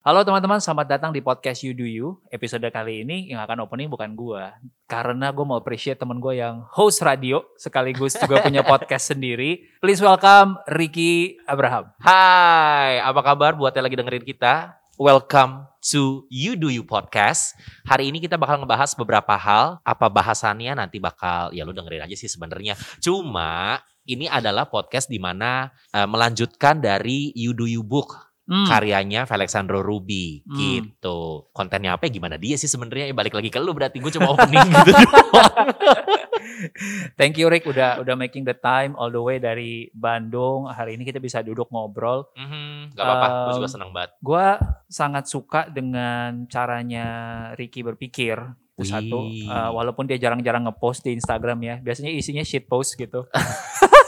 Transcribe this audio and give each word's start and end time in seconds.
Halo 0.00 0.24
teman-teman, 0.24 0.64
selamat 0.64 0.96
datang 0.96 1.12
di 1.12 1.20
podcast 1.20 1.60
You 1.60 1.76
Do 1.76 1.84
You. 1.84 2.24
Episode 2.32 2.64
kali 2.72 3.04
ini 3.04 3.36
yang 3.36 3.44
akan 3.44 3.68
opening 3.68 3.92
bukan 3.92 4.16
gua, 4.16 4.56
karena 4.88 5.28
gue 5.28 5.44
mau 5.44 5.60
appreciate 5.60 6.00
temen 6.00 6.16
gue 6.16 6.40
yang 6.40 6.64
host 6.72 7.04
radio 7.04 7.44
sekaligus 7.60 8.16
juga 8.16 8.40
punya 8.48 8.64
podcast 8.64 9.12
sendiri. 9.12 9.60
Please 9.76 10.00
welcome 10.00 10.56
Ricky 10.72 11.36
Abraham. 11.44 11.92
Hai, 12.00 12.96
apa 12.96 13.20
kabar 13.20 13.52
buat 13.60 13.76
yang 13.76 13.84
lagi 13.84 14.00
dengerin 14.00 14.24
kita? 14.24 14.80
Welcome 14.96 15.68
to 15.92 16.24
You 16.32 16.56
Do 16.56 16.72
You 16.72 16.88
Podcast. 16.88 17.52
Hari 17.84 18.08
ini 18.08 18.24
kita 18.24 18.40
bakal 18.40 18.64
ngebahas 18.64 18.96
beberapa 18.96 19.36
hal. 19.36 19.84
Apa 19.84 20.08
bahasannya 20.08 20.80
nanti 20.80 20.96
bakal 20.96 21.52
ya 21.52 21.60
lu 21.68 21.76
dengerin 21.76 22.08
aja 22.08 22.16
sih 22.16 22.32
sebenarnya. 22.32 22.72
Cuma 23.04 23.76
ini 24.08 24.32
adalah 24.32 24.64
podcast 24.64 25.12
di 25.12 25.20
mana 25.20 25.68
eh, 25.92 26.08
melanjutkan 26.08 26.80
dari 26.80 27.36
You 27.36 27.52
Do 27.52 27.68
You 27.68 27.84
Book 27.84 28.29
Hmm, 28.44 28.66
karyanya 28.66 29.24
Alexandro 29.24 29.78
Ruby 29.78 30.42
Hmm. 30.42 30.56
gitu. 30.56 31.46
Kontennya 31.50 31.94
apa 31.94 32.06
ya 32.06 32.12
gimana 32.12 32.34
dia 32.34 32.54
sih 32.54 32.66
sebenarnya 32.66 33.06
Ya, 33.06 33.14
balik 33.14 33.32
lagi 33.32 33.46
ke 33.46 33.58
lu 33.58 33.70
berarti 33.70 33.98
gue 33.98 34.10
cuma 34.10 34.32
opening 34.32 34.66
gitu 34.74 34.90
doang. 34.90 35.68
Thank 37.14 37.36
you 37.36 37.46
Rick 37.46 37.64
udah 37.64 38.00
udah 38.00 38.14
making 38.14 38.42
the 38.42 38.52
time 38.52 38.92
all 38.94 39.08
the 39.08 39.20
way 39.20 39.38
dari 39.38 39.88
Bandung. 39.92 40.66
Hari 40.66 40.94
ini 40.94 41.04
kita 41.04 41.16
bisa 41.16 41.40
duduk 41.40 41.68
ngobrol. 41.68 42.26
Mhm, 42.34 42.92
Gak 42.92 43.00
apa-apa, 43.00 43.26
gue 43.46 43.52
juga 43.56 43.68
Um, 43.68 43.74
senang 43.74 43.90
banget. 43.90 44.10
Gue 44.18 44.46
sangat 44.86 45.24
suka 45.26 45.68
dengan 45.68 46.44
caranya 46.46 47.06
Ricky 47.54 47.80
berpikir. 47.80 48.34
Itu 48.74 48.88
satu. 48.88 49.28
Uh, 49.28 49.70
walaupun 49.70 50.04
dia 50.04 50.16
jarang-jarang 50.16 50.64
ngepost 50.64 51.04
di 51.04 51.12
Instagram 51.12 51.60
ya, 51.60 51.74
biasanya 51.78 52.10
isinya 52.10 52.40
shit 52.40 52.64
post 52.64 52.96
gitu. 52.96 53.28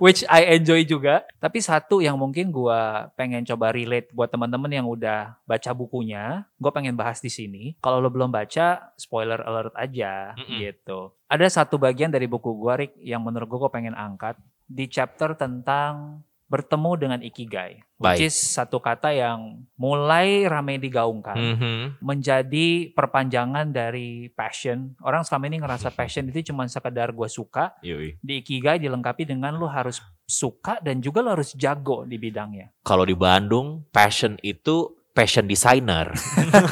Which 0.00 0.24
I 0.32 0.56
enjoy 0.56 0.88
juga. 0.88 1.28
Tapi 1.36 1.60
satu 1.60 2.00
yang 2.00 2.16
mungkin 2.16 2.48
gue 2.48 2.80
pengen 3.20 3.44
coba 3.44 3.68
relate 3.68 4.08
buat 4.16 4.32
teman-teman 4.32 4.72
yang 4.72 4.88
udah 4.88 5.36
baca 5.44 5.70
bukunya, 5.76 6.48
gue 6.56 6.72
pengen 6.72 6.96
bahas 6.96 7.20
di 7.20 7.28
sini. 7.28 7.76
Kalau 7.84 8.00
lo 8.00 8.08
belum 8.08 8.32
baca, 8.32 8.96
spoiler 8.96 9.44
alert 9.44 9.76
aja 9.76 10.32
Mm-mm. 10.40 10.56
gitu. 10.56 11.12
Ada 11.28 11.62
satu 11.62 11.76
bagian 11.76 12.08
dari 12.08 12.24
buku 12.24 12.48
gue, 12.56 12.72
Rick, 12.80 12.92
yang 13.04 13.20
menurut 13.20 13.46
gue 13.46 13.60
gue 13.60 13.72
pengen 13.72 13.92
angkat 13.92 14.40
di 14.64 14.88
chapter 14.88 15.36
tentang 15.36 16.24
bertemu 16.50 16.90
dengan 16.98 17.20
ikigai, 17.22 17.78
which 17.94 18.18
Baik. 18.18 18.26
is 18.26 18.34
satu 18.34 18.82
kata 18.82 19.14
yang 19.14 19.62
mulai 19.74 20.44
ramai 20.44 20.76
digaungkan 20.76 21.38
Mhm. 21.38 22.02
menjadi 22.02 22.90
perpanjangan 22.90 23.70
dari 23.70 24.26
passion. 24.28 24.98
Orang 24.98 25.22
selama 25.22 25.46
ini 25.46 25.62
ngerasa 25.62 25.88
passion 25.90 26.26
itu 26.26 26.50
cuma 26.50 26.66
sekedar 26.66 27.10
gue 27.10 27.28
suka, 27.28 27.78
Yoi. 27.80 28.18
di 28.18 28.42
ikigai 28.42 28.76
dilengkapi 28.76 29.24
dengan 29.24 29.54
lo 29.54 29.64
harus 29.64 30.02
suka 30.26 30.78
dan 30.80 30.98
juga 30.98 31.22
lo 31.22 31.32
harus 31.32 31.54
jago 31.54 32.02
di 32.02 32.18
bidangnya. 32.18 32.74
kalau 32.82 33.02
di 33.02 33.14
Bandung 33.14 33.86
passion 33.88 34.34
itu 34.40 34.90
fashion 35.10 35.46
designer 35.46 36.10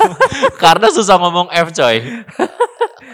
karena 0.62 0.88
susah 0.88 1.18
ngomong 1.18 1.50
F 1.50 1.70
coy 1.72 2.02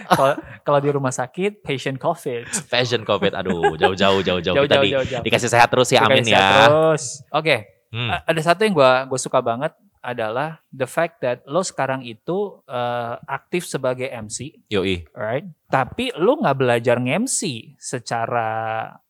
Kalau- 0.07 0.37
di 0.77 0.89
rumah 0.89 1.09
sakit, 1.09 1.61
patient 1.61 1.97
covid. 1.97 2.45
fashion 2.65 3.01
covid 3.01 3.31
aduh 3.31 3.73
jauh-jauh 3.75 4.19
jauh-jauh 4.19 4.55
Jauh, 4.55 4.65
kita 4.65 4.75
jauh, 4.75 4.83
di- 4.83 4.91
jauh, 4.91 5.05
jauh. 5.07 5.23
dikasih 5.23 5.49
sehat 5.49 5.69
terus 5.69 5.89
ya 5.89 6.03
amin 6.03 6.21
sehat 6.21 6.35
ya 6.35 6.47
Terus, 6.67 7.03
oke. 7.29 7.55
Hmm. 7.89 8.09
A- 8.09 8.23
Ada 8.25 8.41
satu 8.45 8.61
yang 8.61 8.73
gue 8.73 8.91
gue 9.07 9.19
suka 9.19 9.39
banget 9.39 9.71
adalah 9.99 10.61
the 10.69 10.85
fact 10.85 11.17
that 11.19 11.41
lo 11.45 11.61
sekarang 11.61 12.01
itu 12.01 12.61
eh, 12.65 13.13
aktif 13.25 13.65
sebagai 13.65 14.05
MC, 14.05 14.53
yoi 14.67 15.01
right? 15.11 15.49
Tapi 15.65 16.13
lo 16.13 16.37
nggak 16.37 16.55
belajar 16.55 16.97
nge-MC 16.97 17.73
secara 17.75 18.49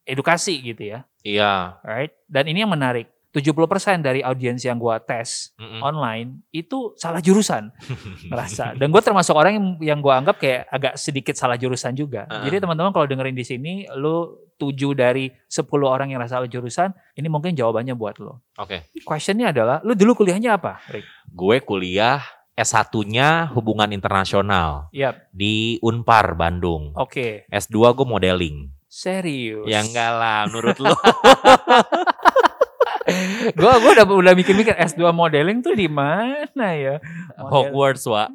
edukasi 0.02 0.62
gitu 0.62 0.88
ya. 0.88 1.00
iya 1.20 1.82
Alright. 1.82 2.14
Dan 2.26 2.48
ini 2.48 2.62
yang 2.62 2.72
menarik. 2.72 3.10
70% 3.36 4.00
dari 4.00 4.24
audiens 4.24 4.64
yang 4.64 4.80
gua 4.80 5.04
tes 5.04 5.52
Mm-mm. 5.60 5.84
online 5.84 6.48
itu 6.56 6.96
salah 6.96 7.20
jurusan 7.20 7.68
ngerasa. 8.32 8.80
Dan 8.80 8.96
gue 8.96 9.02
termasuk 9.04 9.36
orang 9.36 9.60
yang, 9.60 9.68
yang 9.84 10.00
gua 10.00 10.24
anggap 10.24 10.40
kayak 10.40 10.72
agak 10.72 10.94
sedikit 10.96 11.36
salah 11.36 11.60
jurusan 11.60 11.92
juga. 11.92 12.24
Uh-uh. 12.32 12.48
Jadi 12.48 12.64
teman-teman 12.64 12.96
kalau 12.96 13.04
dengerin 13.04 13.36
di 13.36 13.44
sini, 13.44 13.74
lu 14.00 14.40
7 14.56 14.72
dari 14.96 15.28
10 15.52 15.68
orang 15.84 16.16
yang 16.16 16.24
salah 16.32 16.48
jurusan, 16.48 16.96
ini 17.20 17.28
mungkin 17.28 17.52
jawabannya 17.52 17.92
buat 18.00 18.24
lo. 18.24 18.40
oke 18.56 18.96
Questionnya 19.04 19.52
adalah, 19.52 19.84
lu 19.84 19.92
dulu 20.00 20.24
kuliahnya 20.24 20.56
apa, 20.56 20.80
Rick? 20.88 21.04
gue 21.28 21.58
kuliah 21.60 22.24
S1-nya 22.56 23.52
hubungan 23.52 23.92
internasional 23.92 24.88
Yap. 24.96 25.28
di 25.36 25.76
Unpar 25.84 26.40
Bandung 26.40 26.96
Oke. 26.96 27.44
S2 27.52 27.76
gue 27.92 28.08
modeling 28.08 28.72
Serius. 28.88 29.68
ya 29.68 29.84
enggak 29.84 30.12
lah 30.16 30.48
menurut 30.48 30.80
lu 30.80 30.88
Gue 33.58 33.72
gua 33.76 33.92
udah 33.94 34.06
udah 34.08 34.34
mikir-mikir 34.34 34.74
S2 34.74 35.10
modeling 35.12 35.60
tuh 35.60 35.72
di 35.72 35.86
mana 35.86 36.74
ya? 36.74 36.98
Model- 37.36 37.52
Hogwarts 37.70 38.06
wa 38.06 38.26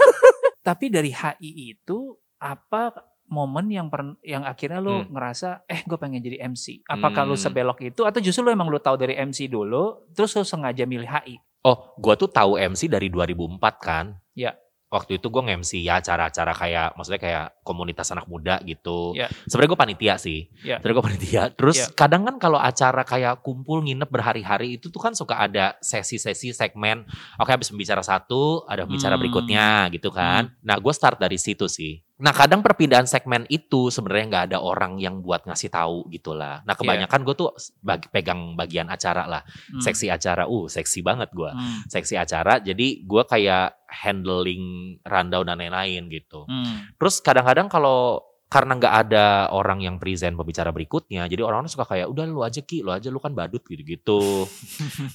Tapi 0.66 0.88
dari 0.88 1.08
HI 1.08 1.50
itu 1.72 1.98
apa 2.36 2.92
momen 3.26 3.68
yang 3.68 3.86
per, 3.86 4.16
yang 4.20 4.42
akhirnya 4.42 4.78
lu 4.78 5.00
Hmm. 5.00 5.08
ngerasa 5.08 5.64
eh 5.64 5.80
gue 5.82 5.96
pengen 5.96 6.18
jadi 6.18 6.42
MC? 6.42 6.82
Apakah 6.84 7.22
lu 7.22 7.32
Hmm. 7.32 7.42
sebelok 7.42 7.78
itu 7.82 8.02
atau 8.02 8.18
justru 8.18 8.42
lu 8.42 8.50
emang 8.50 8.66
lu 8.66 8.76
tahu 8.76 8.96
dari 8.96 9.14
MC 9.14 9.46
dulu 9.46 10.08
terus 10.10 10.32
lu 10.32 10.42
sengaja 10.42 10.82
milih 10.82 11.06
HI? 11.06 11.36
Oh, 11.60 11.92
gua 11.94 12.16
tuh 12.16 12.26
tahu 12.26 12.56
MC 12.56 12.88
dari 12.88 13.06
2004 13.06 13.60
kan. 13.78 14.16
Ya. 14.32 14.56
Waktu 14.90 15.22
itu 15.22 15.30
gue 15.30 15.38
nge-MC 15.46 15.86
ya 15.86 16.02
acara-acara 16.02 16.50
kayak 16.50 16.88
maksudnya 16.98 17.22
kayak 17.22 17.46
komunitas 17.62 18.10
anak 18.10 18.26
muda 18.26 18.58
gitu. 18.66 19.14
Ya. 19.14 19.30
Sebenarnya 19.46 19.70
gue 19.70 19.80
panitia 19.86 20.14
sih. 20.18 20.50
Ya. 20.66 20.82
Sebenarnya 20.82 20.96
gue 20.98 21.06
panitia. 21.06 21.42
Terus 21.54 21.76
Ya. 21.78 21.86
kadang 21.94 22.26
kan 22.26 22.42
kalau 22.42 22.58
acara 22.58 23.06
kayak 23.06 23.38
kumpul 23.40 23.86
nginep 23.86 24.10
berhari-hari 24.10 24.82
itu 24.82 24.90
tuh 24.90 24.98
kan 24.98 25.14
suka 25.14 25.38
ada 25.38 25.78
sesi-sesi 25.78 26.50
segmen. 26.50 27.06
Oke 27.38 27.54
habis 27.54 27.70
pembicara 27.70 28.02
satu 28.02 28.66
ada 28.66 28.82
pembicara 28.82 29.14
Hmm. 29.14 29.22
berikutnya 29.22 29.66
gitu 29.94 30.10
kan. 30.10 30.50
Nah 30.60 30.74
gue 30.74 30.90
start 30.90 31.22
dari 31.22 31.38
situ 31.38 31.70
sih. 31.70 32.02
Nah 32.20 32.36
kadang 32.36 32.60
perpindahan 32.60 33.08
segmen 33.08 33.48
itu 33.48 33.88
sebenarnya 33.88 34.26
nggak 34.28 34.44
ada 34.52 34.58
orang 34.60 35.00
yang 35.00 35.24
buat 35.24 35.42
ngasih 35.42 35.72
tahu 35.72 36.06
gitu 36.12 36.36
lah. 36.36 36.60
Nah 36.62 36.76
kebanyakan 36.76 37.20
gue 37.24 37.34
tuh 37.34 37.48
bagi, 37.80 38.06
pegang 38.12 38.52
bagian 38.54 38.92
acara 38.92 39.24
lah. 39.24 39.42
Hmm. 39.72 39.80
Seksi 39.80 40.12
acara. 40.12 40.44
Uh 40.44 40.68
seksi 40.68 41.00
banget 41.00 41.32
gue 41.32 41.48
Hmm. 41.50 41.80
seksi 41.88 42.14
acara 42.14 42.60
jadi 42.60 43.02
gue 43.02 43.22
kayak 43.24 43.72
handling 43.88 44.62
rundown 45.02 45.48
dan 45.48 45.58
lain-lain 45.58 46.06
gitu 46.06 46.44
Hmm. 46.44 46.92
terus 46.94 47.18
kadang-kadang 47.18 47.66
kalau 47.66 48.20
karena 48.46 48.74
nggak 48.76 48.94
ada 49.06 49.24
orang 49.54 49.78
yang 49.78 49.96
present 49.96 50.34
pembicara 50.34 50.74
berikutnya 50.74 51.26
jadi 51.26 51.46
orang-orang 51.46 51.70
suka 51.70 51.86
kayak 51.86 52.10
udah 52.10 52.24
lu 52.26 52.42
aja 52.42 52.58
ki 52.60 52.82
lu 52.82 52.90
aja 52.90 53.06
lu 53.06 53.22
kan 53.22 53.30
badut 53.30 53.62
gitu-gitu 53.62 54.46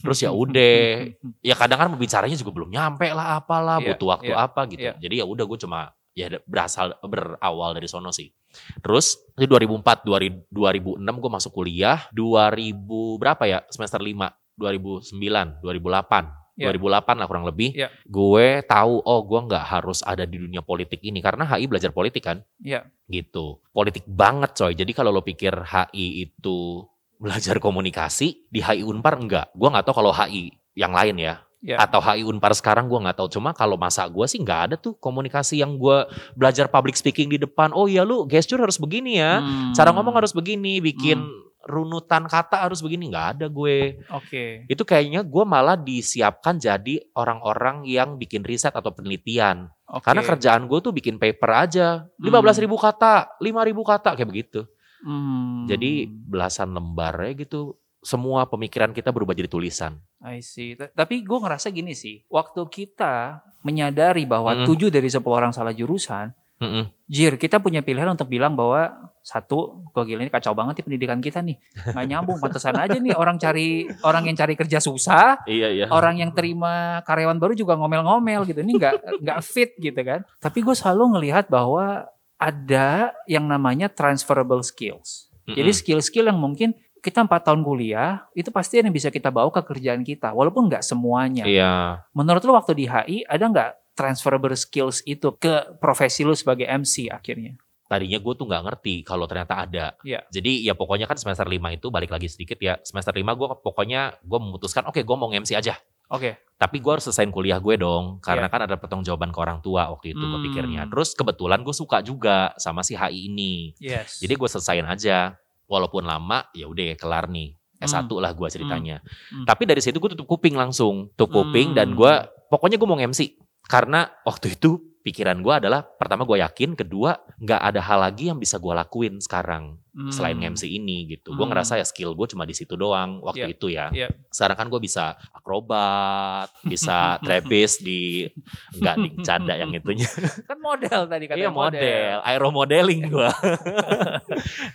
terus 0.01 0.19
ya 0.23 0.31
udah 0.31 1.03
ya 1.51 1.55
kadang 1.59 1.79
kan 1.83 1.89
pembicaranya 1.91 2.35
juga 2.35 2.51
belum 2.55 2.71
nyampe 2.71 3.11
lah 3.11 3.39
apalah 3.39 3.83
Iya, 3.83 3.91
butuh 3.91 4.07
waktu 4.07 4.31
iya, 4.31 4.39
apa 4.39 4.61
gitu 4.71 4.87
iya. 4.87 4.93
jadi 4.95 5.15
ya 5.19 5.25
udah 5.27 5.45
gue 5.45 5.59
cuma 5.59 5.91
ya 6.15 6.31
berasal 6.47 6.95
berawal 7.03 7.75
dari 7.75 7.91
sono 7.91 8.09
sih. 8.09 8.31
Terus 8.79 9.19
di 9.35 9.45
2004 9.45 10.07
2000 10.07 10.47
2006 10.49 11.03
gue 11.03 11.31
masuk 11.31 11.51
kuliah 11.51 12.07
2000 12.15 13.19
berapa 13.19 13.43
ya? 13.43 13.59
Semester 13.67 13.99
5 13.99 14.55
2009 14.55 15.59
2008 15.59 16.45
Iya. 16.55 16.71
2008 16.71 17.19
lah 17.19 17.27
kurang 17.27 17.43
lebih. 17.43 17.75
Iya. 17.75 17.91
gue 18.07 18.63
tahu 18.63 19.03
oh 19.03 19.21
gue 19.27 19.39
nggak 19.51 19.65
harus 19.75 19.99
ada 20.07 20.23
di 20.23 20.39
dunia 20.39 20.63
politik 20.63 21.03
ini 21.03 21.19
karena 21.19 21.43
HI 21.43 21.67
belajar 21.67 21.91
politik 21.91 22.23
kan? 22.23 22.39
Iya. 22.63 22.87
gitu. 23.11 23.59
Politik 23.75 24.07
banget 24.07 24.55
coy. 24.55 24.71
Jadi 24.71 24.91
kalau 24.95 25.11
lo 25.11 25.19
pikir 25.19 25.51
HI 25.51 26.31
itu 26.31 26.87
belajar 27.19 27.59
komunikasi 27.59 28.47
di 28.47 28.63
HI 28.63 28.87
Unpar 28.87 29.19
enggak. 29.19 29.51
Gue 29.51 29.67
nggak 29.67 29.83
tahu 29.83 29.99
kalau 29.99 30.15
HI 30.15 30.55
yang 30.79 30.95
lain 30.95 31.19
ya 31.19 31.43
Iya. 31.65 31.81
atau 31.81 31.97
HI 31.97 32.21
Unpar 32.29 32.53
sekarang 32.53 32.85
gue 32.85 32.99
nggak 33.01 33.17
tahu. 33.17 33.41
Cuma 33.41 33.49
kalau 33.49 33.73
masa 33.73 34.05
gue 34.05 34.21
sih 34.29 34.37
nggak 34.37 34.61
ada 34.69 34.75
tuh 34.77 34.93
komunikasi 35.01 35.65
yang 35.65 35.81
gue 35.81 36.05
belajar 36.37 36.69
public 36.69 36.93
speaking 36.93 37.33
di 37.33 37.41
depan. 37.41 37.73
Oh 37.73 37.89
iya 37.89 38.05
lu 38.05 38.29
gesture 38.29 38.61
harus 38.61 38.77
begini 38.77 39.17
ya. 39.17 39.41
Hmm. 39.41 39.73
cara 39.73 39.89
ngomong 39.89 40.13
harus 40.13 40.29
begini 40.29 40.77
bikin 40.77 41.25
runutan 41.65 42.29
kata 42.29 42.69
harus 42.69 42.85
begini. 42.85 43.09
Nggak 43.09 43.27
ada 43.41 43.45
gue. 43.49 43.97
Oke. 44.13 44.69
itu 44.69 44.83
kayaknya 44.85 45.25
gue 45.25 45.43
malah 45.43 45.73
disiapkan 45.73 46.61
jadi 46.61 47.01
orang-orang 47.17 47.89
yang 47.89 48.21
bikin 48.21 48.45
riset 48.45 48.71
atau 48.77 48.93
penelitian. 48.93 49.65
Oke. 49.89 50.05
karena 50.05 50.21
kerjaan 50.21 50.69
gue 50.69 50.79
tuh 50.85 50.93
bikin 50.93 51.17
paper 51.17 51.49
aja. 51.49 52.05
15.000 52.21 52.61
ribu 52.61 52.77
kata 52.77 53.41
5.000 53.41 53.73
kata 53.81 54.09
kayak 54.13 54.29
begitu. 54.29 54.61
Hmm. 55.05 55.69
jadi 55.69 56.09
belasan 56.09 56.77
lembar 56.77 57.17
ya 57.25 57.33
gitu. 57.33 57.73
Semua 58.05 58.45
pemikiran 58.45 58.93
kita 58.93 59.09
berubah 59.09 59.33
jadi 59.33 59.49
tulisan 59.49 59.97
I 60.25 60.41
see. 60.41 60.73
T- 60.73 60.89
Tapi 60.89 61.21
gue 61.21 61.37
ngerasa 61.37 61.69
gini 61.69 61.93
sih, 61.93 62.25
waktu 62.27 62.65
kita 62.65 63.45
menyadari 63.61 64.25
bahwa 64.25 64.53
Mm. 64.53 64.65
tujuh 64.65 64.89
dari 64.89 65.05
10 65.05 65.21
orang 65.37 65.53
salah 65.53 65.69
jurusan, 65.69 66.33
Mm-mm. 66.55 66.87
Jir, 67.05 67.35
kita 67.35 67.59
punya 67.59 67.83
pilihan 67.83 68.07
untuk 68.07 68.25
bilang 68.25 68.55
bahwa 68.55 69.11
satu, 69.19 69.85
gue 69.91 70.03
gila 70.05 70.23
ini 70.23 70.31
kacau 70.31 70.55
banget 70.55 70.79
nih 70.79 70.85
pendidikan 70.87 71.19
kita 71.19 71.43
nih, 71.43 71.59
nggak 71.91 72.05
nyambung, 72.07 72.37
pantesan 72.39 72.77
aja 72.79 72.95
nih 72.95 73.11
orang 73.11 73.35
cari 73.35 73.85
orang 74.01 74.23
yang 74.25 74.37
cari 74.37 74.53
kerja 74.55 74.79
susah, 74.79 75.43
iya 75.45 75.67
iya 75.67 75.85
orang 75.91 76.15
yang 76.15 76.31
terima 76.31 77.03
karyawan 77.03 77.37
baru 77.37 77.53
juga 77.53 77.75
ngomel-ngomel 77.75 78.47
gitu, 78.47 78.63
ini 78.63 78.79
nggak 78.79 78.93
nggak 79.19 79.39
fit 79.43 79.75
gitu 79.75 79.99
kan. 79.99 80.23
Tapi 80.39 80.63
gue 80.63 80.73
selalu 80.73 81.19
ngelihat 81.19 81.51
bahwa 81.51 82.07
ada 82.37 83.11
yang 83.27 83.45
namanya 83.45 83.91
transferable 83.91 84.63
skills. 84.63 85.27
Jadi 85.45 85.59
Mm-mm. 85.69 85.77
skill-skill 85.77 86.25
yang 86.25 86.39
mungkin 86.39 86.71
kita 87.05 87.21
empat 87.21 87.45
tahun 87.45 87.61
kuliah, 87.61 88.25
itu 88.33 88.49
pasti 88.49 88.81
yang 88.81 88.89
bisa 88.89 89.13
kita 89.13 89.29
bawa 89.29 89.53
ke 89.53 89.61
kerjaan 89.61 90.01
kita, 90.01 90.33
walaupun 90.33 90.65
nggak 90.65 90.81
semuanya. 90.81 91.45
Iya. 91.45 92.01
Menurut 92.17 92.41
lo 92.41 92.57
waktu 92.57 92.73
di 92.73 92.85
HI 92.89 93.21
ada 93.29 93.45
nggak 93.45 93.69
transferable 93.93 94.57
skills 94.57 95.05
itu 95.05 95.29
ke 95.37 95.77
profesi 95.77 96.25
lo 96.25 96.33
sebagai 96.33 96.65
MC 96.65 97.13
akhirnya? 97.13 97.61
Tadinya 97.85 98.17
gue 98.17 98.33
tuh 98.33 98.49
nggak 98.49 98.63
ngerti 98.65 99.05
kalau 99.05 99.29
ternyata 99.29 99.61
ada. 99.61 99.93
Iya. 100.01 100.25
Jadi 100.33 100.65
ya 100.65 100.73
pokoknya 100.73 101.05
kan 101.05 101.21
semester 101.21 101.45
5 101.45 101.61
itu 101.77 101.93
balik 101.93 102.09
lagi 102.09 102.25
sedikit 102.25 102.57
ya. 102.57 102.81
Semester 102.81 103.13
5 103.13 103.21
gue 103.21 103.47
pokoknya 103.61 104.17
gue 104.25 104.39
memutuskan 104.41 104.89
oke 104.89 105.05
gue 105.05 105.15
mau 105.15 105.29
MC 105.29 105.53
aja. 105.53 105.77
Oke. 106.09 106.37
Tapi 106.57 106.81
gue 106.81 106.91
harus 106.91 107.05
selesaiin 107.05 107.29
kuliah 107.29 107.61
gue 107.61 107.77
dong. 107.77 108.17
Karena 108.25 108.49
kan 108.49 108.65
ada 108.65 108.73
pertanggungjawaban 108.81 109.29
ke 109.29 109.37
orang 109.37 109.61
tua 109.61 109.93
waktu 109.93 110.17
itu 110.17 110.23
gue 110.25 110.33
Hmm. 110.33 110.45
pikirnya. 110.49 110.81
Terus 110.89 111.13
kebetulan 111.13 111.61
gue 111.61 111.75
suka 111.77 112.01
juga 112.01 112.57
sama 112.57 112.81
si 112.81 112.97
HI 112.97 113.29
ini. 113.29 113.77
Yes. 113.77 114.17
Jadi 114.17 114.33
gue 114.33 114.49
selesaiin 114.49 114.89
aja. 114.89 115.37
Walaupun 115.65 116.05
lama 116.05 116.45
ya 116.51 116.65
udah 116.65 116.93
kelar 116.95 117.27
nih. 117.27 117.53
S1 117.75 118.07
Hmm. 118.07 118.21
lah 118.21 118.31
gue 118.31 118.47
ceritanya. 118.47 119.03
Hmm. 119.29 119.43
Tapi 119.43 119.67
dari 119.67 119.81
situ 119.83 119.99
gue 119.99 120.15
tutup 120.15 120.25
kuping 120.25 120.55
langsung. 120.55 121.11
Tutup 121.13 121.43
kuping 121.43 121.75
dan 121.75 121.91
Hmm. 121.91 121.97
gue 121.99 122.13
pokoknya 122.47 122.79
gue 122.79 122.87
mau 122.87 122.95
MC. 122.97 123.35
Karena 123.65 124.05
waktu 124.23 124.55
itu 124.55 124.77
pikiran 125.05 125.37
gue 125.39 125.53
adalah 125.53 125.85
pertama 125.85 126.25
gue 126.25 126.41
yakin, 126.41 126.73
kedua 126.73 127.13
nggak 127.37 127.61
ada 127.61 127.77
hal 127.79 128.01
lagi 128.01 128.33
yang 128.33 128.41
bisa 128.41 128.57
gue 128.57 128.73
lakuin 128.73 129.21
sekarang 129.21 129.77
Hmm. 129.95 130.11
selain 130.11 130.35
MC 130.35 130.67
ini 130.67 131.07
gitu. 131.07 131.31
Gue 131.31 131.47
Hmm. 131.47 131.55
ngerasa 131.55 131.79
ya 131.79 131.87
skill 131.87 132.19
gue 132.19 132.27
cuma 132.27 132.43
di 132.43 132.51
situ 132.51 132.75
doang 132.75 133.23
waktu 133.23 133.47
Iya. 133.47 133.53
itu 133.55 133.67
ya. 133.71 133.87
Iya. 133.95 134.07
Sekarang 134.27 134.57
kan 134.59 134.67
gue 134.67 134.81
bisa 134.83 135.15
akrobat, 135.31 136.51
bisa 136.67 137.15
trapeze 137.23 137.79
di 137.79 138.27
nggak 138.75 138.95
di 138.99 139.09
canda 139.23 139.55
yang 139.55 139.71
itunya. 139.71 140.03
Kan 140.51 140.59
model 140.59 141.07
tadi 141.07 141.31
kata 141.31 141.39
Iya 141.39 141.47
model, 141.47 142.19
aero 142.27 142.51
modeling 142.51 143.07
gue. 143.15 143.29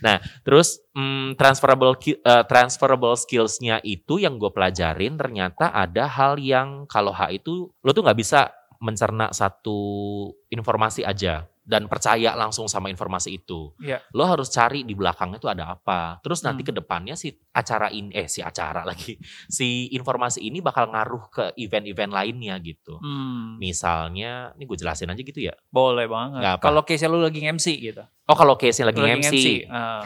nah 0.00 0.16
terus 0.40 0.80
mm, 0.96 1.36
transferable 1.36 1.92
eh, 2.00 2.16
transferable 2.48 3.12
skillsnya 3.12 3.84
itu 3.84 4.16
yang 4.16 4.40
gue 4.40 4.48
pelajarin 4.48 5.20
ternyata 5.20 5.68
ada 5.68 6.08
hal 6.08 6.40
yang 6.40 6.88
kalau 6.88 7.12
H 7.12 7.28
itu 7.34 7.68
lo 7.76 7.90
tuh 7.92 8.00
nggak 8.00 8.16
bisa 8.16 8.48
mencerna 8.80 9.28
satu 9.30 9.78
informasi 10.48 11.04
aja 11.04 11.44
dan 11.60 11.86
percaya 11.86 12.34
langsung 12.34 12.66
sama 12.66 12.88
informasi 12.90 13.36
itu. 13.38 13.70
Iya. 13.78 14.00
Lo 14.10 14.24
harus 14.26 14.50
cari 14.50 14.82
di 14.82 14.96
belakangnya 14.96 15.38
tuh 15.38 15.52
ada 15.52 15.70
apa. 15.70 16.18
Terus 16.24 16.42
nanti 16.42 16.64
Hmm. 16.64 16.68
ke 16.68 16.72
depannya 16.74 17.14
si 17.14 17.30
acara 17.52 17.92
ini 17.92 18.10
eh 18.10 18.26
si 18.26 18.40
acara 18.42 18.82
lagi. 18.82 19.14
Si 19.52 19.86
informasi 19.94 20.42
ini 20.42 20.58
bakal 20.58 20.90
ngaruh 20.90 21.30
ke 21.30 21.44
event-event 21.54 22.10
lainnya 22.10 22.56
gitu. 22.58 22.98
Hmm. 22.98 23.60
Misalnya, 23.60 24.50
ini 24.58 24.64
gue 24.66 24.78
jelasin 24.80 25.12
aja 25.12 25.22
gitu 25.22 25.38
ya. 25.38 25.54
Boleh 25.70 26.08
banget. 26.10 26.58
Kalau 26.58 26.82
case 26.82 27.06
lu 27.06 27.22
lagi 27.22 27.38
MC 27.44 27.76
gitu. 27.78 28.02
Oh 28.26 28.34
kalau 28.34 28.54
case-nya 28.58 28.90
lagi 28.90 28.98
Lu 28.98 29.06
MC. 29.06 29.66
ah. 29.70 30.02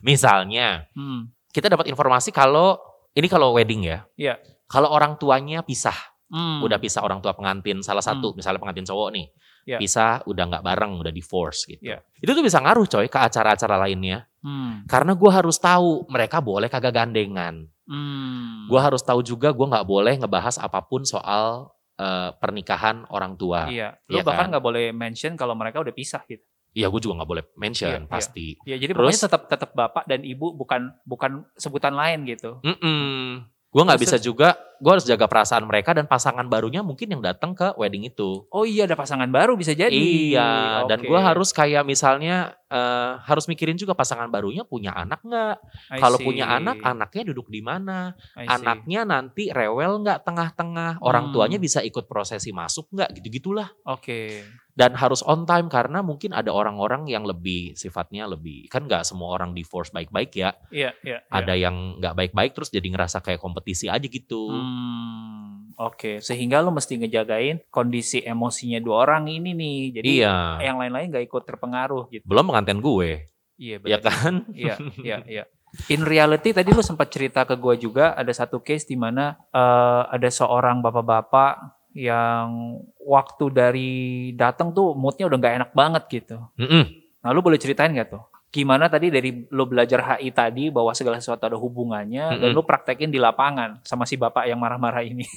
Misalnya, 0.00 0.88
Hmm. 0.94 1.28
kita 1.52 1.68
dapat 1.68 1.88
informasi 1.88 2.30
kalau 2.30 2.78
ini 3.12 3.26
kalau 3.28 3.52
wedding 3.56 3.84
ya. 3.84 4.04
Iya. 4.16 4.36
Kalau 4.66 4.90
orang 4.90 5.16
tuanya 5.16 5.62
pisah, 5.62 5.94
Hmm. 6.26 6.58
udah 6.58 6.78
pisah 6.82 7.06
orang 7.06 7.22
tua 7.22 7.38
pengantin 7.38 7.86
salah 7.86 8.02
satu, 8.02 8.34
misalnya 8.34 8.58
pengantin 8.58 8.82
cowok 8.82 9.08
nih. 9.14 9.26
Iya. 9.66 9.78
Pisah 9.78 10.22
udah 10.26 10.44
nggak 10.46 10.64
bareng, 10.66 10.92
udah 10.98 11.10
divorce 11.10 11.66
gitu. 11.66 11.82
Iya. 11.86 12.02
Itu 12.18 12.34
tuh 12.34 12.42
bisa 12.42 12.58
ngaruh 12.62 12.86
coy 12.86 13.06
ke 13.06 13.18
acara-acara 13.18 13.78
lainnya. 13.78 14.26
Hmm. 14.42 14.82
Karena 14.86 15.14
gue 15.14 15.30
harus 15.30 15.58
tahu 15.58 16.06
mereka 16.06 16.38
boleh 16.38 16.66
kagak 16.66 16.94
gandengan. 16.94 17.66
Hmm. 17.86 18.66
Gue 18.66 18.78
harus 18.82 19.02
tahu 19.02 19.22
juga 19.22 19.50
gue 19.54 19.66
nggak 19.66 19.86
boleh 19.86 20.18
ngebahas 20.18 20.58
apa 20.58 20.82
pun 20.82 21.06
soal 21.06 21.70
eh, 21.98 22.30
pernikahan 22.38 23.06
orang 23.10 23.34
tua. 23.34 23.66
Iya. 23.70 23.94
Lu 24.10 24.18
Iya 24.18 24.22
bahkan 24.26 24.46
kan? 24.46 24.58
nggak 24.58 24.64
boleh 24.66 24.86
mention 24.90 25.34
kalau 25.34 25.54
mereka 25.54 25.78
udah 25.82 25.94
pisah 25.94 26.22
gitu. 26.26 26.42
Iya, 26.76 26.92
gue 26.92 27.00
juga 27.00 27.24
nggak 27.24 27.30
boleh 27.32 27.44
mention 27.56 27.88
Iya, 27.88 27.98
iya. 28.04 28.10
pasti. 28.10 28.46
Ya 28.68 28.76
jadi 28.76 28.92
Terus? 28.92 29.00
pokoknya 29.00 29.22
tetap 29.24 29.42
tetap 29.48 29.70
bapak 29.72 30.04
dan 30.04 30.20
ibu 30.20 30.52
bukan 30.52 30.92
bukan 31.08 31.42
sebutan 31.56 31.96
lain 31.96 32.28
gitu. 32.28 32.60
Mm-mm. 32.60 33.48
Gue 33.76 33.84
nggak 33.84 34.00
bisa 34.00 34.16
juga, 34.16 34.56
gue 34.80 34.88
harus 34.88 35.04
jaga 35.04 35.28
perasaan 35.28 35.68
mereka 35.68 35.92
dan 35.92 36.08
pasangan 36.08 36.48
barunya 36.48 36.80
mungkin 36.80 37.12
yang 37.12 37.20
datang 37.20 37.52
ke 37.52 37.76
wedding 37.76 38.08
itu. 38.08 38.48
Oh 38.48 38.64
iya 38.64 38.88
ada 38.88 38.96
pasangan 38.96 39.28
baru 39.28 39.52
bisa 39.52 39.76
jadi. 39.76 39.92
Iya, 39.92 40.88
dan 40.88 41.04
Oke. 41.04 41.12
gue 41.12 41.20
harus 41.20 41.52
kayak 41.52 41.84
misalnya 41.84 42.56
eh, 42.66 43.12
harus 43.22 43.46
mikirin 43.46 43.78
juga 43.78 43.94
pasangan 43.94 44.26
barunya 44.26 44.66
punya 44.66 44.90
anak 44.90 45.22
nggak? 45.22 45.56
Kalau 46.02 46.18
punya 46.18 46.50
anak, 46.50 46.82
anaknya 46.82 47.22
duduk 47.30 47.46
di 47.46 47.62
mana? 47.62 48.12
Anaknya 48.34 49.06
nanti 49.06 49.48
rewel 49.54 50.02
nggak 50.02 50.26
tengah-tengah? 50.26 50.98
Orang 51.00 51.30
Hmm. 51.30 51.32
tuanya 51.32 51.58
bisa 51.62 51.80
ikut 51.80 52.10
prosesi 52.10 52.50
masuk 52.50 52.90
nggak? 52.90 53.22
Gitu-gitulah. 53.22 53.70
Oke. 53.86 54.42
Dan 54.76 54.92
harus 54.92 55.24
on 55.24 55.48
time 55.48 55.72
karena 55.72 56.04
mungkin 56.04 56.36
ada 56.36 56.52
orang-orang 56.52 57.08
yang 57.08 57.24
lebih 57.24 57.72
sifatnya 57.72 58.28
lebih 58.28 58.68
kan 58.68 58.84
nggak 58.84 59.08
semua 59.08 59.32
orang 59.32 59.56
divorce 59.56 59.88
baik-baik 59.88 60.36
ya. 60.36 60.52
Iya, 60.68 60.92
iya. 61.00 61.24
iya. 61.24 61.32
Ada 61.32 61.54
yang 61.56 61.96
nggak 61.96 62.12
baik-baik 62.12 62.52
terus 62.52 62.68
jadi 62.68 62.84
ngerasa 62.84 63.24
kayak 63.24 63.40
kompetisi 63.40 63.88
aja 63.88 64.04
gitu. 64.04 64.52
Hmm, 64.52 65.55
Oke, 65.76 66.24
sehingga 66.24 66.64
lo 66.64 66.72
mesti 66.72 66.96
ngejagain 66.96 67.60
kondisi 67.68 68.24
emosinya 68.24 68.80
dua 68.80 69.04
orang 69.04 69.28
ini 69.28 69.52
nih. 69.52 69.78
Jadi 69.92 70.08
Iya. 70.20 70.64
yang 70.64 70.80
lain-lain 70.80 71.12
gak 71.12 71.24
ikut 71.24 71.42
terpengaruh 71.44 72.08
gitu. 72.08 72.24
Belum 72.24 72.48
pengantin 72.48 72.80
gue, 72.80 73.28
Iya 73.56 73.76
ya 73.76 74.00
benar. 74.00 74.00
kan? 74.02 74.34
Iya, 74.50 74.74
iya, 74.98 75.16
iya. 75.28 75.44
In 75.92 76.00
reality 76.02 76.56
tadi 76.56 76.72
lu 76.72 76.80
sempat 76.80 77.12
cerita 77.12 77.44
ke 77.44 77.52
gue 77.54 77.76
juga 77.76 78.16
ada 78.16 78.32
satu 78.32 78.64
case 78.64 78.88
di 78.88 78.96
mana 78.96 79.36
eh, 79.52 80.02
ada 80.08 80.28
seorang 80.32 80.80
bapak-bapak 80.80 81.60
yang 81.92 82.76
waktu 82.98 83.44
dari 83.48 83.92
datang 84.32 84.72
tuh 84.72 84.92
moodnya 84.92 85.28
udah 85.28 85.36
nggak 85.36 85.54
enak 85.60 85.70
banget 85.72 86.02
gitu. 86.08 86.36
Mm-mm. 86.56 86.84
Nah 87.20 87.30
lu 87.32 87.40
boleh 87.40 87.56
ceritain 87.56 87.92
nggak 87.92 88.12
tuh? 88.12 88.24
Gimana 88.46 88.88
tadi 88.88 89.12
dari 89.12 89.44
lu 89.52 89.64
belajar 89.68 90.00
HI 90.16 90.32
tadi 90.32 90.70
bahwa 90.72 90.94
segala 90.96 91.20
sesuatu 91.20 91.44
ada 91.44 91.58
hubungannya 91.60 92.40
dan 92.40 92.48
Mm-mm. 92.48 92.56
lu 92.56 92.64
praktekin 92.64 93.12
di 93.12 93.20
lapangan 93.20 93.84
sama 93.84 94.08
si 94.08 94.16
bapak 94.16 94.48
yang 94.48 94.56
marah-marah 94.56 95.04
ini. 95.04 95.26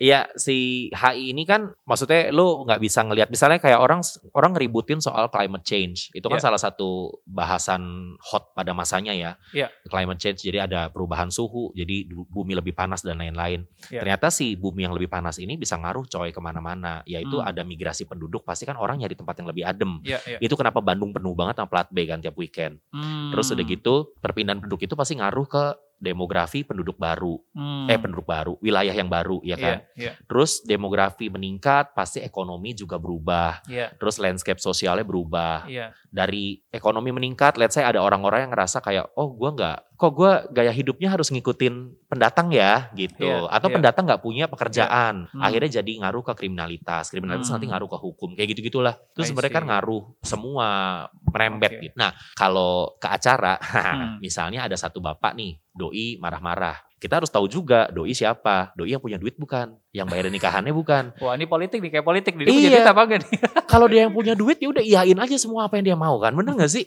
Iya 0.00 0.32
si 0.32 0.88
HI 0.96 1.36
ini 1.36 1.44
kan 1.44 1.76
maksudnya 1.84 2.32
lu 2.32 2.64
nggak 2.64 2.80
bisa 2.80 3.04
ngelihat 3.04 3.28
misalnya 3.28 3.60
kayak 3.60 3.76
orang 3.76 4.00
orang 4.32 4.56
ngeributin 4.56 4.96
soal 4.96 5.28
climate 5.28 5.60
change 5.60 6.08
itu 6.16 6.24
kan 6.24 6.40
Iya. 6.40 6.44
salah 6.48 6.60
satu 6.60 7.20
bahasan 7.28 7.82
hot 8.20 8.56
pada 8.56 8.72
masanya 8.72 9.12
ya 9.12 9.36
Iya. 9.52 9.68
climate 9.92 10.16
change 10.16 10.40
jadi 10.40 10.64
ada 10.64 10.88
perubahan 10.88 11.28
suhu 11.28 11.72
jadi 11.76 12.08
bumi 12.08 12.56
lebih 12.56 12.72
panas 12.72 13.04
dan 13.04 13.20
lain-lain 13.20 13.68
Iya. 13.92 14.00
ternyata 14.00 14.32
si 14.32 14.56
bumi 14.56 14.88
yang 14.88 14.96
lebih 14.96 15.08
panas 15.08 15.36
ini 15.36 15.60
bisa 15.60 15.76
ngaruh 15.76 16.08
coy 16.08 16.32
ke 16.32 16.40
mana-mana 16.40 17.04
yaitu 17.04 17.36
Hmm. 17.36 17.48
ada 17.48 17.60
migrasi 17.60 18.08
penduduk 18.08 18.44
pasti 18.44 18.64
kan 18.64 18.76
orang 18.76 19.00
nyari 19.00 19.12
tempat 19.12 19.36
yang 19.36 19.48
lebih 19.52 19.64
adem 19.68 20.00
Iya, 20.00 20.16
iya. 20.24 20.38
itu 20.40 20.52
kenapa 20.56 20.80
Bandung 20.80 20.99
penuh 21.08 21.32
banget 21.32 21.56
sama 21.56 21.68
plat 21.68 21.88
B 21.88 22.04
kan 22.04 22.20
tiap 22.20 22.36
weekend 22.36 22.76
terus 23.32 23.48
udah 23.48 23.60
Hmm. 23.60 23.72
gitu 23.72 23.94
perpindahan 24.14 24.60
penduduk 24.60 24.84
itu 24.84 24.92
pasti 24.92 25.16
ngaruh 25.16 25.46
ke 25.46 25.64
demografi 25.96 26.60
penduduk 26.60 26.96
baru 26.96 27.36
Hmm. 27.52 27.84
eh 27.86 27.96
penduduk 27.96 28.24
baru 28.24 28.56
wilayah 28.58 28.90
yang 28.90 29.06
baru 29.06 29.40
ya 29.42 29.54
kan 29.54 29.84
Iya, 29.92 30.08
iya, 30.08 30.12
Terus 30.24 30.60
demografi 30.62 31.28
meningkat, 31.28 31.92
pasti 31.92 32.20
ekonomi 32.20 32.72
juga 32.72 32.96
berubah. 32.96 33.60
iya, 33.66 33.92
Terus 33.92 34.16
landscape 34.16 34.56
sosialnya 34.56 35.02
berubah. 35.02 35.64
iya. 35.66 35.92
Dari 36.08 36.56
ekonomi 36.66 37.08
meningkat, 37.10 37.54
let's 37.54 37.74
say 37.74 37.84
ada 37.84 38.00
orang-orang 38.00 38.44
yang 38.44 38.52
ngerasa 38.52 38.80
kayak, 38.80 39.12
oh 39.12 39.28
gua 39.30 39.52
nggak, 39.52 39.78
kok 40.00 40.16
gua 40.16 40.48
gaya 40.48 40.72
hidupnya 40.72 41.12
harus 41.12 41.28
ngikutin 41.28 42.08
pendatang 42.08 42.48
ya, 42.48 42.88
gitu. 42.96 43.28
Iya, 43.28 43.52
Atau 43.52 43.68
iya. 43.68 43.74
pendatang 43.76 44.08
nggak 44.08 44.24
punya 44.24 44.48
pekerjaan, 44.48 45.28
Hmm. 45.28 45.44
akhirnya 45.44 45.84
jadi 45.84 45.92
ngaruh 46.00 46.24
ke 46.24 46.32
kriminalitas. 46.40 47.12
Kriminalitas 47.12 47.52
Hmm. 47.52 47.60
nanti 47.60 47.66
ngaruh 47.68 47.84
ke 47.92 47.98
hukum, 48.00 48.32
kayak 48.32 48.56
gitu-gitulah. 48.56 48.96
Terus 49.12 49.28
I 49.28 49.36
sebenarnya 49.36 49.54
kan 49.60 49.64
ngaruh 49.68 50.02
semua 50.24 50.68
merembet 51.28 51.76
Oke. 51.76 51.82
gitu. 51.92 51.94
Nah, 52.00 52.16
kalau 52.32 52.96
ke 52.96 53.12
acara, 53.12 53.60
Hmm. 54.00 54.16
misalnya 54.24 54.64
ada 54.64 54.80
satu 54.80 55.04
bapak 55.04 55.36
nih, 55.36 55.60
doi 55.76 56.16
marah-marah. 56.16 56.80
Kita 57.00 57.16
harus 57.16 57.32
tahu 57.32 57.48
juga 57.48 57.88
doi 57.88 58.12
siapa. 58.12 58.76
Doi 58.76 58.92
yang 58.92 59.00
punya 59.00 59.16
duit 59.16 59.32
bukan, 59.34 59.72
yang 59.90 60.04
bayarin 60.04 60.28
nikahannya 60.28 60.68
bukan. 60.70 61.16
Wah 61.24 61.32
ini 61.32 61.48
politik 61.48 61.80
nih 61.80 61.96
kayak 61.96 62.04
politik 62.04 62.36
nih. 62.36 62.44
Dia 62.44 62.52
Iya. 62.52 62.58
punya 62.60 62.70
duit 62.76 62.90
apa 62.92 63.00
enggak 63.08 63.18
nih? 63.24 63.30
Kalau 63.72 63.86
dia 63.88 64.00
yang 64.04 64.12
punya 64.12 64.34
duit 64.36 64.60
ya 64.60 64.68
udah 64.68 64.84
iyain 64.84 65.16
aja 65.16 65.36
semua 65.40 65.64
apa 65.64 65.80
yang 65.80 65.88
dia 65.88 65.96
mau 65.96 66.20
kan. 66.20 66.36
Bener 66.36 66.52
gak 66.60 66.68
sih? 66.68 66.84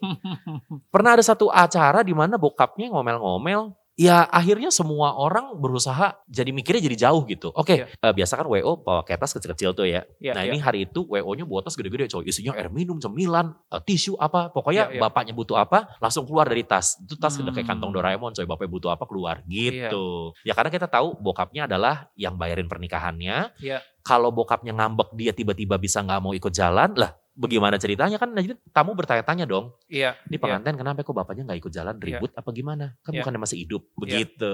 Pernah 0.93 1.17
ada 1.17 1.23
satu 1.25 1.49
acara 1.49 2.05
di 2.05 2.13
mana 2.13 2.37
bokapnya 2.37 2.93
ngomel-ngomel. 2.93 3.73
Ya 3.93 4.25
akhirnya 4.25 4.73
semua 4.73 5.13
orang 5.13 5.53
berusaha 5.61 6.17
jadi 6.25 6.49
mikirnya 6.49 6.81
jadi 6.81 6.97
jauh 7.09 7.21
gitu. 7.29 7.53
Oke, 7.53 7.77
Iya. 7.77 7.85
eh, 7.93 8.13
biasa 8.13 8.41
kan 8.41 8.49
WO 8.49 8.81
bawa 8.81 9.05
kertas 9.05 9.37
kecil-kecil 9.37 9.77
tuh 9.77 9.85
ya. 9.85 10.01
Iya, 10.17 10.33
nah 10.33 10.41
iya. 10.41 10.49
ini 10.49 10.57
hari 10.57 10.89
itu 10.89 11.05
WO-nya 11.05 11.45
bawa 11.45 11.61
tas 11.61 11.77
gede-gede 11.77 12.09
coy. 12.09 12.25
Isinya 12.25 12.57
air 12.57 12.73
minum, 12.73 12.97
cemilan, 12.97 13.53
eh, 13.69 13.81
tisu 13.85 14.17
apa. 14.17 14.49
Pokoknya 14.49 14.89
Iya, 14.89 14.97
iya. 14.97 15.01
bapaknya 15.05 15.37
butuh 15.37 15.61
apa 15.61 15.93
langsung 16.01 16.25
keluar 16.25 16.49
dari 16.49 16.65
tas. 16.65 16.97
Itu 17.05 17.21
tas 17.21 17.37
udah 17.37 17.53
kayak 17.53 17.69
Hmm. 17.69 17.77
kantong 17.77 17.91
Doraemon 17.93 18.33
coy. 18.33 18.49
Bapaknya 18.49 18.71
butuh 18.73 18.89
apa 18.97 19.05
keluar 19.05 19.45
Iya. 19.45 19.93
gitu. 19.93 20.33
Ya 20.41 20.57
karena 20.57 20.73
kita 20.73 20.89
tahu 20.89 21.13
bokapnya 21.21 21.69
adalah 21.69 22.09
yang 22.17 22.33
bayarin 22.33 22.65
pernikahannya. 22.65 23.53
Iya. 23.61 23.77
Kalau 24.01 24.33
bokapnya 24.33 24.73
ngambek 24.73 25.13
dia 25.13 25.31
tiba-tiba 25.31 25.77
bisa 25.77 26.01
nggak 26.01 26.17
mau 26.19 26.33
ikut 26.33 26.49
jalan 26.51 26.91
lah 26.97 27.13
bagaimana 27.33 27.75
ceritanya 27.75 28.17
kan 28.17 28.29
jadi 28.31 28.53
tamu 28.69 28.93
bertanya-tanya 28.93 29.45
dong. 29.45 29.73
Iya. 29.89 30.13
Ini 30.29 30.37
pengantin 30.37 30.77
kenapa 30.77 31.01
kok 31.01 31.11
bapaknya 31.11 31.49
nggak 31.49 31.59
ikut 31.65 31.71
jalan 31.73 31.95
ribut 31.97 32.31
apa 32.31 32.49
gimana? 32.49 32.93
Kan 33.01 33.13
Iya. 33.13 33.25
bukannya 33.25 33.41
masih 33.41 33.57
hidup 33.65 33.81
Iya. 33.83 33.97
begitu. 33.97 34.53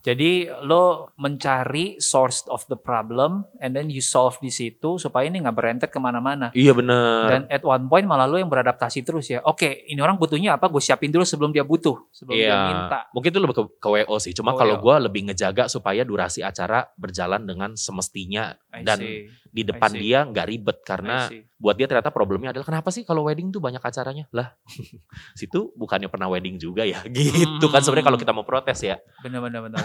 Jadi 0.00 0.30
lo 0.64 1.12
mencari 1.18 1.98
source 1.98 2.48
of 2.48 2.64
the 2.66 2.78
problem 2.78 3.44
and 3.58 3.76
then 3.76 3.90
you 3.90 4.00
solve 4.00 4.38
di 4.38 4.48
situ 4.48 4.96
supaya 4.96 5.28
ini 5.28 5.42
nggak 5.42 5.52
berentet 5.52 5.90
ke 5.90 5.98
mana-mana. 5.98 6.48
Iya 6.56 6.72
bener. 6.72 7.28
Dan 7.28 7.42
at 7.46 7.60
one 7.60 7.84
point 7.86 8.06
malah 8.06 8.24
lo 8.24 8.40
yang 8.40 8.48
beradaptasi 8.48 9.04
terus 9.04 9.28
ya. 9.28 9.44
Oke, 9.44 9.84
ini 9.86 10.00
orang 10.00 10.16
butuhnya 10.16 10.56
apa? 10.56 10.66
Gue 10.66 10.80
siapin 10.80 11.10
dulu 11.10 11.22
sebelum 11.22 11.50
dia 11.50 11.62
butuh, 11.62 12.08
sebelum 12.08 12.36
dia 12.36 12.48
Iya, 12.48 12.58
minta. 12.64 12.98
mungkin 13.12 13.28
itu 13.30 13.40
lebih 13.40 13.54
ke, 13.54 13.62
ke 13.76 13.88
WO 13.88 14.16
sih. 14.16 14.32
Cuma 14.32 14.54
Oh, 14.54 14.56
kalau 14.56 14.78
iya. 14.78 14.82
gue 14.82 14.96
lebih 15.10 15.20
ngejaga 15.28 15.68
supaya 15.68 16.02
durasi 16.02 16.40
acara 16.40 16.88
berjalan 16.96 17.44
dengan 17.44 17.76
semestinya 17.76 18.56
I 18.72 18.80
dan 18.82 18.98
see, 18.98 19.28
di 19.48 19.62
depan 19.64 19.90
dia 19.96 20.22
nggak 20.28 20.46
ribet 20.46 20.78
karena 20.84 21.26
buat 21.58 21.74
dia 21.74 21.90
ternyata 21.90 22.14
problemnya 22.14 22.54
adalah 22.54 22.66
kenapa 22.70 22.94
sih 22.94 23.02
kalau 23.02 23.26
wedding 23.26 23.50
tuh 23.50 23.58
banyak 23.58 23.82
acaranya? 23.82 24.30
Lah 24.30 24.54
situ 25.38 25.74
bukannya 25.74 26.06
pernah 26.06 26.30
wedding 26.30 26.54
juga 26.60 26.86
ya 26.86 27.02
gitu 27.10 27.66
kan 27.72 27.82
sebenarnya 27.82 28.06
kalau 28.14 28.18
kita 28.20 28.32
mau 28.36 28.46
protes 28.46 28.78
ya. 28.84 28.96
Bener 29.26 29.42
bener 29.42 29.66
bener. 29.66 29.82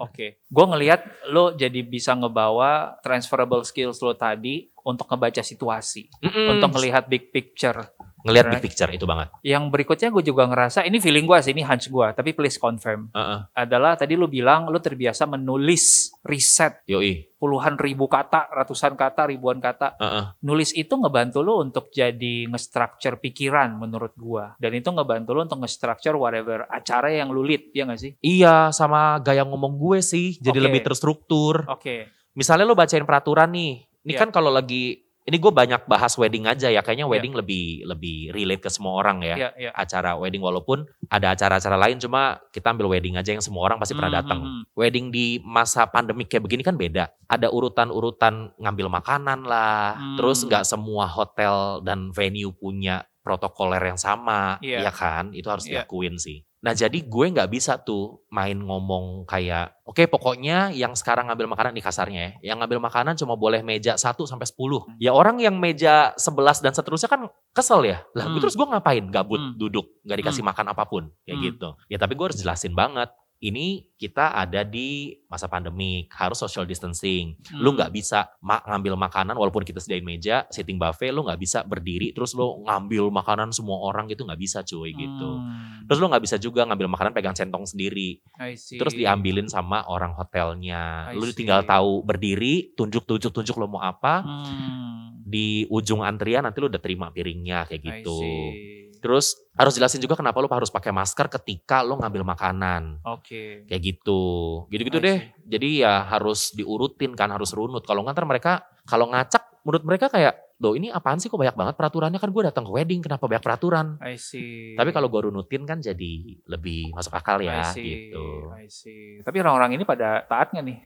Oke, 0.00 0.40
gue 0.40 0.64
ngelihat 0.64 1.28
lo 1.28 1.52
jadi 1.52 1.84
bisa 1.84 2.16
ngebawa 2.16 2.96
transferable 3.04 3.66
skills 3.66 4.00
lo 4.00 4.16
tadi 4.16 4.69
untuk 4.82 5.06
ngebaca 5.06 5.40
situasi, 5.40 6.08
Mm-mm. 6.20 6.56
untuk 6.56 6.76
ngelihat 6.76 7.06
big 7.06 7.28
picture. 7.30 7.92
ngelihat 8.20 8.52
big 8.52 8.60
Right. 8.60 8.64
picture 8.68 8.92
itu 8.92 9.08
banget 9.08 9.32
Yang 9.40 9.64
berikutnya 9.72 10.12
gue 10.12 10.20
juga 10.20 10.44
ngerasa 10.44 10.84
ini 10.84 11.00
feeling 11.00 11.24
gue 11.24 11.40
sih, 11.40 11.56
ini 11.56 11.64
hunch 11.64 11.88
gue, 11.88 12.04
tapi 12.12 12.36
please 12.36 12.60
confirm. 12.60 13.08
Heeh. 13.16 13.48
Adalah 13.56 13.96
tadi 13.96 14.12
lo 14.12 14.28
bilang 14.28 14.68
lo 14.68 14.76
terbiasa 14.76 15.24
menulis 15.24 16.12
riset 16.20 16.84
yoi 16.84 17.32
puluhan 17.40 17.80
ribu 17.80 18.04
kata, 18.04 18.52
ratusan 18.52 18.92
kata, 18.92 19.24
ribuan 19.24 19.56
kata. 19.56 19.96
Heeh. 19.96 20.36
Nulis 20.44 20.76
itu 20.76 20.92
ngebantu 20.92 21.40
lo 21.40 21.64
untuk 21.64 21.88
jadi 21.88 22.44
nge-structure 22.44 23.16
pikiran 23.16 23.80
menurut 23.80 24.12
gua. 24.20 24.52
Dan 24.60 24.76
itu 24.76 24.92
ngebantu 24.92 25.32
lo 25.32 25.48
untuk 25.48 25.64
nge-structure 25.64 26.20
whatever 26.20 26.68
acara 26.68 27.08
yang 27.08 27.32
lu 27.32 27.40
lead, 27.40 27.72
ya 27.72 27.88
gak 27.88 27.96
sih? 27.96 28.12
iya 28.20 28.68
sama 28.68 29.16
gaya 29.24 29.48
ngomong 29.48 29.80
gue 29.80 30.04
sih 30.04 30.36
jadi 30.36 30.60
Oke. 30.60 30.66
lebih 30.68 30.80
terstruktur 30.84 31.64
Oke. 31.66 32.12
misalnya 32.36 32.68
lo 32.68 32.76
bacain 32.76 33.02
peraturan 33.02 33.48
nih 33.48 33.88
ini 34.02 34.12
Iya. 34.14 34.20
kan 34.20 34.28
kalau 34.30 34.48
lagi 34.48 35.00
ini 35.20 35.36
gue 35.36 35.52
banyak 35.52 35.84
bahas 35.84 36.16
wedding 36.16 36.48
aja 36.48 36.72
ya 36.72 36.80
kayaknya 36.80 37.04
wedding 37.06 37.36
lebih 37.36 37.84
lebih 37.84 38.32
relate 38.32 38.64
ke 38.64 38.70
semua 38.72 38.98
orang 38.98 39.20
ya 39.20 39.36
Iya, 39.36 39.50
iya. 39.54 39.70
acara 39.70 40.16
wedding 40.16 40.40
walaupun 40.40 40.88
ada 41.06 41.36
acara-acara 41.36 41.76
lain 41.76 42.00
cuma 42.00 42.40
kita 42.50 42.72
ambil 42.72 42.88
wedding 42.88 43.14
aja 43.14 43.30
yang 43.30 43.44
semua 43.44 43.68
orang 43.68 43.78
pasti 43.78 43.94
pernah 43.94 44.10
Hmm, 44.10 44.18
datang. 44.18 44.40
hmm, 44.40 44.50
hmm. 44.50 44.64
Wedding 44.74 45.06
di 45.12 45.26
masa 45.44 45.84
pandemik 45.86 46.26
kayak 46.26 46.42
begini 46.42 46.62
kan 46.64 46.74
beda. 46.74 47.12
Ada 47.28 47.52
urutan-urutan 47.52 48.56
ngambil 48.56 48.88
makanan 48.90 49.44
lah. 49.44 49.94
Hmm. 49.94 50.16
Terus 50.18 50.42
nggak 50.42 50.64
semua 50.64 51.04
hotel 51.06 51.84
dan 51.84 52.10
venue 52.10 52.50
punya 52.50 53.04
protokoler 53.20 53.82
yang 53.84 54.00
sama, 54.00 54.56
Iya. 54.58 54.88
ya 54.88 54.90
kan? 54.90 55.30
Itu 55.30 55.52
harus 55.52 55.68
Iya. 55.68 55.84
diakuin 55.84 56.16
sih. 56.16 56.42
Nah 56.60 56.76
jadi 56.76 57.00
gue 57.00 57.26
nggak 57.32 57.48
bisa 57.48 57.80
tuh 57.80 58.20
main 58.28 58.52
ngomong 58.52 59.24
kayak, 59.24 59.72
oke 59.80 60.04
pokoknya 60.12 60.68
yang 60.76 60.92
sekarang 60.92 61.32
ngambil 61.32 61.48
makanan 61.48 61.72
nih 61.72 61.80
kasarnya 61.80 62.20
ya, 62.20 62.52
yang 62.52 62.60
ngambil 62.60 62.84
makanan 62.84 63.16
cuma 63.16 63.32
boleh 63.32 63.64
meja 63.64 63.96
1 63.96 64.28
sampai 64.28 64.44
10. 64.44 64.84
Hmm. 64.84 64.92
Ya 65.00 65.16
orang 65.16 65.40
yang 65.40 65.56
meja 65.56 66.12
11 66.20 66.60
dan 66.60 66.76
seterusnya 66.76 67.08
kan 67.08 67.32
kesel 67.56 67.88
ya. 67.88 68.04
Lah 68.12 68.28
gue 68.28 68.36
Hmm. 68.36 68.42
terus 68.44 68.60
gue 68.60 68.66
ngapain? 68.68 69.04
Gabut 69.08 69.40
Hmm. 69.40 69.56
duduk, 69.56 69.88
nggak 70.04 70.18
dikasih 70.20 70.44
makan 70.44 70.66
apa 70.68 70.84
pun 70.84 71.08
kayak 71.24 71.36
Hmm. 71.40 71.46
gitu. 71.48 71.68
Ya 71.88 71.96
tapi 71.96 72.12
gue 72.12 72.24
harus 72.28 72.36
jelasin 72.36 72.76
banget. 72.76 73.08
Ini 73.40 73.88
kita 73.96 74.36
ada 74.36 74.60
di 74.60 75.16
masa 75.24 75.48
pandemik, 75.48 76.12
harus 76.12 76.36
social 76.36 76.62
distancing. 76.62 77.40
Lu 77.50 77.72
Hmm. 77.72 77.76
nggak 77.80 77.88
bisa 77.90 78.28
ma- 78.38 78.60
ngambil 78.60 79.00
makanan 79.00 79.32
walaupun 79.32 79.64
kita 79.64 79.80
sediain 79.80 80.04
meja, 80.04 80.44
sitting 80.48 80.76
buffet, 80.76 81.08
lu 81.08 81.24
nggak 81.24 81.40
bisa 81.40 81.64
berdiri 81.64 82.12
terus 82.12 82.36
lu 82.36 82.60
ngambil 82.62 83.08
makanan 83.08 83.48
semua 83.48 83.80
orang 83.80 84.06
gitu 84.06 84.22
nggak 84.22 84.36
bisa 84.36 84.60
cuy 84.60 84.92
gitu. 84.92 85.30
Hmm. 85.40 85.88
Terus 85.88 85.98
lu 85.98 86.06
nggak 86.06 86.20
bisa 86.20 86.36
juga 86.36 86.68
ngambil 86.68 86.86
makanan 86.86 87.12
pegang 87.12 87.32
centong 87.32 87.64
sendiri. 87.64 88.20
I 88.36 88.60
see. 88.60 88.76
Terus 88.76 88.92
diambilin 88.92 89.48
sama 89.48 89.88
orang 89.88 90.12
hotelnya. 90.12 91.08
I 91.08 91.16
Lu 91.16 91.24
tinggal 91.32 91.64
tahu 91.64 92.04
berdiri, 92.04 92.76
tunjuk-tunjuk 92.76 93.32
tunjuk 93.32 93.56
lu 93.56 93.66
mau 93.66 93.80
apa. 93.80 94.20
Hmm. 94.20 95.16
Di 95.20 95.64
ujung 95.66 96.02
antrian 96.02 96.42
nanti 96.42 96.60
lu 96.60 96.68
udah 96.68 96.76
terima 96.76 97.08
piringnya 97.08 97.64
kayak 97.64 97.80
I 97.80 97.86
gitu. 98.04 98.18
see. 98.18 98.79
Terus 99.00 99.36
harus 99.56 99.72
jelasin 99.76 100.00
juga 100.00 100.16
kenapa 100.16 100.40
lu 100.40 100.48
harus 100.48 100.68
pakai 100.68 100.92
masker 100.92 101.26
ketika 101.40 101.80
lu 101.80 101.96
ngambil 101.96 102.22
makanan. 102.24 103.00
Oke. 103.04 103.64
Kayak 103.64 103.82
gitu. 103.82 104.22
Gitu-gitu 104.68 105.00
I 105.00 105.04
deh. 105.04 105.18
Jadi 105.48 105.68
ya 105.82 106.04
harus 106.04 106.52
diurutin 106.52 107.16
kan, 107.16 107.32
harus 107.32 107.56
runut. 107.56 107.82
Kalau 107.88 108.04
nggak 108.04 108.14
ntar 108.14 108.26
mereka 108.28 108.52
kalau 108.84 109.08
ngacak 109.08 109.50
menurut 109.64 109.84
mereka 109.84 110.08
kayak, 110.08 110.56
"Loh, 110.60 110.72
ini 110.72 110.88
apaan 110.88 111.20
sih 111.20 111.28
kok 111.28 111.36
banyak 111.36 111.56
banget 111.56 111.74
peraturannya 111.76 112.16
kan 112.16 112.32
gue 112.32 112.42
datang 112.48 112.64
ke 112.64 112.72
wedding, 112.72 113.00
kenapa 113.04 113.28
banyak 113.28 113.44
peraturan?" 113.44 113.86
I 114.00 114.16
see. 114.16 114.72
Tapi 114.76 114.88
kalau 114.92 115.12
gue 115.12 115.28
runutin 115.28 115.68
kan 115.68 115.84
jadi 115.84 116.12
lebih 116.48 116.96
masuk 116.96 117.12
akal 117.12 117.44
I 117.44 117.48
ya 117.48 117.68
see. 117.68 117.84
gitu. 117.84 118.52
I 118.56 118.68
see. 118.72 119.20
Tapi 119.20 119.36
orang-orang 119.44 119.76
ini 119.76 119.84
pada 119.84 120.24
taat 120.24 120.52
nggak 120.52 120.64
nih? 120.64 120.78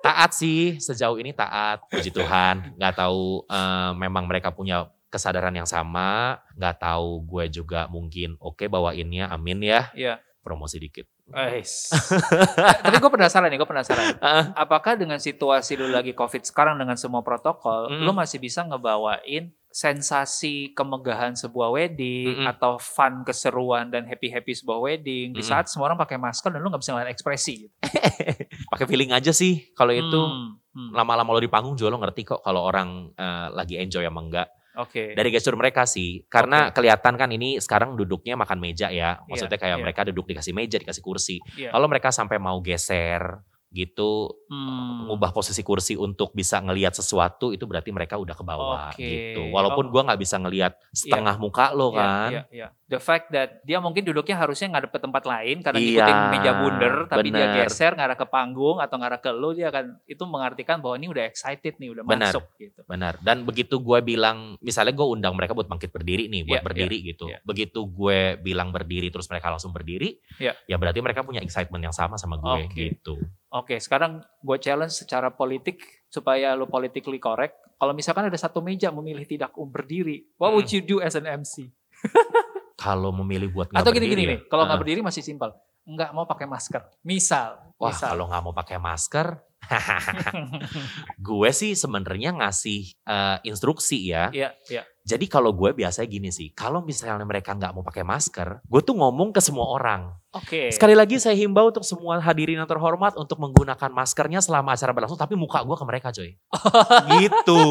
Taat 0.00 0.32
sih 0.32 0.80
sejauh 0.80 1.20
ini 1.20 1.36
taat, 1.36 1.84
puji 1.88 2.08
Tuhan. 2.08 2.76
Nggak 2.76 2.94
tahu 3.00 3.44
eh, 3.48 3.92
memang 3.96 4.24
mereka 4.24 4.48
punya 4.52 4.88
kesadaran 5.10 5.52
yang 5.52 5.66
sama. 5.66 6.38
Nggak 6.54 6.80
tahu 6.80 7.26
gue 7.26 7.44
juga 7.50 7.90
mungkin 7.90 8.38
oke 8.38 8.70
bawainnya, 8.70 9.28
amin 9.28 9.60
ya. 9.60 9.90
Iya. 9.92 10.14
Promosi 10.40 10.80
dikit. 10.80 11.04
Ais. 11.30 11.92
Tapi 12.82 12.96
gue 12.96 13.10
penasaran 13.12 13.52
nih, 13.52 13.60
gue 13.60 13.68
penasaran. 13.68 14.16
Ah. 14.18 14.56
Apakah 14.56 14.96
dengan 14.96 15.20
situasi 15.20 15.76
lu 15.76 15.92
lagi 15.92 16.16
COVID 16.16 16.42
sekarang 16.42 16.80
dengan 16.80 16.96
semua 16.96 17.20
protokol, 17.20 17.92
Mm. 17.92 18.02
lu 18.08 18.12
masih 18.16 18.40
bisa 18.40 18.64
ngebawain 18.64 19.52
sensasi 19.70 20.74
kemegahan 20.74 21.38
sebuah 21.38 21.70
wedding 21.70 22.42
Mm-mm. 22.42 22.50
atau 22.50 22.74
fun 22.82 23.22
keseruan 23.22 23.86
dan 23.86 24.02
happy 24.02 24.26
happy 24.26 24.50
sebuah 24.50 24.82
wedding 24.82 25.30
di 25.30 25.38
Mm-mm. 25.38 25.46
saat 25.46 25.70
semua 25.70 25.86
orang 25.92 25.98
pakai 26.02 26.18
masker 26.18 26.50
dan 26.50 26.58
lu 26.58 26.74
nggak 26.74 26.82
bisa 26.82 26.90
ngeliat 26.94 27.10
ekspresi 27.14 27.54
gitu. 27.68 27.74
Pakai 28.74 28.86
feeling 28.90 29.14
aja 29.14 29.30
sih 29.30 29.70
kalau 29.74 29.94
itu. 29.94 30.18
Hmm, 30.18 30.58
hmm. 30.74 30.90
Lama-lama 30.94 31.34
lo 31.34 31.40
di 31.42 31.50
panggung 31.50 31.78
juga 31.78 31.94
lo 31.94 32.02
ngerti 32.02 32.22
kok 32.26 32.40
kalau 32.42 32.66
orang 32.66 33.14
eh, 33.14 33.46
lagi 33.54 33.78
enjoy 33.78 34.02
sama 34.02 34.20
enggak. 34.22 34.48
Oke. 34.80 35.12
Dari 35.12 35.28
gestur 35.28 35.54
mereka 35.54 35.84
sih. 35.84 36.24
Karena 36.26 36.72
kelihatan 36.72 37.14
kan 37.20 37.28
ini 37.30 37.60
sekarang 37.60 37.94
duduknya 37.94 38.34
makan 38.34 38.58
meja 38.58 38.88
ya. 38.88 39.20
Maksudnya 39.28 39.60
kayak 39.60 39.76
iya. 39.78 39.84
mereka 39.84 40.00
duduk 40.08 40.28
dikasih 40.32 40.56
meja, 40.56 40.76
dikasih 40.80 41.02
kursi. 41.04 41.36
Iya. 41.56 41.70
Kalau 41.76 41.86
mereka 41.86 42.08
sampai 42.10 42.40
mau 42.40 42.58
geser 42.64 43.22
gitu 43.70 44.34
Hmm. 44.50 45.06
mengubah 45.06 45.30
posisi 45.30 45.62
kursi 45.62 45.94
untuk 45.94 46.34
bisa 46.34 46.58
ngelihat 46.58 46.90
sesuatu 46.90 47.54
itu 47.54 47.62
berarti 47.64 47.94
mereka 47.94 48.18
udah 48.18 48.34
ke 48.34 48.42
bawah 48.42 48.90
Oke. 48.90 48.98
gitu. 48.98 49.46
Walaupun 49.48 49.86
Oh. 49.86 49.90
gua 49.94 50.02
nggak 50.10 50.18
bisa 50.18 50.42
ngelihat 50.42 50.74
setengah 50.90 51.38
muka 51.38 51.70
lo 51.70 51.94
Iya, 51.94 51.98
kan. 52.02 52.30
iya, 52.30 52.42
iya. 52.50 52.68
The 52.90 52.98
fact 52.98 53.30
that 53.30 53.62
dia 53.62 53.78
mungkin 53.78 54.02
duduknya 54.02 54.34
harusnya 54.34 54.74
ngadep 54.74 54.90
ke 54.90 54.98
tempat 54.98 55.22
lain 55.22 55.62
karena 55.62 55.78
Iya, 55.78 55.86
ngikutin 55.86 56.18
meja 56.34 56.52
bundar, 56.58 56.94
tapi 57.06 57.28
dia 57.30 57.46
bener. 57.46 57.56
geser 57.62 57.92
ngarah 57.94 58.18
ke 58.18 58.26
panggung 58.26 58.82
atau 58.82 58.96
ngarah 58.98 59.22
ke 59.22 59.30
lu, 59.30 59.54
dia 59.54 59.70
akan 59.70 60.02
itu 60.04 60.22
mengartikan 60.26 60.82
bahwa 60.82 60.98
ini 60.98 61.06
udah 61.06 61.22
excited 61.22 61.78
nih, 61.78 61.94
udah 61.94 62.02
Benar. 62.02 62.34
masuk 62.34 62.44
gitu. 62.58 62.82
Benar. 62.90 63.14
Dan 63.22 63.46
begitu 63.46 63.78
gue 63.78 63.98
bilang, 64.02 64.58
misalnya 64.58 64.90
gue 64.90 65.06
undang 65.06 65.38
mereka 65.38 65.54
buat 65.54 65.70
bangkit 65.70 65.94
berdiri 65.94 66.26
nih, 66.26 66.42
buat 66.42 66.58
Iya, 66.58 66.66
berdiri 66.66 66.96
gitu. 67.06 67.30
iya. 67.30 67.38
Begitu 67.46 67.78
gue 67.86 68.18
bilang 68.42 68.74
berdiri, 68.74 69.06
terus 69.08 69.30
mereka 69.30 69.54
langsung 69.54 69.70
berdiri, 69.70 70.18
Iya. 70.42 70.58
ya 70.66 70.74
berarti 70.74 70.98
mereka 70.98 71.22
punya 71.22 71.38
excitement 71.38 71.78
yang 71.80 71.94
sama 71.94 72.18
sama 72.18 72.42
gue 72.42 72.66
Oke. 72.66 72.74
gitu. 72.74 73.14
Oke, 73.50 73.82
sekarang 73.82 74.22
gue 74.22 74.56
challenge 74.62 74.94
secara 74.94 75.34
politik 75.34 76.06
supaya 76.06 76.54
lu 76.54 76.70
politically 76.70 77.18
correct. 77.18 77.58
Kalau 77.74 77.90
misalkan 77.90 78.30
ada 78.30 78.38
satu 78.38 78.62
meja 78.62 78.94
memilih 78.94 79.26
tidak 79.26 79.50
berdiri, 79.58 80.22
what 80.38 80.54
would 80.54 80.70
Hmm. 80.70 80.78
you 80.78 80.82
do 80.84 80.96
as 81.02 81.18
an 81.18 81.26
MC? 81.26 81.66
Kalau 82.80 83.10
memilih 83.12 83.50
buat 83.50 83.68
nggak 83.68 83.82
Atau 83.82 83.92
gini-gini 83.92 84.22
nih, 84.24 84.38
ya, 84.40 84.48
kalau 84.48 84.64
nggak 84.64 84.72
uh-uh. 84.72 84.80
berdiri 84.80 85.00
masih 85.04 85.20
simpel. 85.20 85.52
Nggak 85.84 86.16
mau 86.16 86.24
pakai 86.24 86.48
masker. 86.48 86.80
Misal. 87.04 87.60
Wah 87.76 87.92
misal. 87.92 88.08
kalau 88.16 88.24
nggak 88.24 88.40
mau 88.40 88.54
pakai 88.56 88.78
masker, 88.80 89.36
gue 91.28 91.50
sih 91.52 91.76
sebenarnya 91.76 92.32
ngasih 92.40 92.80
eh, 93.04 93.36
instruksi 93.44 94.08
ya. 94.08 94.32
Iya, 94.32 94.56
iya. 94.72 94.82
Jadi 95.00 95.26
kalau 95.26 95.56
gue 95.56 95.72
biasanya 95.72 96.08
gini 96.08 96.28
sih, 96.28 96.52
kalau 96.52 96.84
misalnya 96.84 97.24
mereka 97.24 97.56
nggak 97.56 97.72
mau 97.72 97.80
pakai 97.80 98.04
masker, 98.04 98.62
gue 98.62 98.80
tuh 98.84 98.94
ngomong 98.94 99.32
ke 99.32 99.40
semua 99.40 99.66
orang. 99.72 100.12
Oke. 100.30 100.70
Sekali 100.70 100.92
lagi 100.94 101.16
saya 101.18 101.34
himbau 101.34 101.72
untuk 101.72 101.82
semua 101.82 102.20
hadirin 102.20 102.60
yang 102.60 102.68
terhormat 102.68 103.16
untuk 103.16 103.40
menggunakan 103.40 103.90
maskernya 103.90 104.44
selama 104.44 104.76
acara 104.76 104.92
berlangsung, 104.92 105.18
tapi 105.18 105.34
muka 105.34 105.64
gue 105.64 105.76
ke 105.76 105.84
mereka 105.88 106.08
coy. 106.12 106.30
gitu. 107.18 107.62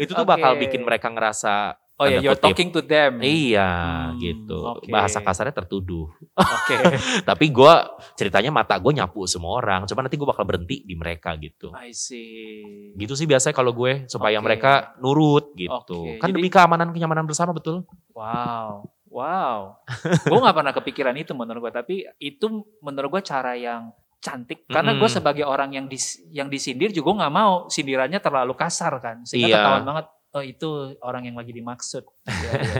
Itu 0.00 0.12
tuh 0.16 0.26
bakal 0.26 0.56
Oke. 0.56 0.66
bikin 0.66 0.82
mereka 0.82 1.12
ngerasa 1.12 1.76
Oh 2.00 2.08
ya, 2.08 2.16
tanda 2.16 2.24
you're 2.24 2.32
kutip, 2.32 2.44
talking 2.48 2.68
to 2.70 2.80
them. 2.80 3.20
Iya 3.20 3.68
Hmm, 4.08 4.16
gitu. 4.16 4.56
oke. 4.56 4.88
Bahasa 4.88 5.20
kasarnya 5.20 5.52
tertuduh. 5.52 6.08
Oke. 6.32 6.76
Tapi 7.28 7.44
gue 7.46 7.74
ceritanya 8.16 8.48
mata 8.48 8.72
gue 8.74 8.88
nyapu 8.90 9.28
semua 9.28 9.60
orang. 9.60 9.84
Coba 9.84 10.00
nanti 10.00 10.16
gue 10.16 10.24
bakal 10.24 10.42
berhenti 10.42 10.80
di 10.80 10.96
mereka 10.96 11.36
gitu. 11.36 11.68
I 11.72 11.92
see. 11.92 12.96
Gitu 12.96 13.12
sih 13.12 13.28
biasanya 13.28 13.52
kalau 13.52 13.70
gue 13.70 14.08
supaya 14.08 14.40
Oke. 14.40 14.46
mereka 14.48 14.96
nurut 14.96 15.52
gitu. 15.52 15.76
Oke, 15.76 16.16
Kan 16.16 16.32
jadi- 16.32 16.40
demi 16.40 16.48
keamanan 16.48 16.88
kenyamanan 16.88 17.28
bersama 17.28 17.52
betul. 17.52 17.84
Wow. 18.16 18.88
Wow. 19.06 19.76
gue 20.24 20.38
gak 20.40 20.56
pernah 20.56 20.72
kepikiran 20.72 21.14
itu 21.14 21.36
menurut 21.36 21.68
gue. 21.68 21.72
Tapi 21.74 21.94
itu 22.16 22.48
menurut 22.80 23.12
gue 23.12 23.22
cara 23.22 23.52
yang 23.54 23.92
cantik. 24.20 24.64
Karena 24.64 24.96
gue 24.96 25.08
sebagai 25.08 25.44
orang 25.44 25.72
yang 25.72 25.84
dis, 25.84 26.16
yang 26.28 26.48
disindir 26.48 26.88
juga 26.90 27.24
nggak 27.24 27.32
mau 27.32 27.66
sindirannya 27.66 28.20
terlalu 28.20 28.52
kasar 28.52 28.96
kan. 29.00 29.24
Sehingga 29.24 29.48
Iya. 29.48 29.56
ketahuan 29.58 29.84
banget. 29.84 30.06
Oh 30.30 30.40
itu 30.40 30.68
orang 31.00 31.26
yang 31.26 31.34
lagi 31.34 31.50
dimaksud. 31.50 32.04
Iya, 32.30 32.50
iya. 32.56 32.74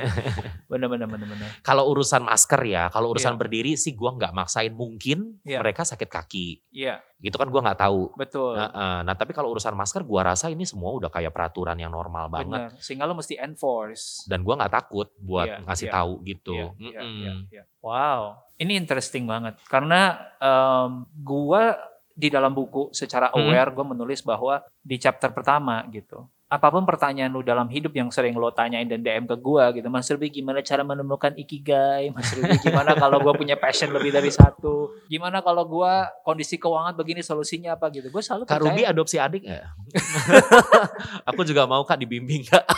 Bener 0.65 0.87
bener 0.87 1.05
bener 1.05 1.27
bener. 1.27 1.49
Kalau 1.61 1.91
urusan 1.91 2.23
masker 2.23 2.63
ya, 2.63 2.87
kalau 2.89 3.11
urusan 3.11 3.35
Iya. 3.35 3.41
berdiri 3.41 3.73
sih 3.75 3.93
gua 3.93 4.15
nggak 4.15 4.31
maksain. 4.31 4.71
Mungkin 4.71 5.43
Iya. 5.43 5.59
mereka 5.59 5.83
sakit 5.83 6.07
kaki. 6.07 6.63
Iya, 6.71 7.03
Gitu 7.19 7.35
kan 7.35 7.51
gua 7.51 7.61
nggak 7.61 7.81
tahu. 7.81 8.15
betul. 8.15 8.55
Nah, 8.55 9.03
nah, 9.03 9.15
tapi 9.15 9.35
kalau 9.35 9.51
urusan 9.51 9.75
masker 9.75 10.07
gua 10.07 10.31
rasa 10.31 10.47
ini 10.47 10.63
semua 10.63 10.95
udah 10.95 11.11
kayak 11.11 11.35
peraturan 11.35 11.75
yang 11.75 11.91
normal 11.91 12.31
banget. 12.31 12.71
Bener. 12.71 12.79
Sehingga 12.79 13.05
lo 13.05 13.13
mesti 13.13 13.35
enforce. 13.37 14.25
Dan 14.25 14.41
gua 14.41 14.55
nggak 14.57 14.71
takut 14.73 15.11
buat 15.19 15.51
Iya, 15.51 15.57
ngasih 15.67 15.89
iya. 15.91 15.95
tahu 15.95 16.13
gitu. 16.23 16.55
Iya, 16.55 16.71
iya, 16.79 17.01
Mm-mm. 17.03 17.19
iya, 17.19 17.33
iya. 17.51 17.63
Wow, 17.83 18.39
ini 18.57 18.77
interesting 18.77 19.27
banget 19.27 19.59
karena 19.67 20.15
em, 20.39 20.91
gua 21.19 21.75
di 22.21 22.29
dalam 22.29 22.53
buku 22.53 22.93
secara 22.93 23.33
Hmm. 23.33 23.41
aware 23.41 23.73
gue 23.73 23.85
menulis 23.89 24.21
bahwa 24.21 24.61
di 24.79 25.01
chapter 25.01 25.33
pertama 25.33 25.81
gitu. 25.89 26.29
Apa 26.51 26.67
pun 26.67 26.83
pertanyaan 26.83 27.31
lu 27.31 27.47
dalam 27.47 27.71
hidup 27.71 27.95
yang 27.95 28.11
sering 28.11 28.35
lo 28.35 28.51
tanyain 28.51 28.83
dan 28.83 28.99
DM 28.99 29.23
ke 29.23 29.39
gua 29.39 29.71
gitu, 29.71 29.87
Mas 29.87 30.11
Ruby 30.11 30.35
gimana 30.35 30.59
cara 30.61 30.83
menemukan 30.83 31.31
ikigai? 31.39 32.11
Mas 32.11 32.27
Ruby 32.35 32.59
gimana 32.59 32.91
kalau 32.99 33.23
gua 33.23 33.39
punya 33.39 33.55
passion 33.55 33.95
lebih 33.95 34.11
dari 34.11 34.35
satu? 34.35 34.99
Gimana 35.07 35.47
kalau 35.47 35.63
gua 35.63 36.11
kondisi 36.27 36.59
keuangan 36.59 36.99
begini 36.99 37.23
solusinya 37.23 37.79
apa 37.79 37.87
gitu? 37.95 38.11
Gue 38.11 38.19
selalu 38.19 38.51
Kak 38.51 38.59
Ruby 38.59 38.83
percaya. 38.83 38.91
adopsi 38.91 39.17
adik 39.17 39.43
nggak? 39.47 39.65
Aku 41.31 41.47
juga 41.47 41.65
mau 41.65 41.87
kak 41.87 41.97
dibimbing 41.97 42.43
kak. 42.45 42.67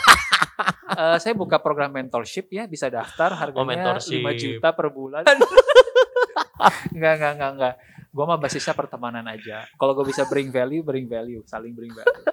Eh, 0.93 1.17
saya 1.17 1.33
buka 1.33 1.57
program 1.57 1.89
mentorship 1.89 2.53
ya, 2.53 2.69
bisa 2.69 2.93
daftar 2.93 3.33
harganya 3.33 3.57
Oh, 3.57 3.65
mentorship. 3.65 4.21
5 4.21 4.37
juta 4.37 4.69
per 4.77 4.93
bulan. 4.93 5.25
enggak, 6.93 7.13
enggak, 7.17 7.33
enggak, 7.33 7.51
enggak. 7.57 7.75
Gue 8.13 8.25
mah 8.25 8.37
basisnya 8.37 8.77
pertemanan 8.77 9.25
aja. 9.25 9.65
Kalau 9.75 9.97
gue 9.97 10.05
bisa 10.05 10.29
bring 10.29 10.53
value, 10.53 10.85
bring 10.85 11.09
value, 11.09 11.41
saling 11.43 11.73
bring 11.73 11.91
value. 11.91 12.25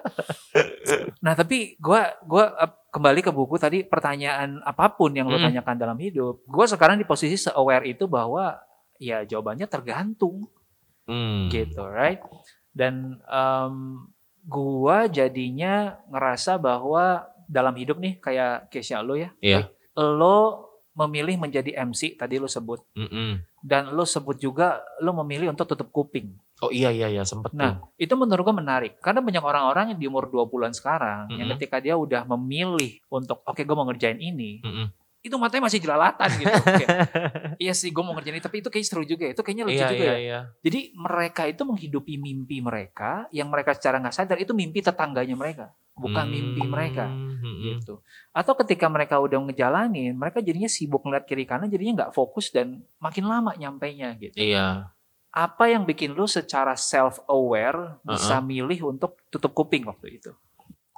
nah, 1.24 1.32
tapi 1.32 1.74
gue 1.76 2.00
gua 2.22 2.52
kembali 2.88 3.20
ke 3.20 3.32
buku 3.32 3.56
tadi 3.56 3.80
pertanyaan 3.80 4.60
apa 4.60 4.92
pun 4.92 5.08
yang 5.10 5.24
lo 5.24 5.40
Mm. 5.40 5.46
tanyakan 5.48 5.76
dalam 5.78 5.96
hidup, 5.96 6.44
gue 6.44 6.66
sekarang 6.66 6.96
di 6.96 7.08
posisi 7.08 7.40
se-aware 7.40 7.88
itu 7.88 8.04
bahwa 8.04 8.60
ya 9.00 9.24
jawabannya 9.24 9.64
tergantung 9.64 10.44
Hmm. 11.08 11.48
gitu, 11.48 11.80
right? 11.82 12.20
Dan 12.70 13.18
em, 13.24 13.74
gua 14.42 15.08
jadinya 15.08 15.98
ngerasa 16.06 16.54
bahwa 16.54 17.24
dalam 17.46 17.74
hidup 17.74 17.98
nih 17.98 18.14
kayak 18.16 18.68
Kesha 18.68 19.00
lo 19.00 19.16
ya, 19.16 19.32
Iya. 19.40 19.66
lo 19.96 20.69
memilih 20.90 21.38
menjadi 21.38 21.70
MC 21.86 22.18
tadi 22.18 22.36
lo 22.42 22.50
sebut 22.50 22.82
Mm-mm. 22.98 23.40
dan 23.62 23.94
lo 23.94 24.02
sebut 24.02 24.36
juga 24.36 24.82
lo 24.98 25.14
memilih 25.22 25.54
untuk 25.54 25.70
tutup 25.70 25.88
kuping. 25.94 26.34
Oh 26.60 26.68
iya 26.68 26.92
iya 26.92 27.08
iya 27.08 27.24
sempet 27.24 27.54
tuh. 27.54 27.56
Nah, 27.56 27.80
itu 27.96 28.12
menurut 28.18 28.44
gua 28.44 28.56
menarik 28.58 29.00
karena 29.00 29.24
banyak 29.24 29.40
orang-orang 29.40 29.94
yang 29.94 30.00
di 30.02 30.06
umur 30.10 30.28
20-an 30.28 30.76
sekarang 30.76 31.32
yang 31.32 31.48
Mm-mm. 31.48 31.56
ketika 31.56 31.80
dia 31.80 31.96
udah 31.96 32.28
memilih 32.36 33.00
untuk 33.08 33.40
oke 33.46 33.62
gua 33.64 33.76
mau 33.80 33.86
ngerjain 33.88 34.20
ini, 34.20 34.60
Mm-mm. 34.60 34.86
Itu 35.20 35.36
matanya 35.36 35.68
masih 35.68 35.80
jelalatan 35.84 36.28
gitu. 36.40 36.56
Kayak, 36.64 36.88
iya 37.64 37.72
sih 37.76 37.92
gua 37.92 38.08
mau 38.08 38.16
ngerjain 38.16 38.40
ini, 38.40 38.42
tapi 38.42 38.64
itu 38.64 38.72
kayak 38.72 38.86
seru 38.88 39.04
juga 39.04 39.28
ya. 39.28 39.32
Itu 39.36 39.44
kayaknya 39.44 39.64
lucu 39.68 39.76
Iya 39.76 39.88
juga 39.92 40.00
iya 40.00 40.08
ya. 40.08 40.16
iya. 40.16 40.38
Jadi 40.64 40.80
mereka 40.96 41.42
itu 41.44 41.62
menghidupi 41.64 42.14
mimpi 42.16 42.64
mereka 42.64 43.28
yang 43.30 43.52
mereka 43.52 43.76
secara 43.76 44.00
nggak 44.00 44.16
sadar 44.16 44.38
itu 44.40 44.56
mimpi 44.56 44.80
tetangganya 44.80 45.36
mereka, 45.36 45.76
bukan 45.92 46.24
mimpi 46.26 46.64
mereka 46.64 47.06
Hmm, 47.40 47.56
gitu. 47.64 48.04
Atau 48.36 48.52
ketika 48.60 48.84
mereka 48.92 49.16
udah 49.16 49.40
ngejalanin, 49.48 50.12
mereka 50.12 50.44
jadinya 50.44 50.68
sibuk 50.68 51.00
ngeliat 51.08 51.24
kiri 51.24 51.48
kanan, 51.48 51.72
jadinya 51.72 52.04
nggak 52.04 52.12
fokus 52.12 52.52
dan 52.52 52.84
makin 53.00 53.24
lama 53.24 53.56
nyampainya 53.56 54.12
gitu. 54.20 54.36
Iya. 54.36 54.92
Apa 55.32 55.72
yang 55.72 55.88
bikin 55.88 56.12
lu 56.12 56.28
secara 56.28 56.76
self 56.76 57.24
aware 57.24 57.96
bisa 58.04 58.44
milih 58.44 58.92
untuk 58.92 59.16
tutup 59.32 59.56
kuping 59.56 59.88
waktu 59.88 60.20
itu? 60.20 60.32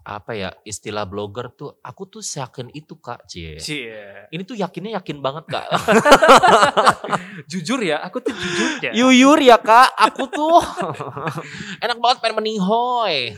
Apa 0.02 0.34
ya 0.34 0.50
istilah 0.66 1.06
blogger 1.06 1.54
tuh? 1.54 1.78
Aku 1.78 2.10
tuh 2.10 2.26
yakin 2.26 2.74
itu 2.74 2.98
kak 2.98 3.22
Cie. 3.30 3.54
Cie. 3.62 4.26
Ini 4.34 4.42
tuh 4.42 4.58
yakinnya 4.58 4.98
yakin 4.98 5.22
banget 5.22 5.46
kak. 5.46 5.66
Jujur 7.50 7.78
ya, 7.78 8.02
aku 8.02 8.18
tuh 8.18 8.34
jujur 8.34 8.82
ya. 8.82 8.90
Yuyur 8.90 9.38
ya 9.38 9.62
kak, 9.62 9.94
aku 9.94 10.26
tuh 10.26 10.58
enak 11.84 12.02
banget 12.02 12.18
pengen 12.18 12.42
menihoy. 12.42 13.30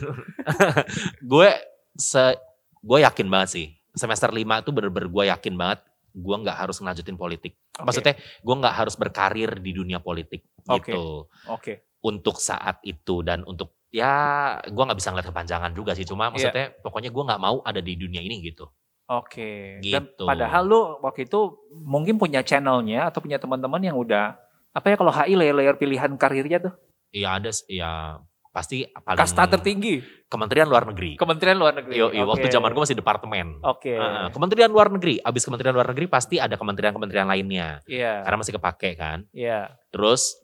gue 1.31 1.49
se 1.93 2.33
gue 2.81 2.97
yakin 3.01 3.27
banget 3.29 3.49
sih 3.49 3.67
semester 3.95 4.29
5 4.29 4.65
tuh 4.65 4.73
bener-bener 4.75 5.07
gue 5.09 5.23
yakin 5.31 5.55
banget 5.55 5.79
gue 6.15 6.35
nggak 6.47 6.57
harus 6.65 6.79
ngelanjutin 6.79 7.17
politik. 7.19 7.53
Oke. 7.75 7.85
Maksudnya 7.91 8.15
gue 8.17 8.55
nggak 8.55 8.75
harus 8.75 8.95
berkarir 8.95 9.51
di 9.59 9.71
dunia 9.75 9.99
politik 9.99 10.47
Oke. 10.65 10.95
gitu 10.95 11.27
Oke. 11.51 11.73
untuk 12.01 12.39
saat 12.39 12.79
itu 12.87 13.19
dan 13.21 13.43
untuk 13.43 13.74
ya 13.95 14.13
gue 14.61 14.83
nggak 14.83 14.99
bisa 14.99 15.15
ngeliat 15.15 15.27
kepanjangan 15.31 15.71
juga 15.71 15.95
sih. 15.95 16.03
Cuma 16.03 16.27
maksudnya 16.27 16.75
pokoknya 16.83 17.09
gue 17.09 17.23
nggak 17.23 17.39
mau 17.41 17.63
ada 17.63 17.79
di 17.79 17.95
dunia 17.95 18.19
ini 18.19 18.43
gitu. 18.43 18.67
Oke. 19.07 19.79
Dan 19.79 20.11
Gitu. 20.11 20.25
padahal 20.25 20.63
lu 20.65 20.81
waktu 20.99 21.23
itu 21.23 21.39
mungkin 21.71 22.19
punya 22.19 22.43
channelnya 22.43 23.07
atau 23.07 23.21
punya 23.21 23.39
teman-teman 23.39 23.79
yang 23.79 23.95
udah 23.95 24.35
apa 24.75 24.85
ya 24.91 24.95
kalau 24.97 25.13
HI 25.13 25.39
layer-layer 25.39 25.79
pilihan 25.79 26.11
karirnya 26.19 26.59
tuh 26.59 26.73
Iya 27.15 27.39
ada, 27.39 27.47
ya 27.71 28.19
pasti 28.51 28.83
paling 28.83 29.15
kasta 29.15 29.47
tertinggi 29.47 30.03
Kementerian 30.27 30.67
Luar 30.67 30.83
Negeri. 30.83 31.15
Kementerian 31.15 31.55
Luar 31.55 31.71
Negeri. 31.79 31.95
Yo, 31.95 32.11
yo, 32.11 32.27
waktu 32.27 32.47
Oke. 32.47 32.51
zaman 32.51 32.75
gue 32.75 32.81
masih 32.83 32.97
departemen. 32.97 33.47
Oke. 33.63 33.95
Heeh, 33.95 34.27
Kementerian 34.35 34.67
Luar 34.67 34.91
Negeri, 34.91 35.21
abis 35.21 35.47
Kementerian 35.47 35.71
Luar 35.71 35.87
Negeri 35.95 36.11
pasti 36.11 36.35
ada 36.43 36.59
kementerian-kementerian 36.59 37.23
lainnya, 37.23 37.79
Iya. 37.87 38.25
karena 38.25 38.37
masih 38.41 38.53
kepake 38.59 38.99
kan. 38.99 39.23
Iya. 39.31 39.75
Terus 39.93 40.39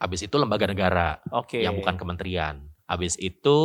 abis 0.00 0.24
itu 0.24 0.36
lembaga 0.38 0.64
negara 0.64 1.20
Oke. 1.28 1.60
yang 1.60 1.76
bukan 1.76 1.96
kementerian. 1.96 2.62
Abis 2.84 3.16
itu 3.16 3.58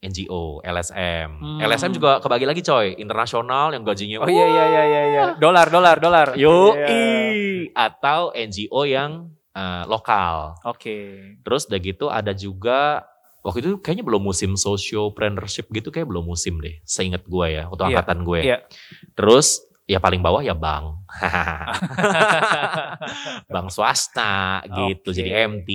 NGO, 0.00 0.60
LSM. 0.60 1.28
Hmm. 1.36 1.58
LSM 1.60 1.90
juga 1.92 2.20
kebagi 2.20 2.44
lagi 2.44 2.60
coy, 2.60 2.92
internasional 2.94 3.72
yang 3.72 3.82
gajinya. 3.82 4.20
Oh 4.20 4.28
iya 4.28 4.44
iya 4.44 4.64
iya 4.66 4.82
iya 4.84 5.02
iya. 5.06 5.22
Dolar 5.34 5.68
dolar 5.68 5.96
dolar. 5.96 6.26
Yo, 6.36 6.72
Iya. 6.72 7.72
atau 7.72 8.30
NGO 8.30 8.84
yang 8.84 9.32
eh, 9.50 9.82
lokal. 9.86 10.54
Oke. 10.64 11.18
Terus 11.40 11.64
udah 11.66 11.78
gitu 11.78 12.04
ada 12.08 12.32
juga 12.32 13.04
waktu 13.40 13.60
itu 13.60 13.70
kayaknya 13.78 14.02
belum 14.02 14.24
musim 14.24 14.56
sociopreneurship 14.56 15.68
gitu 15.70 15.88
kayak 15.88 16.04
belum 16.04 16.24
musim 16.24 16.58
deh. 16.60 16.80
Seingat 16.82 17.22
gue 17.24 17.46
ya, 17.54 17.68
waktu 17.68 17.80
Iya, 17.84 17.88
angkatan 17.94 18.18
gue. 18.24 18.38
iya. 18.40 18.56
Terus 19.12 19.60
ya 19.84 20.00
paling 20.00 20.20
bawah 20.20 20.40
ya 20.40 20.52
bank. 20.52 21.04
bank 23.52 23.68
swasta 23.68 24.64
gitu 24.64 25.12
Oke. 25.12 25.16
jadi 25.16 25.30
MT. 25.46 25.70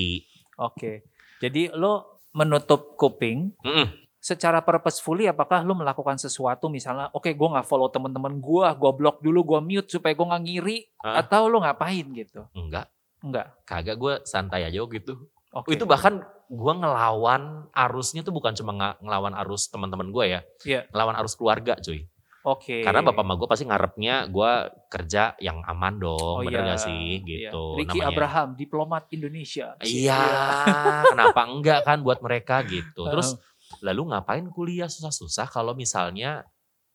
Oke. 0.59 0.91
Jadi 1.39 1.71
lo 1.71 2.08
menutup 2.35 2.95
kuping 2.95 3.53
Mm-mm. 3.65 3.87
secara 4.19 4.61
purposefully 4.61 5.25
apakah 5.25 5.63
lo 5.65 5.73
melakukan 5.73 6.19
sesuatu 6.19 6.67
misalnya 6.69 7.09
oke 7.15 7.31
gue 7.31 7.47
nggak 7.53 7.65
follow 7.65 7.89
teman-teman 7.89 8.37
gue 8.37 8.67
gue 8.75 8.91
blok 8.93 9.17
dulu 9.23 9.39
gue 9.55 9.59
mute 9.63 9.89
supaya 9.89 10.13
gue 10.13 10.27
nggak 10.27 10.43
ngiri 10.45 10.77
Hah? 11.01 11.25
atau 11.25 11.49
lo 11.49 11.63
ngapain 11.63 12.05
gitu 12.13 12.45
Enggak, 12.53 12.91
enggak 13.25 13.47
kagak 13.65 13.97
gue 13.97 14.13
santai 14.27 14.67
aja 14.67 14.79
gitu. 14.83 15.13
oke 15.49 15.71
Itu 15.73 15.89
bahkan 15.89 16.21
gue 16.49 16.73
ngelawan 16.81 17.69
arusnya 17.77 18.25
tuh 18.25 18.33
bukan 18.33 18.57
cuma 18.57 18.97
ngelawan 18.99 19.37
arus 19.45 19.69
teman-teman 19.69 20.09
gue 20.09 20.25
ya. 20.25 20.41
Iya. 20.65 20.81
Ngelawan 20.89 21.15
arus 21.21 21.37
keluarga 21.37 21.77
cuy. 21.77 22.09
Oke 22.41 22.81
Karena 22.81 23.01
bapak 23.01 23.23
ma 23.23 23.33
gue 23.35 23.47
pasti 23.47 23.65
ngarepnya 23.65 24.27
gue 24.27 24.51
kerja 24.87 25.33
yang 25.39 25.59
aman 25.63 25.95
Oh 25.99 26.39
dong, 26.39 26.47
bener 26.47 26.61
iya, 26.63 26.69
gak 26.73 26.79
sih 26.81 27.03
Iya. 27.19 27.27
gitu. 27.51 27.63
Ricky 27.75 27.99
namanya. 27.99 28.09
Abraham 28.15 28.47
diplomat 28.55 29.03
Indonesia 29.09 29.67
Iya, 29.79 30.19
kenapa 31.13 31.41
enggak 31.47 31.79
kan 31.83 31.99
buat 31.99 32.19
mereka 32.19 32.63
gitu. 32.63 33.03
Terus 33.05 33.35
lalu 33.81 34.13
ngapain 34.13 34.45
kuliah 34.49 34.89
susah-susah 34.89 35.45
kalau 35.47 35.77
misalnya 35.77 36.43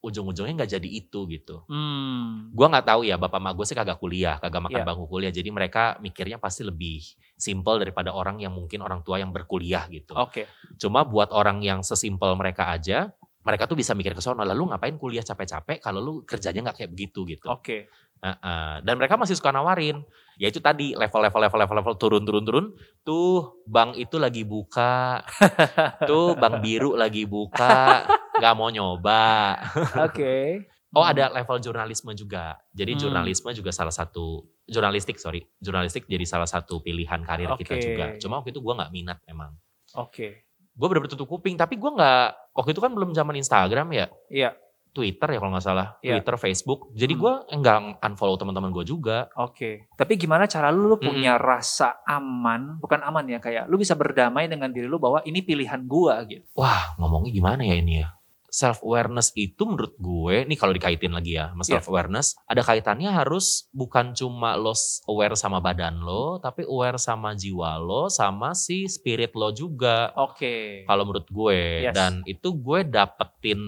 ujung-ujungnya 0.05 0.53
nggak 0.53 0.73
jadi 0.77 0.89
itu 1.01 1.25
gitu. 1.33 1.65
hmm. 1.65 2.53
Gua 2.53 2.69
nggak 2.69 2.85
tahu 2.85 3.09
ya 3.09 3.17
bapak 3.17 3.41
mak 3.41 3.57
gue 3.57 3.65
sih 3.65 3.73
kagak 3.73 3.97
kuliah, 3.97 4.37
kagak 4.37 4.61
makan 4.61 4.85
Iya. 4.85 4.87
bangku 4.87 5.09
kuliah. 5.09 5.33
Jadi 5.33 5.49
mereka 5.49 5.97
mikirnya 5.97 6.37
pasti 6.37 6.61
lebih 6.61 7.01
simpel 7.41 7.81
daripada 7.81 8.13
orang 8.13 8.37
yang 8.37 8.53
mungkin 8.53 8.85
orang 8.85 9.01
tua 9.01 9.17
yang 9.17 9.33
berkuliah 9.33 9.89
gitu. 9.89 10.13
oke 10.13 10.45
Cuma 10.77 11.09
buat 11.09 11.33
orang 11.33 11.65
yang 11.65 11.81
sesimpel 11.81 12.37
mereka 12.37 12.69
aja, 12.69 13.17
mereka 13.45 13.69
tuh 13.69 13.77
bisa 13.77 13.93
mikir 13.93 14.17
ke 14.17 14.23
sono. 14.25 14.41
Lalu 14.43 14.73
ngapain 14.73 14.97
kuliah 14.97 15.23
capek-capek 15.23 15.79
kalau 15.79 16.01
lu 16.01 16.13
kerjanya 16.25 16.73
nggak 16.73 16.77
kayak 16.81 16.91
begitu 16.91 17.23
gitu. 17.29 17.47
oke 17.47 17.79
Heeh. 18.25 18.73
dan 18.81 18.95
mereka 18.97 19.21
masih 19.21 19.37
suka 19.37 19.53
nawarin. 19.53 20.01
Ya 20.41 20.49
itu 20.49 20.57
tadi 20.59 20.97
level-level 20.97 21.45
level-level 21.45 21.77
level 21.77 21.95
turun 22.01 22.25
turun 22.25 22.45
turun. 22.49 22.67
Tuh 23.05 23.61
bank 23.69 24.01
itu 24.01 24.17
lagi 24.17 24.49
buka. 24.49 25.21
tuh 26.09 26.33
bank 26.35 26.65
biru 26.65 26.97
lagi 26.97 27.29
buka. 27.29 28.09
Gak 28.41 28.55
mau 28.57 28.73
nyoba. 28.73 29.61
oke 30.01 30.65
Oh 30.95 31.03
Hmm. 31.03 31.11
ada 31.11 31.27
level 31.35 31.59
jurnalisme 31.59 32.15
juga. 32.15 32.55
Jadi 32.71 32.95
Hmm. 32.97 33.01
jurnalisme 33.03 33.51
juga 33.53 33.75
salah 33.75 33.93
satu 33.93 34.47
jurnalistik 34.65 35.21
sorry 35.21 35.45
jurnalistik 35.61 36.07
jadi 36.09 36.25
salah 36.25 36.49
satu 36.49 36.81
pilihan 36.81 37.21
karir 37.21 37.51
kita 37.61 37.77
Oke. 37.77 37.83
juga. 37.83 38.07
Cuma 38.17 38.41
waktu 38.41 38.57
itu 38.57 38.63
gue 38.65 38.75
nggak 38.75 38.93
minat 38.95 39.19
emang. 39.29 39.53
oke 39.95 40.44
Gue 40.75 40.87
bener-bener 40.91 41.15
tutup 41.15 41.31
kuping. 41.31 41.55
Tapi 41.55 41.79
gue 41.79 41.91
nggak 41.91 42.55
waktu 42.55 42.71
itu 42.75 42.81
kan 42.83 42.91
belum 42.93 43.15
zaman 43.15 43.35
Instagram 43.39 43.89
ya. 43.95 44.07
iya 44.31 44.51
Twitter 44.95 45.27
ya 45.27 45.43
kalau 45.43 45.51
nggak 45.59 45.67
salah. 45.67 45.99
Iya. 45.99 46.23
Twitter, 46.23 46.39
Facebook. 46.39 46.95
Jadi 46.95 47.19
Hmm. 47.19 47.21
gue 47.27 47.33
enggak 47.59 47.77
unfollow 47.99 48.39
teman-teman 48.39 48.71
gue 48.71 48.87
juga. 48.87 49.27
Oke, 49.35 49.91
tapi 49.99 50.15
gimana 50.15 50.47
cara 50.47 50.71
lu, 50.71 50.87
lu 50.87 50.97
punya 51.03 51.35
rasa 51.35 51.99
aman, 52.07 52.79
bukan 52.79 53.03
aman 53.03 53.27
ya 53.27 53.43
kayak 53.43 53.67
lu 53.67 53.75
bisa 53.75 53.99
berdamai 53.99 54.47
dengan 54.47 54.71
diri 54.71 54.87
lu 54.87 55.03
bahwa 55.03 55.19
ini 55.27 55.43
pilihan 55.43 55.83
gua 55.83 56.23
gitu. 56.31 56.47
Wah 56.55 56.95
ngomongnya 56.95 57.35
gimana 57.35 57.67
ya 57.67 57.75
ini 57.75 58.07
ya. 58.07 58.15
Self 58.55 58.79
awareness 58.81 59.35
itu 59.35 59.67
menurut 59.67 59.99
gue 59.99 60.47
nih 60.47 60.55
kalau 60.55 60.71
dikaitin 60.71 61.11
lagi 61.11 61.35
ya 61.35 61.51
sama 61.51 61.61
Iya. 61.61 61.71
self 61.75 61.87
awareness 61.89 62.27
ada 62.45 62.63
kaitannya 62.63 63.11
harus 63.11 63.67
bukan 63.71 64.15
cuma 64.15 64.55
lo 64.55 64.71
s- 64.71 65.03
aware 65.05 65.35
sama 65.35 65.59
badan 65.59 65.99
lo 65.99 66.39
tapi 66.39 66.63
aware 66.63 66.95
sama 66.97 67.35
jiwa 67.35 67.75
lo 67.77 68.07
sama 68.09 68.55
si 68.55 68.87
spirit 68.87 69.35
lo 69.35 69.51
juga 69.51 70.15
Oke. 70.15 70.87
kalau 70.87 71.03
menurut 71.03 71.27
gue 71.27 71.61
Yes. 71.83 71.93
dan 71.93 72.23
itu 72.25 72.55
gue 72.55 72.87
dapetin 72.87 73.59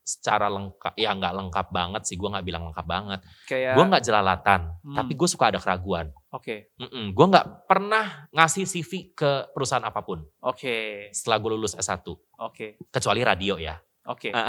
secara 0.00 0.48
lengkap 0.48 0.94
ya 0.94 1.12
nggak 1.12 1.34
lengkap 1.34 1.66
banget 1.68 2.02
sih 2.02 2.16
gue 2.16 2.24
nggak 2.24 2.40
bilang 2.42 2.64
lengkap 2.64 2.86
banget 2.86 3.20
Kayak 3.44 3.76
gue 3.76 3.84
nggak 3.84 4.00
jelalatan 4.02 4.60
Hmm. 4.80 4.96
tapi 4.96 5.12
gue 5.12 5.28
suka 5.28 5.50
ada 5.50 5.58
keraguan 5.58 6.08
Oke. 6.30 6.72
Mm-mm. 6.78 7.12
gue 7.12 7.26
nggak 7.26 7.66
pernah 7.66 8.24
ngasih 8.30 8.64
CV 8.64 9.12
ke 9.12 9.30
perusahaan 9.50 9.82
apa 9.82 10.00
pun 10.00 10.24
Oke. 10.40 11.10
setelah 11.10 11.36
gue 11.36 11.50
lulus 11.52 11.74
S1 11.74 12.06
Oke. 12.40 12.80
kecuali 12.88 13.20
radio 13.20 13.58
ya 13.58 13.76
Oke. 14.08 14.32
Ah. 14.32 14.48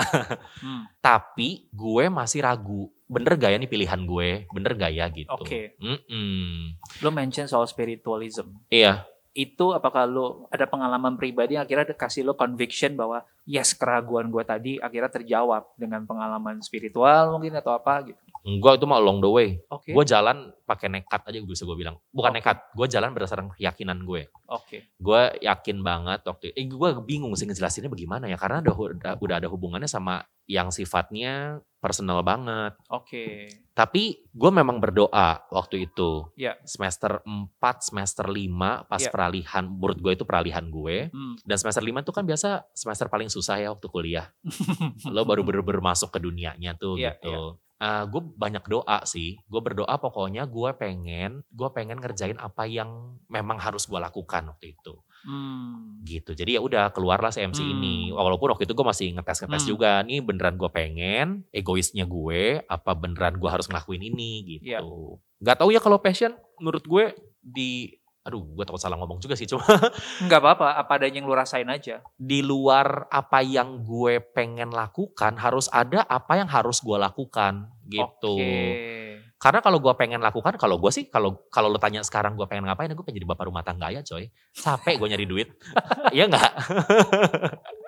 Hmm, 0.63 0.87
tapi 1.03 1.67
gue 1.69 2.07
masih 2.07 2.39
ragu 2.43 2.87
bener 3.09 3.35
gak 3.35 3.51
ya 3.51 3.57
nih 3.57 3.67
pilihan 3.67 4.01
gue 4.05 4.45
bener 4.53 4.71
gak 4.77 4.91
ya 4.93 5.05
gitu 5.09 5.33
Oke. 5.33 5.75
Mm-mm. 5.81 6.77
Lo 7.01 7.09
mention 7.09 7.49
soal 7.49 7.65
spiritualism. 7.65 8.53
iya 8.69 9.03
Itu 9.33 9.71
apakah 9.73 10.05
lo 10.09 10.47
ada 10.49 10.65
pengalaman 10.65 11.15
pribadi 11.15 11.57
yang 11.57 11.65
akhirnya 11.65 11.91
kasih 11.93 12.23
lo 12.23 12.33
conviction 12.33 12.95
bahwa 12.95 13.25
yes 13.49 13.73
keraguan 13.73 14.29
gue 14.29 14.43
tadi 14.45 14.77
akhirnya 14.77 15.09
terjawab 15.09 15.73
dengan 15.73 16.05
pengalaman 16.05 16.61
spiritual 16.61 17.33
mungkin 17.33 17.57
atau 17.57 17.73
apa 17.73 18.05
gitu. 18.05 18.21
Enggak 18.39 18.79
itu 18.79 18.85
mah 18.87 19.01
along 19.01 19.19
the 19.19 19.27
way 19.27 19.49
Oke. 19.67 19.91
gue 19.91 20.05
jalan 20.05 20.53
pakai 20.63 20.87
nekat 20.87 21.27
aja 21.27 21.37
bisa 21.41 21.65
gue 21.65 21.75
bilang 21.75 21.97
bukan 22.09 22.31
Oke. 22.31 22.37
nekat 22.39 22.57
gue 22.71 22.87
jalan 22.87 23.09
berdasarkan 23.11 23.51
keyakinan 23.51 24.05
gue 24.05 24.29
Oke. 24.47 24.93
gue 24.95 25.21
yakin 25.41 25.77
banget 25.81 26.23
waktu 26.23 26.53
eh 26.53 26.63
gue 26.63 26.89
bingung 27.03 27.33
sih 27.33 27.43
ngejelasinnya 27.43 27.89
bagaimana 27.89 28.29
ya 28.29 28.37
karena 28.37 28.61
udah, 28.63 29.17
udah 29.17 29.35
ada 29.35 29.49
hubungannya 29.49 29.89
sama 29.89 30.21
yang 30.47 30.69
sifatnya 30.69 31.59
personal 31.79 32.23
banget 32.23 32.79
Oke. 32.87 33.51
tapi 33.73 34.23
gue 34.29 34.51
memang 34.51 34.79
berdoa 34.79 35.43
waktu 35.51 35.87
itu 35.87 36.31
Ya. 36.35 36.55
semester 36.63 37.19
4 37.23 37.59
semester 37.81 38.23
5 38.23 38.87
pas 38.87 38.99
Ya. 38.99 39.11
peralihan 39.11 39.67
menurut 39.67 39.99
gue 39.99 40.11
itu 40.15 40.23
peralihan 40.23 40.63
gue 40.63 41.11
Hmm. 41.11 41.35
dan 41.43 41.57
semester 41.57 41.83
5 41.83 41.99
itu 41.99 42.11
kan 42.11 42.23
biasa 42.23 42.71
semester 42.71 43.07
paling 43.07 43.27
susah 43.27 43.38
ya 43.41 43.71
waktu 43.71 43.87
kuliah 43.87 44.27
lo 45.15 45.23
baru 45.23 45.41
bener-bener 45.41 45.79
masuk 45.79 46.11
ke 46.11 46.19
dunianya 46.19 46.75
tuh 46.75 46.95
Iya, 46.95 47.15
gitu 47.15 47.57
gue 47.79 48.21
banyak 48.35 48.67
doa 48.67 49.07
sih 49.07 49.39
gue 49.41 49.61
berdoa 49.63 49.95
pokoknya 49.95 50.43
gue 50.45 50.69
pengen 50.75 51.47
gue 51.47 51.69
pengen 51.71 51.97
ngerjain 51.97 52.35
apa 52.35 52.67
yang 52.67 53.15
memang 53.27 53.55
harus 53.55 53.87
gue 53.87 53.95
lakukan 53.95 54.51
waktu 54.51 54.75
itu 54.75 54.99
Hmm. 55.19 55.99
gitu 56.07 56.31
jadi 56.31 56.55
ya 56.55 56.61
udah 56.63 56.95
keluarlah 56.95 57.27
CMC 57.27 57.59
Hmm. 57.59 57.75
ini 57.75 57.95
walaupun 58.07 58.55
waktu 58.55 58.63
itu 58.63 58.71
gue 58.71 58.87
masih 58.87 59.11
ngetes 59.11 59.43
ngetes 59.43 59.63
Hmm. 59.67 59.71
juga 59.75 59.99
nih 59.99 60.23
beneran 60.23 60.55
gue 60.55 60.71
pengen 60.71 61.43
egoisnya 61.51 62.07
gue 62.07 62.63
apa 62.63 62.91
beneran 62.95 63.35
gue 63.35 63.49
harus 63.51 63.67
ngelakuin 63.67 63.99
ini 64.01 64.31
gitu 64.47 64.63
Iya. 64.71 64.79
nggak 65.43 65.57
tahu 65.59 65.75
ya 65.75 65.83
kalau 65.83 65.99
passion 65.99 66.31
menurut 66.55 66.87
gue 66.87 67.11
di 67.43 67.98
aduh 68.29 68.45
gue 68.45 68.63
takut 68.63 68.77
salah 68.77 68.95
ngomong 69.01 69.17
juga 69.17 69.33
sih 69.33 69.49
cuma 69.49 69.65
Enggak 70.23 70.39
apa-apa, 70.45 70.77
apa 70.77 70.91
adanya 71.01 71.17
yang 71.19 71.25
lu 71.25 71.33
rasain 71.33 71.65
aja. 71.65 72.05
di 72.13 72.45
luar 72.45 73.09
apa 73.09 73.41
yang 73.41 73.81
gue 73.81 74.21
pengen 74.21 74.69
lakukan 74.69 75.33
harus 75.41 75.65
ada 75.73 76.05
apa 76.05 76.37
yang 76.37 76.47
harus 76.47 76.79
gue 76.85 76.93
lakukan 76.93 77.65
gitu 77.89 78.37
Oke. 78.37 79.17
karena 79.41 79.59
kalau 79.65 79.81
gue 79.81 79.93
pengen 79.97 80.21
lakukan 80.21 80.53
kalau 80.61 80.77
gue 80.77 80.91
sih 80.93 81.09
kalau 81.09 81.41
kalau 81.49 81.73
lo 81.73 81.81
tanya 81.81 82.05
sekarang 82.05 82.37
gue 82.37 82.45
pengen 82.45 82.69
ngapain 82.69 82.93
gue 82.93 83.01
pengen 83.01 83.17
jadi 83.17 83.29
bapak 83.33 83.49
rumah 83.49 83.65
tangga 83.65 83.89
ya 83.89 84.05
coy 84.05 84.29
capek 84.53 85.01
gue 85.01 85.07
nyari 85.09 85.25
duit 85.25 85.49
Iya 86.15 86.29
nggak 86.29 86.51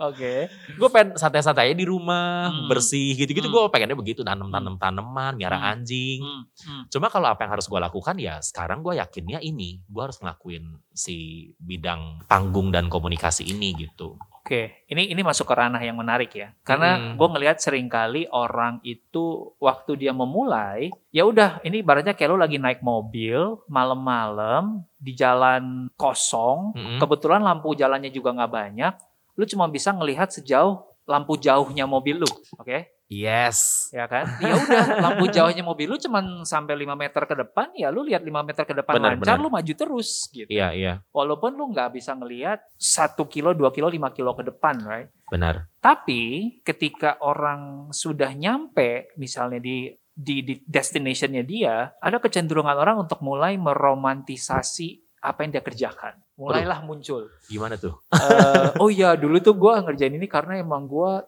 Oke. 0.00 0.48
gue 0.50 0.88
pengen 0.88 1.14
santai-santai 1.14 1.72
di 1.72 1.84
rumah 1.84 2.48
Hmm. 2.48 2.66
bersih 2.66 3.14
gitu-gitu 3.14 3.46
Hmm. 3.46 3.54
gue 3.54 3.62
pengennya 3.68 3.94
begitu 3.94 4.20
nanam-nanam 4.20 4.76
tanaman 4.76 5.34
miara 5.34 5.56
Hmm. 5.56 5.70
anjing 5.72 6.20
Hmm. 6.20 6.42
Hmm. 6.62 6.84
cuma 6.88 7.06
kalau 7.06 7.28
apa 7.28 7.42
yang 7.42 7.52
harus 7.52 7.66
gue 7.66 7.78
lakukan 7.78 8.16
ya 8.16 8.38
sekarang 8.38 8.80
gue 8.80 8.96
yakinnya 8.96 9.38
ini 9.38 9.80
gue 9.82 10.02
harus 10.02 10.18
ngelakuin 10.18 10.64
si 10.90 11.16
bidang 11.58 12.24
panggung 12.26 12.68
dan 12.68 12.86
komunikasi 12.86 13.46
ini 13.46 13.74
gitu 13.78 14.18
Oke, 14.42 14.82
ini 14.90 15.06
ini 15.06 15.22
masuk 15.22 15.46
ke 15.46 15.54
ranah 15.54 15.78
yang 15.78 15.94
menarik 15.94 16.34
ya. 16.34 16.50
Karena 16.66 16.98
Hmm. 16.98 17.14
gue 17.14 17.28
ngelihat 17.30 17.62
sering 17.62 17.86
kali 17.86 18.26
orang 18.26 18.82
itu 18.82 19.54
waktu 19.62 19.94
dia 19.94 20.10
memulai, 20.10 20.90
ya 21.10 21.22
udah 21.22 21.62
ini 21.62 21.78
ibaratnya 21.78 22.10
kayak 22.10 22.26
lo 22.26 22.42
lagi 22.42 22.58
naik 22.58 22.82
mobil 22.82 23.62
malam-malam 23.70 24.82
di 24.98 25.14
jalan 25.14 25.86
kosong, 25.94 26.74
Mm-mm. 26.74 26.98
kebetulan 26.98 27.38
lampu 27.38 27.70
jalannya 27.74 28.10
juga 28.10 28.34
nggak 28.34 28.50
banyak, 28.52 28.94
lu 29.36 29.44
cuma 29.48 29.68
bisa 29.68 29.92
ngelihat 29.92 30.28
sejauh 30.32 30.84
lampu 31.02 31.34
jauhnya 31.34 31.84
mobil 31.88 32.22
lu, 32.22 32.30
oke? 32.56 33.02
yes 33.12 33.92
Ya 33.92 34.08
kan? 34.08 34.24
Ya 34.40 34.56
udah, 34.56 34.84
lampu 35.04 35.28
jauhnya 35.28 35.60
mobil 35.60 35.84
lu 35.84 36.00
cuman 36.00 36.48
sampai 36.48 36.72
5 36.80 36.96
meter 36.96 37.22
ke 37.28 37.34
depan, 37.36 37.68
ya 37.76 37.92
lu 37.92 38.08
lihat 38.08 38.24
5 38.24 38.32
meter 38.40 38.64
ke 38.64 38.72
depan 38.72 38.96
Benar, 38.96 39.10
lancar, 39.20 39.36
benar. 39.36 39.44
lu 39.44 39.48
maju 39.52 39.72
terus 39.76 40.08
gitu. 40.32 40.48
iya 40.48 40.72
iya 40.72 40.92
Walaupun 41.12 41.52
lu 41.52 41.68
nggak 41.76 41.92
bisa 41.92 42.16
ngelihat 42.16 42.64
1 42.80 43.20
kilo, 43.28 43.52
2 43.52 43.68
kilo, 43.76 43.92
5 43.92 44.16
kilo 44.16 44.32
ke 44.32 44.42
depan, 44.48 44.80
right? 44.88 45.08
benar 45.28 45.68
Tapi 45.84 46.54
ketika 46.64 47.20
orang 47.20 47.92
sudah 47.92 48.32
nyampe 48.32 49.12
misalnya 49.20 49.60
di 49.60 49.92
di, 50.12 50.44
di 50.44 50.60
destinationnya 50.68 51.40
dia, 51.40 51.88
ada 51.96 52.20
kecenderungan 52.20 52.76
orang 52.76 53.08
untuk 53.08 53.24
mulai 53.24 53.56
meromantisasi 53.56 55.11
apa 55.22 55.46
yang 55.46 55.54
dia 55.54 55.62
kerjakan. 55.62 56.18
Mulailah 56.34 56.82
muncul. 56.82 57.30
gimana 57.46 57.78
tuh 57.78 57.94
Eh, 58.10 58.68
oh 58.82 58.90
iya 58.90 59.14
dulu 59.14 59.38
tuh 59.38 59.54
gue 59.54 59.72
ngerjain 59.86 60.18
ini 60.18 60.26
karena 60.26 60.58
emang 60.58 60.90
gue 60.90 61.22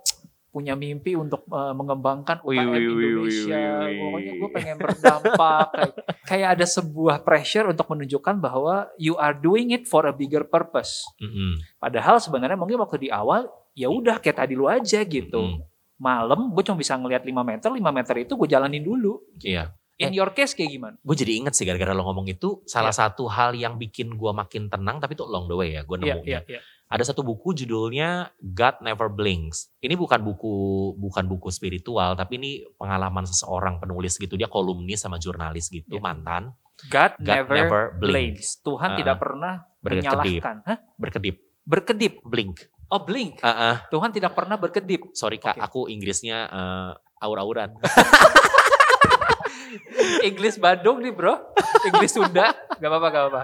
punya 0.50 0.74
mimpi 0.78 1.14
untuk 1.14 1.46
eh, 1.50 1.74
mengembangkan 1.74 2.42
UKM 2.42 2.74
wih, 2.74 2.86
wih, 2.94 3.06
Indonesia. 3.10 3.54
wih, 3.54 3.90
wih. 3.90 3.98
Pokoknya 4.02 4.32
gue 4.38 4.50
pengen 4.54 4.76
berdampak. 4.78 5.66
kayak, 5.74 5.94
kayak 6.26 6.48
ada 6.58 6.66
sebuah 6.66 7.16
pressure 7.22 7.66
untuk 7.70 7.86
menunjukkan 7.90 8.34
bahwa 8.38 8.86
you 8.98 9.14
are 9.18 9.34
doing 9.34 9.70
it 9.70 9.86
for 9.86 10.06
a 10.06 10.14
bigger 10.14 10.46
purpose. 10.46 11.06
Mm-mm. 11.18 11.58
Padahal 11.78 12.18
sebenarnya 12.18 12.58
mungkin 12.58 12.78
waktu 12.82 13.06
di 13.06 13.10
awal 13.10 13.46
ya 13.74 13.90
udah 13.90 14.22
kayak 14.22 14.42
tadi 14.42 14.54
lu 14.54 14.66
aja 14.66 15.02
gitu. 15.02 15.38
Mm-mm. 15.42 15.62
Malam 15.98 16.50
gue 16.50 16.62
cuma 16.66 16.78
bisa 16.78 16.98
ngelihat 16.98 17.22
5 17.22 17.30
meter, 17.46 17.68
5 17.70 17.78
meter 17.78 18.14
itu 18.22 18.32
gue 18.34 18.48
jalanin 18.50 18.82
dulu. 18.82 19.22
iya 19.42 19.70
In 19.96 20.10
your 20.10 20.30
case 20.30 20.52
kayak 20.52 20.70
gimana? 20.70 20.96
gue 20.98 21.16
jadi 21.16 21.32
inget 21.36 21.52
sih 21.52 21.62
gara-gara 21.62 21.90
lo 21.90 22.02
ngomong 22.02 22.26
itu 22.26 22.62
salah 22.64 22.90
satu 22.90 23.26
hal 23.26 23.52
yang 23.52 23.74
bikin 23.74 24.10
gue 24.12 24.32
makin 24.32 24.66
tenang 24.66 24.98
tapi 24.98 25.12
itu 25.12 25.22
along 25.22 25.46
the 25.46 25.54
way 25.54 25.70
ya 25.70 25.82
gue 25.82 25.96
Iya, 25.96 26.02
nemunya 26.12 26.40
iya, 26.42 26.50
iya. 26.50 26.60
ada 26.84 27.00
satu 27.00 27.22
buku 27.22 27.54
judulnya 27.54 28.10
God 28.36 28.80
Never 28.80 29.06
Blinks 29.08 29.70
ini 29.78 29.94
bukan 29.94 30.18
buku 30.20 30.54
bukan 30.94 31.24
buku 31.24 31.48
spiritual 31.48 32.12
tapi 32.12 32.36
ini 32.36 32.50
pengalaman 32.72 33.22
seseorang 33.22 33.78
penulis 33.78 34.14
gitu 34.14 34.34
dia 34.34 34.46
kolumnis 34.46 34.98
sama 34.98 35.16
jurnalis 35.16 35.68
gitu 35.68 35.86
Iya. 35.92 36.02
mantan 36.02 36.42
God, 36.84 37.14
God 37.16 37.46
never, 37.46 37.54
never 37.54 37.82
blinks. 37.94 38.58
Tuhan 38.60 38.90
Ah, 38.90 38.96
tidak 38.96 39.16
pernah 39.16 39.62
berkedip. 39.78 40.10
menyalahkan. 40.10 40.56
Hah? 40.64 40.78
berkedip 40.94 41.36
Berkedip. 41.62 42.14
blink 42.20 42.66
Oh, 42.86 43.00
blink. 43.00 43.38
Ah, 43.40 43.48
ah. 43.48 43.74
Tuhan 43.88 44.10
tidak 44.10 44.34
pernah 44.34 44.54
berkedip. 44.54 45.06
sorry 45.12 45.38
kak 45.38 45.54
Oke. 45.54 45.62
aku 45.62 45.80
Inggrisnya 45.86 46.46
eh, 46.46 46.90
aur-auran 47.20 47.78
Inggris 50.28 50.56
Bandung 50.58 51.00
nih, 51.00 51.12
Bro. 51.14 51.34
Inggris 51.88 52.12
Sunda. 52.12 52.52
Gak 52.80 52.88
apa-apa, 52.90 53.08
gak 53.10 53.22
apa-apa. 53.28 53.42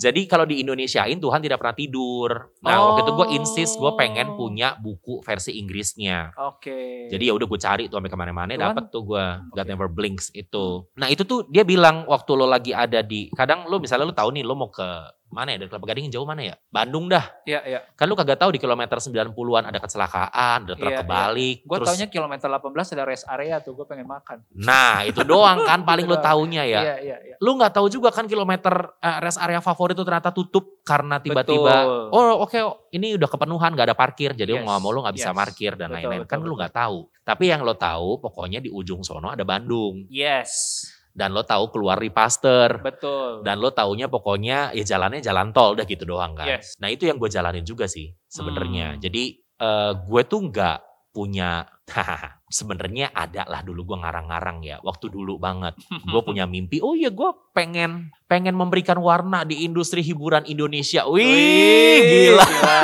Jadi 0.00 0.24
kalau 0.24 0.48
di 0.48 0.62
Indonesiain 0.62 1.18
Tuhan 1.20 1.42
tidak 1.42 1.60
pernah 1.60 1.76
tidur. 1.76 2.30
Nah 2.64 2.78
waktu 2.80 3.00
itu 3.04 3.12
gue 3.12 3.26
insist 3.36 3.74
gue 3.76 3.92
pengen 3.98 4.32
Oh. 4.32 4.46
punya 4.46 4.78
buku 4.78 5.20
versi 5.26 5.58
Inggrisnya. 5.60 6.32
Oke. 6.38 7.10
Jadi 7.10 7.28
ya 7.28 7.34
udah 7.34 7.46
gue 7.50 7.60
cari 7.60 7.84
tuh 7.90 7.98
sampai 7.98 8.12
ke 8.12 8.18
mana-mana 8.18 8.54
dapat 8.56 8.88
tuh 8.88 9.04
gue 9.04 9.24
God 9.52 9.66
Oke. 9.66 9.68
Never 9.68 9.88
Blinks 9.90 10.30
itu. 10.32 10.86
Nah 10.96 11.10
itu 11.10 11.26
tuh 11.26 11.44
dia 11.50 11.66
bilang 11.66 12.06
waktu 12.08 12.30
lo 12.32 12.46
lagi 12.48 12.72
ada 12.72 13.02
di 13.04 13.28
kadang 13.34 13.66
lo 13.68 13.82
misalnya 13.82 14.08
lo 14.08 14.14
tahu 14.16 14.30
nih 14.32 14.44
lo 14.46 14.54
mau 14.56 14.70
ke 14.72 14.88
mana 15.30 15.54
ya 15.54 15.62
dari 15.62 15.70
Kelapa 15.70 15.86
Gading 15.86 16.10
jauh 16.10 16.26
mana 16.26 16.42
ya? 16.42 16.54
Bandung 16.68 17.06
dah. 17.06 17.24
Iya, 17.46 17.60
iya. 17.62 17.80
Kan 17.94 18.10
lo 18.10 18.18
kagak 18.18 18.38
tahu 18.42 18.58
di 18.58 18.60
kilometer 18.60 18.98
90-an 18.98 19.64
ada 19.70 19.78
kecelakaan, 19.78 20.58
ada 20.66 20.74
truk 20.74 20.90
iya. 20.90 21.00
kebalik. 21.06 21.56
Gue 21.64 21.76
terus 21.78 21.88
taunya 21.94 22.08
kilometer 22.10 22.48
18 22.50 22.94
ada 22.98 23.04
rest 23.06 23.24
area 23.30 23.56
tuh. 23.62 23.72
Gue 23.78 23.86
pengen 23.86 24.10
makan. 24.10 24.42
nah 24.52 25.06
itu 25.06 25.22
doang 25.22 25.62
kan 25.62 25.82
paling 25.88 26.10
doang. 26.10 26.20
taunya 26.20 26.66
ya. 26.66 26.80
Iya, 26.82 26.96
iya, 27.00 27.16
iya. 27.30 27.34
Lu 27.38 27.54
nggak 27.56 27.78
tahu 27.78 27.86
juga 27.86 28.10
kan 28.10 28.26
kilometer 28.26 28.74
eh, 28.98 29.18
rest 29.22 29.38
area 29.38 29.62
favorit 29.62 29.94
itu 29.94 30.04
ternyata 30.04 30.34
tutup 30.34 30.80
karena 30.90 31.22
tiba-tiba 31.22 31.74
Betul. 31.86 32.16
oh 32.16 32.42
oke 32.42 32.58
ini 32.96 33.14
udah 33.14 33.28
kepenuhan 33.30 33.70
nggak 33.78 33.86
ada 33.92 33.96
parkir 33.96 34.34
jadi 34.34 34.58
Yes, 34.58 34.66
mau 34.66 34.74
nggak 34.74 34.82
mau 34.82 34.90
lu 34.90 35.00
nggak 35.06 35.16
bisa 35.16 35.30
yes. 35.30 35.38
parkir 35.38 35.72
dan 35.78 35.88
lain-lain 35.94 36.26
betul, 36.26 36.30
kan 36.34 36.38
lu 36.42 36.50
betul. 36.50 36.58
nggak 36.58 36.74
tahu 36.74 36.98
tapi 37.22 37.44
yang 37.46 37.60
lo 37.62 37.74
tahu 37.78 38.18
pokoknya 38.18 38.58
di 38.58 38.70
ujung 38.72 39.06
sono 39.06 39.30
ada 39.30 39.46
Bandung 39.46 40.08
Yes. 40.10 40.82
Dan 41.20 41.36
lo 41.36 41.44
tahu 41.44 41.68
keluar 41.68 42.00
di 42.00 42.08
Pasteur 42.08 42.80
Betul. 42.80 43.44
dan 43.44 43.60
lo 43.60 43.68
taunya 43.70 44.08
pokoknya 44.08 44.72
ya 44.72 44.84
jalannya 44.86 45.20
jalan 45.20 45.52
tol 45.52 45.76
udah 45.76 45.84
gitu 45.84 46.08
doang 46.08 46.32
kan 46.32 46.48
Yes. 46.48 46.80
nah 46.80 46.88
itu 46.88 47.04
yang 47.04 47.20
gue 47.20 47.28
jalanin 47.28 47.60
juga 47.62 47.84
sih 47.84 48.08
sebenarnya 48.24 48.96
Hmm. 48.96 49.00
jadi 49.04 49.22
eh, 49.36 49.92
gue 50.00 50.22
tuh 50.24 50.48
nggak 50.48 50.78
punya 51.10 51.66
sebenarnya 52.48 53.10
ada 53.10 53.44
lah 53.44 53.60
dulu 53.60 53.82
gue 53.84 53.98
ngarang-ngarang 53.98 54.62
ya 54.62 54.78
waktu 54.80 55.10
dulu 55.10 55.36
banget 55.36 55.74
gue 55.84 56.20
punya 56.22 56.48
mimpi 56.50 56.80
oh 56.80 56.94
iya 56.94 57.12
gue 57.12 57.30
pengen 57.52 58.08
pengen 58.24 58.56
memberikan 58.56 58.96
warna 58.96 59.44
di 59.44 59.60
industri 59.60 60.00
hiburan 60.00 60.46
Indonesia 60.46 61.04
wih, 61.04 61.20
Wih, 61.20 62.00
gila 62.30 62.46
gila. 62.46 62.80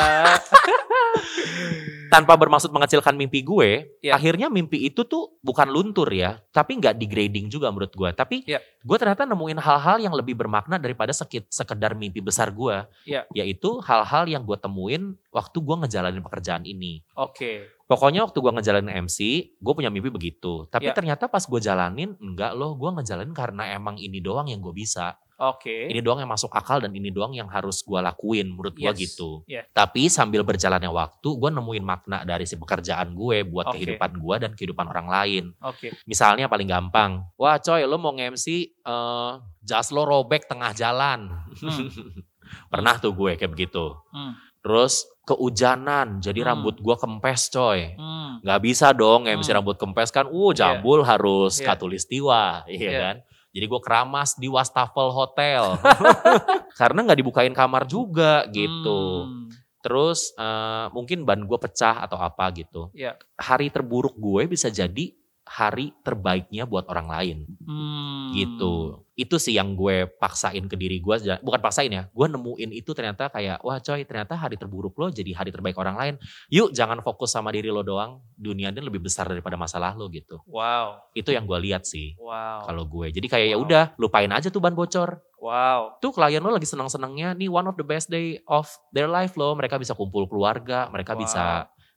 tanpa 2.11 2.37
bermaksud 2.37 2.71
mengecilkan 2.71 3.14
mimpi 3.14 3.42
gue, 3.42 3.88
Iya. 4.03 4.16
akhirnya 4.16 4.47
mimpi 4.49 4.87
itu 4.87 5.03
tuh 5.05 5.37
bukan 5.40 5.69
luntur 5.69 6.07
ya, 6.11 6.38
tapi 6.51 6.79
nggak 6.79 6.97
degrading 6.97 7.47
juga 7.49 7.71
menurut 7.73 7.92
gue. 7.92 8.11
Tapi 8.12 8.37
Iya. 8.47 8.61
gue 8.62 8.97
ternyata 8.97 9.27
nemuin 9.27 9.59
hal-hal 9.59 9.97
yang 10.03 10.14
lebih 10.14 10.38
bermakna 10.38 10.79
daripada 10.79 11.11
sekedar 11.12 11.92
mimpi 11.95 12.23
besar 12.23 12.51
gue, 12.55 12.87
Iya. 13.07 13.27
yaitu 13.35 13.79
hal-hal 13.83 14.27
yang 14.27 14.42
gue 14.47 14.57
temuin 14.57 15.14
waktu 15.31 15.59
gue 15.61 15.77
ngejalanin 15.87 16.23
pekerjaan 16.23 16.62
ini. 16.64 17.03
Oke. 17.16 17.69
Pokoknya 17.87 18.27
waktu 18.27 18.38
gue 18.42 18.53
ngejalanin 18.59 18.90
MC, 19.07 19.19
gue 19.62 19.73
punya 19.75 19.95
mimpi 19.95 20.11
begitu. 20.11 20.66
Tapi 20.66 20.90
Iya. 20.90 20.97
ternyata 20.97 21.31
pas 21.31 21.47
gue 21.47 21.61
jalanin, 21.62 22.19
enggak 22.19 22.59
loh, 22.59 22.75
gue 22.75 22.90
ngejalanin 22.99 23.31
karena 23.31 23.71
emang 23.71 23.95
ini 23.95 24.19
doang 24.19 24.51
yang 24.51 24.59
gue 24.59 24.75
bisa. 24.75 25.14
Oke. 25.37 25.92
Ini 25.92 26.01
doang 26.01 26.16
yang 26.18 26.29
masuk 26.29 26.49
akal 26.51 26.81
dan 26.81 26.90
ini 26.90 27.12
doang 27.12 27.31
yang 27.31 27.44
harus 27.46 27.85
gue 27.85 28.01
lakuin 28.01 28.49
menurut 28.49 28.72
gue 28.72 28.88
Yes. 28.88 28.96
gitu. 28.96 29.44
Yeah. 29.44 29.68
Tapi 29.70 30.09
sambil 30.09 30.40
berjalannya 30.40 30.88
waktu, 30.88 31.29
gue 31.29 31.51
nemuin 31.53 31.85
makna 31.85 32.25
dari 32.25 32.44
si 32.44 32.57
pekerjaan 32.57 33.12
gue 33.12 33.44
buat 33.44 33.68
Oke. 33.68 33.77
kehidupan 33.77 34.16
gue 34.16 34.35
dan 34.40 34.51
kehidupan 34.53 34.87
orang 34.87 35.07
lain. 35.07 35.44
Oke. 35.61 35.92
Misalnya 36.05 36.49
paling 36.49 36.64
gampang, 36.66 37.20
wah 37.37 37.57
coy 37.57 37.85
lo 37.85 37.96
mau 37.96 38.11
nge-MC, 38.11 38.46
eh, 38.81 39.33
jas 39.61 39.92
lo 39.92 40.03
robek 40.03 40.49
tengah 40.49 40.72
jalan. 40.72 41.29
Hmm. 41.53 41.88
Pernah 42.72 42.96
tuh 42.96 43.12
gue 43.12 43.37
kayak 43.37 43.53
begitu. 43.53 43.92
Hmm. 44.11 44.33
Terus 44.62 45.05
keujanan, 45.22 46.18
jadi 46.18 46.40
Hmm. 46.40 46.49
rambut 46.59 46.77
gue 46.77 46.96
kempes 46.96 47.51
coy. 47.51 47.92
Hmm. 47.92 48.40
Nggak 48.40 48.61
bisa 48.62 48.90
dong 48.90 49.27
nge-MC 49.27 49.49
Hmm. 49.49 49.59
rambut 49.61 49.77
kempes 49.77 50.09
kan, 50.09 50.25
uh 50.25 50.51
jambul 50.51 51.03
harus 51.03 51.61
Iya. 51.61 51.66
katulistiwa, 51.68 52.64
iya 52.66 52.81
Iya. 52.81 52.99
kan? 52.99 53.16
Jadi 53.57 53.73
gue 53.73 53.81
keramas 53.81 54.37
di 54.37 54.53
wastafel 54.53 55.09
hotel. 55.09 55.81
Karena 56.81 57.09
nggak 57.09 57.19
dibukain 57.25 57.57
kamar 57.57 57.88
juga 57.88 58.45
gitu. 58.53 59.25
Hmm. 59.25 59.49
Terus 59.81 60.37
eh, 60.37 60.87
mungkin 60.92 61.25
ban 61.25 61.40
gue 61.40 61.57
pecah 61.57 62.05
atau 62.05 62.21
apa 62.21 62.53
gitu. 62.53 62.92
Iya. 62.92 63.16
Hari 63.40 63.73
terburuk 63.73 64.12
gue 64.21 64.45
bisa 64.45 64.69
jadi 64.69 65.16
hari 65.46 65.94
terbaiknya 66.02 66.66
buat 66.66 66.90
orang 66.90 67.06
lain 67.06 67.38
Hmm. 67.62 68.35
gitu. 68.35 69.06
Itu 69.16 69.40
sih 69.40 69.56
yang 69.56 69.78
gue 69.78 70.04
paksain 70.20 70.66
ke 70.68 70.76
diri 70.76 71.00
gue, 71.00 71.16
bukan 71.40 71.61
paksain 71.62 71.88
ya. 71.88 72.04
Gue 72.12 72.26
nemuin 72.28 72.68
itu 72.74 72.92
ternyata 72.92 73.32
kayak, 73.32 73.62
wah 73.64 73.78
coy 73.80 74.04
ternyata 74.04 74.37
hari 74.37 74.59
terburuk 74.61 74.92
lo 74.98 75.09
jadi 75.09 75.32
hari 75.32 75.54
terbaik 75.54 75.78
orang 75.78 75.96
lain. 75.96 76.14
Yuk 76.52 76.74
jangan 76.76 77.00
fokus 77.00 77.32
sama 77.32 77.48
diri 77.54 77.72
lo 77.72 77.80
doang, 77.80 78.20
dunia 78.37 78.68
ini 78.68 78.82
lebih 78.85 79.00
besar 79.00 79.30
daripada 79.30 79.56
masalah 79.56 79.94
lo 79.96 80.11
gitu. 80.12 80.42
Wow. 80.44 81.00
Itu 81.14 81.32
yang 81.32 81.46
gue 81.48 81.56
lihat 81.62 81.87
sih 81.88 82.18
Wow. 82.18 82.66
kalau 82.68 82.85
gue. 82.85 83.09
Jadi 83.14 83.26
kayak 83.30 83.46
ya 83.54 83.56
Wow. 83.56 83.64
udah 83.64 83.85
lupain 83.96 84.28
aja 84.35 84.50
tuh 84.52 84.61
ban 84.61 84.74
bocor. 84.76 85.22
Wow. 85.40 85.96
Tuh 86.02 86.11
klien 86.12 86.42
lo 86.42 86.50
lagi 86.50 86.66
senang-senangnya 86.66 87.32
nih 87.38 87.48
one 87.48 87.70
of 87.70 87.78
the 87.78 87.87
best 87.87 88.11
day 88.11 88.42
of 88.50 88.66
their 88.90 89.06
life 89.09 89.38
lo. 89.38 89.54
Mereka 89.54 89.78
bisa 89.78 89.94
kumpul 89.94 90.26
keluarga, 90.28 90.90
mereka 90.92 91.14
Wow. 91.16 91.20
bisa 91.22 91.44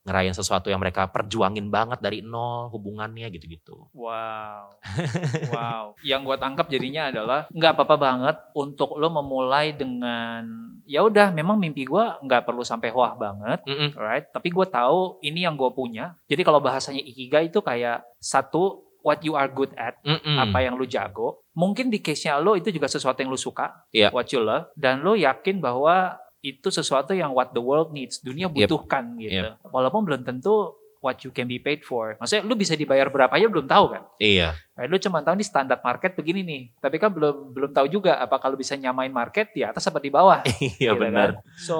ngerayain 0.07 0.33
sesuatu 0.33 0.71
yang 0.71 0.79
mereka 0.79 1.11
perjuangin 1.11 1.67
banget 1.67 1.99
dari 1.99 2.23
nol 2.23 2.71
hubungannya 2.71 3.27
gitu-gitu. 3.29 3.91
Wow. 3.91 4.79
wow. 5.53 5.83
Yang 6.01 6.21
gue 6.23 6.37
tangkap 6.39 6.65
jadinya 6.71 7.11
adalah 7.11 7.45
nggak 7.51 7.73
apa-apa 7.75 7.95
banget 7.99 8.37
untuk 8.55 8.95
lo 8.95 9.11
memulai 9.11 9.75
dengan 9.75 10.47
ya 10.89 11.05
udah 11.05 11.29
memang 11.35 11.59
mimpi 11.59 11.85
gue 11.85 12.03
nggak 12.25 12.47
perlu 12.47 12.63
sampai 12.63 12.89
wah 12.95 13.13
banget, 13.13 13.61
Mm-mm. 13.67 13.93
right? 13.99 14.25
Tapi 14.31 14.49
gue 14.49 14.65
tahu 14.65 15.19
ini 15.21 15.43
yang 15.45 15.53
gue 15.59 15.69
punya. 15.75 16.15
Jadi 16.25 16.41
kalau 16.41 16.63
bahasanya 16.63 17.03
ikigai 17.03 17.51
itu 17.51 17.59
kayak 17.61 18.01
satu 18.17 18.89
what 19.03 19.21
you 19.23 19.35
are 19.35 19.47
good 19.51 19.71
at, 19.75 19.99
Mm-mm. 20.03 20.35
apa 20.39 20.63
yang 20.63 20.75
lu 20.75 20.87
jago. 20.87 21.43
Mungkin 21.55 21.91
di 21.91 21.99
case-nya 21.99 22.39
lo 22.39 22.55
itu 22.55 22.71
juga 22.71 22.87
sesuatu 22.87 23.19
yang 23.19 23.31
lu 23.31 23.39
suka, 23.39 23.87
Iya. 23.91 24.11
what 24.15 24.31
you 24.31 24.39
love, 24.39 24.71
dan 24.79 25.03
lo 25.03 25.15
yakin 25.15 25.59
bahwa 25.59 26.15
itu 26.39 26.67
sesuatu 26.67 27.11
yang 27.11 27.31
what 27.31 27.51
the 27.51 27.59
world 27.59 27.91
needs, 27.91 28.19
dunia 28.19 28.47
Yep. 28.47 28.55
butuhkan 28.55 29.17
gitu. 29.17 29.49
Walaupun 29.67 30.07
belum 30.07 30.21
tentu 30.23 30.73
what 30.99 31.19
you 31.23 31.31
can 31.31 31.47
be 31.47 31.55
paid 31.57 31.79
for. 31.81 32.19
Maksudnya 32.19 32.43
lu 32.43 32.55
bisa 32.55 32.75
dibayar 32.75 33.07
berapa 33.07 33.31
aja 33.31 33.47
belum 33.47 33.65
tahu 33.65 33.85
kan? 33.91 34.03
Iya. 34.19 34.51
Right, 34.75 34.91
lu 34.91 34.99
cuma 34.99 35.23
tahu 35.23 35.39
nih 35.39 35.47
standar 35.47 35.79
market 35.79 36.11
begini 36.15 36.43
nih. 36.43 36.61
Tapi 36.75 36.99
kan 36.99 37.11
belum 37.11 37.55
belum 37.55 37.71
tahu 37.71 37.87
juga 37.87 38.19
apa 38.19 38.35
kalau 38.35 38.59
bisa 38.59 38.75
nyamain 38.75 39.11
market 39.11 39.51
di 39.55 39.63
atas 39.63 39.87
apa 39.87 39.99
di 39.99 40.11
bawah. 40.11 40.43
Iya 40.79 40.91
gitu 40.91 40.99
benar. 40.99 41.39
kan. 41.39 41.55
So 41.55 41.77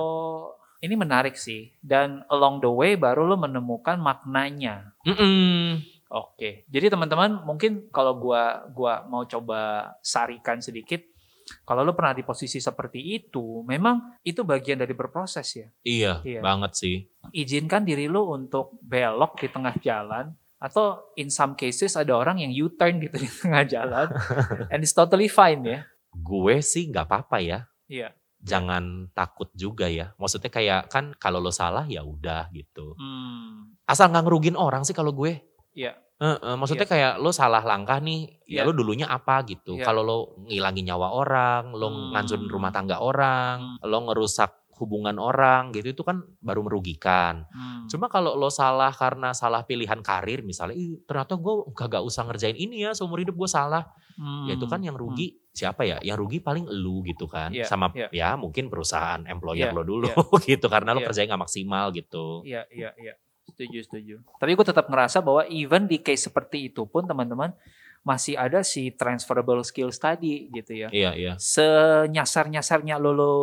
ini 0.80 0.96
menarik 0.96 1.36
sih. 1.36 1.76
Dan 1.84 2.24
along 2.32 2.64
the 2.64 2.72
way 2.72 2.96
baru 2.96 3.28
lu 3.28 3.36
menemukan 3.36 4.00
maknanya. 4.00 4.96
Mm-mm. 5.04 5.84
Oke. 6.10 6.64
Jadi 6.72 6.90
teman-teman 6.90 7.44
mungkin 7.44 7.92
kalau 7.92 8.16
gua 8.18 8.66
gua 8.72 9.04
mau 9.06 9.28
coba 9.28 9.94
sarikan 10.02 10.58
sedikit. 10.58 11.04
Kalau 11.64 11.82
lu 11.82 11.94
pernah 11.94 12.14
di 12.14 12.22
posisi 12.22 12.58
seperti 12.58 13.16
itu, 13.16 13.62
memang 13.66 14.20
itu 14.22 14.42
bagian 14.42 14.80
dari 14.80 14.94
berproses 14.94 15.48
ya. 15.54 15.68
Iya, 15.82 16.14
Iya. 16.22 16.42
banget 16.42 16.72
sih. 16.76 16.98
Izinkan 17.32 17.84
diri 17.84 18.06
lu 18.06 18.26
untuk 18.30 18.78
belok 18.82 19.40
di 19.42 19.48
tengah 19.50 19.76
jalan 19.82 20.34
atau 20.60 21.16
in 21.16 21.32
some 21.32 21.56
cases 21.56 21.96
ada 21.96 22.12
orang 22.20 22.44
yang 22.44 22.52
U-turn 22.52 23.00
gitu 23.00 23.16
di 23.16 23.30
tengah 23.32 23.64
jalan 23.64 24.08
and 24.74 24.84
it's 24.84 24.92
totally 24.92 25.32
fine 25.32 25.64
ya. 25.64 25.80
Gue 26.12 26.60
sih 26.60 26.90
nggak 26.92 27.06
apa-apa 27.08 27.38
ya. 27.40 27.60
Iya. 27.88 28.12
Jangan 28.40 29.12
takut 29.12 29.52
juga 29.52 29.88
ya. 29.92 30.16
Maksudnya 30.16 30.48
kayak 30.52 30.88
kan 30.88 31.12
kalau 31.16 31.44
lo 31.44 31.52
salah 31.52 31.84
ya 31.88 32.04
udah 32.04 32.48
gitu. 32.56 32.96
Hmm. 32.96 33.76
Asal 33.84 34.12
nggak 34.12 34.24
ngerugin 34.28 34.56
orang 34.56 34.84
sih 34.88 34.96
kalau 34.96 35.12
gue. 35.12 35.44
Iya. 35.76 35.96
Heeh, 36.20 36.54
maksudnya 36.60 36.84
kayak 36.84 37.14
lo 37.18 37.32
salah 37.32 37.64
langkah 37.64 38.04
nih, 38.04 38.28
ya 38.44 38.62
Iya. 38.62 38.68
lo 38.68 38.76
dulunya 38.76 39.08
apa 39.08 39.40
gitu. 39.48 39.80
Iya. 39.80 39.88
Kalau 39.88 40.04
lo 40.04 40.18
ngilangin 40.44 40.84
nyawa 40.86 41.16
orang, 41.16 41.72
lo 41.72 41.88
Hmm. 41.88 42.12
ngancurin 42.12 42.52
rumah 42.52 42.76
tangga 42.76 43.00
orang, 43.00 43.80
lo 43.80 43.98
ngerusak 44.04 44.52
hubungan 44.80 45.16
orang 45.16 45.76
gitu 45.76 45.92
itu 45.92 46.04
kan 46.04 46.24
baru 46.40 46.64
merugikan. 46.64 47.44
Hmm. 47.52 47.84
Cuma 47.88 48.08
kalau 48.08 48.36
lo 48.36 48.48
salah 48.48 48.92
karena 48.92 49.32
salah 49.32 49.64
pilihan 49.64 50.00
karir 50.00 50.40
misalnya, 50.40 50.76
Ih, 50.76 51.04
ternyata 51.04 51.36
gue 51.36 51.54
gak 51.70 52.00
usah 52.00 52.24
ngerjain 52.24 52.56
ini 52.56 52.84
ya 52.84 52.92
seumur 52.92 53.20
hidup 53.20 53.36
gue 53.36 53.48
salah. 53.48 53.88
Hmm. 54.16 54.48
Ya 54.48 54.56
itu 54.56 54.68
kan 54.68 54.80
yang 54.80 54.96
rugi 54.96 55.36
siapa 55.52 55.84
ya? 55.84 56.00
Yang 56.00 56.18
rugi 56.24 56.40
paling 56.40 56.68
lu 56.68 57.04
gitu 57.04 57.28
kan. 57.28 57.52
Iya, 57.52 57.64
Sama 57.64 57.92
iya. 57.92 58.08
ya 58.12 58.30
mungkin 58.36 58.68
perusahaan 58.68 59.20
employer 59.24 59.72
Iya, 59.72 59.76
lo 59.76 59.84
dulu 59.84 60.08
iya. 60.08 60.16
gitu 60.56 60.68
karena 60.68 60.92
lo 60.92 61.00
Iya. 61.00 61.08
kerjanya 61.12 61.36
gak 61.36 61.44
maksimal 61.48 61.86
gitu. 61.92 62.44
Iya, 62.44 62.64
iya, 62.72 62.92
iya. 62.96 63.14
Setuju, 63.52 63.80
setuju. 63.86 64.16
Tapi 64.38 64.52
gue 64.54 64.66
tetap 64.66 64.86
ngerasa 64.88 65.20
bahwa 65.20 65.44
even 65.50 65.86
di 65.86 65.98
case 65.98 66.30
seperti 66.30 66.70
itu 66.70 66.86
pun 66.86 67.04
teman-teman 67.04 67.52
masih 68.00 68.40
ada 68.40 68.64
si 68.64 68.96
transferable 68.96 69.60
skills 69.62 70.00
tadi 70.00 70.48
gitu 70.50 70.72
ya. 70.72 70.88
Iya, 70.88 71.12
iya. 71.18 71.34
Senyasar-nyasarnya 71.36 72.96
lo, 72.96 73.12
lo 73.12 73.34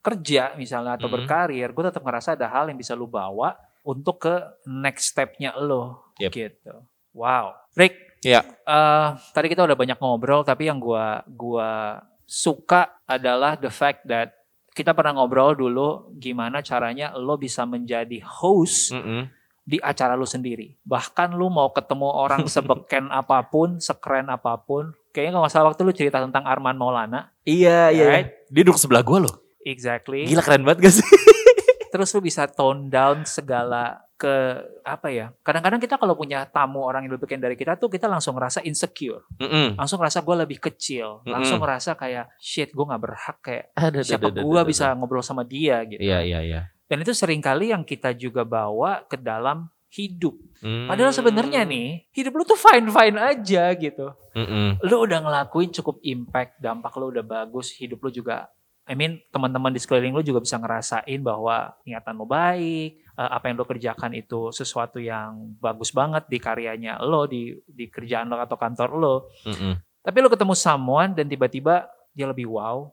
kerja 0.00 0.54
misalnya 0.56 0.96
atau 0.96 1.10
Mhm. 1.10 1.14
berkarir, 1.20 1.68
gue 1.68 1.84
tetap 1.84 2.00
ngerasa 2.00 2.32
ada 2.38 2.48
hal 2.48 2.70
yang 2.70 2.78
bisa 2.78 2.96
lo 2.96 3.04
bawa 3.04 3.58
untuk 3.84 4.24
ke 4.24 4.34
next 4.64 5.12
stepnya 5.12 5.52
lo 5.58 6.14
Yep. 6.16 6.30
gitu. 6.32 6.74
Wow. 7.12 7.56
Rick, 7.74 8.20
Iya. 8.22 8.40
eh, 8.46 9.08
tadi 9.32 9.46
kita 9.50 9.66
udah 9.66 9.76
banyak 9.76 9.98
ngobrol, 9.98 10.42
tapi 10.42 10.66
yang 10.66 10.78
gua 10.78 11.22
gua 11.28 11.98
suka 12.28 13.00
adalah 13.08 13.56
the 13.56 13.72
fact 13.72 14.04
that 14.06 14.37
kita 14.78 14.94
pernah 14.94 15.18
ngobrol 15.18 15.58
dulu 15.58 16.14
gimana 16.14 16.62
caranya 16.62 17.10
lo 17.18 17.34
bisa 17.34 17.66
menjadi 17.66 18.22
host 18.22 18.94
Mm-mm. 18.94 19.26
di 19.66 19.82
acara 19.82 20.14
lu 20.14 20.22
sendiri. 20.22 20.78
Bahkan 20.86 21.34
lu 21.34 21.50
mau 21.50 21.74
ketemu 21.74 22.06
orang 22.06 22.46
sebeken 22.54 23.10
apa 23.10 23.42
pun, 23.50 23.82
sekeren 23.82 24.30
apa 24.30 24.54
pun. 24.62 24.94
Kayaknya 25.10 25.42
kalau 25.42 25.48
salah 25.50 25.66
waktu 25.74 25.82
lu 25.82 25.90
cerita 25.90 26.22
tentang 26.22 26.46
Arman 26.46 26.78
Maulana. 26.78 27.34
Iya, 27.42 27.90
iya. 27.90 28.06
Right? 28.06 28.46
Dia 28.54 28.62
duduk 28.62 28.78
sebelah 28.78 29.02
gue 29.02 29.18
loh. 29.26 29.34
Exactly. 29.66 30.30
Gila 30.30 30.46
keren 30.46 30.62
banget 30.62 30.86
gak 30.86 30.94
sih? 31.02 31.06
Terus 31.92 32.14
lu 32.14 32.20
bisa 32.22 32.46
tone 32.46 32.86
down 32.86 33.26
segala 33.26 34.07
ke 34.18 34.34
apa 34.82 35.08
ya? 35.14 35.30
Kadang-kadang 35.46 35.78
kita 35.78 35.94
kalau 35.94 36.18
punya 36.18 36.42
tamu 36.50 36.82
orang 36.82 37.06
yang 37.06 37.14
lebih 37.14 37.30
keren 37.30 37.38
dari 37.38 37.54
kita 37.54 37.78
tuh 37.78 37.86
kita 37.86 38.10
langsung 38.10 38.34
ngerasa 38.34 38.66
insecure. 38.66 39.22
Mm-mm. 39.38 39.78
Langsung 39.78 40.02
ngerasa 40.02 40.26
gue 40.26 40.36
lebih 40.42 40.58
kecil. 40.58 41.22
Mm-mm. 41.22 41.30
Langsung 41.30 41.62
ngerasa 41.62 41.94
kayak 41.94 42.34
shit 42.42 42.74
gue 42.74 42.82
nggak 42.82 43.02
berhak 43.02 43.38
kayak 43.38 43.64
Aduh, 43.78 44.02
siapa 44.02 44.26
aduh, 44.28 44.42
aduh, 44.42 44.44
gue 44.50 44.58
aduh, 44.58 44.66
bisa 44.66 44.84
aduh. 44.90 44.96
ngobrol 44.98 45.22
sama 45.22 45.46
dia 45.46 45.78
gitu. 45.86 46.02
Iya, 46.02 46.26
iya, 46.26 46.40
iya. 46.42 46.60
Dan 46.90 47.06
itu 47.06 47.14
sering 47.14 47.38
kali 47.38 47.70
yang 47.70 47.86
kita 47.86 48.10
juga 48.18 48.42
bawa 48.42 49.06
ke 49.06 49.14
dalam 49.14 49.70
hidup. 49.94 50.34
Hmm. 50.60 50.90
Padahal 50.90 51.14
sebenarnya 51.14 51.62
nih, 51.64 52.10
hidup 52.12 52.34
lu 52.36 52.44
tuh 52.44 52.58
fine-fine 52.58 53.16
aja 53.16 53.70
gitu. 53.78 54.12
Mm-mm. 54.34 54.82
Lu 54.82 55.06
udah 55.06 55.22
ngelakuin 55.22 55.70
cukup 55.70 56.02
impact, 56.02 56.58
dampak 56.58 56.92
lu 56.98 57.14
udah 57.14 57.22
bagus, 57.22 57.70
hidup 57.78 58.02
lu 58.02 58.10
juga 58.10 58.50
I 58.88 58.96
mean, 58.96 59.20
teman-teman 59.28 59.68
di 59.68 59.84
sekeliling 59.84 60.16
lu 60.16 60.24
juga 60.24 60.40
bisa 60.40 60.56
ngerasain 60.56 61.20
bahwa 61.20 61.76
niatan 61.84 62.16
lu 62.16 62.24
baik, 62.24 63.04
eh, 63.18 63.30
apa 63.34 63.50
yang 63.50 63.58
lu 63.58 63.66
kerjakan 63.66 64.14
itu 64.14 64.54
sesuatu 64.54 65.02
yang 65.02 65.58
bagus 65.58 65.90
banget 65.90 66.30
di 66.30 66.38
karyanya 66.38 67.02
lo, 67.02 67.26
di 67.26 67.58
di 67.66 67.90
kerjaan 67.90 68.30
lo 68.30 68.38
atau 68.38 68.54
kantor 68.54 68.90
lo. 68.94 69.14
Mm-mm. 69.42 69.74
Tapi 70.06 70.16
lu 70.22 70.30
ketemu 70.30 70.54
someone 70.54 71.12
dan 71.12 71.26
tiba-tiba 71.26 71.90
dia 72.14 72.30
lebih 72.30 72.48
wow 72.48 72.88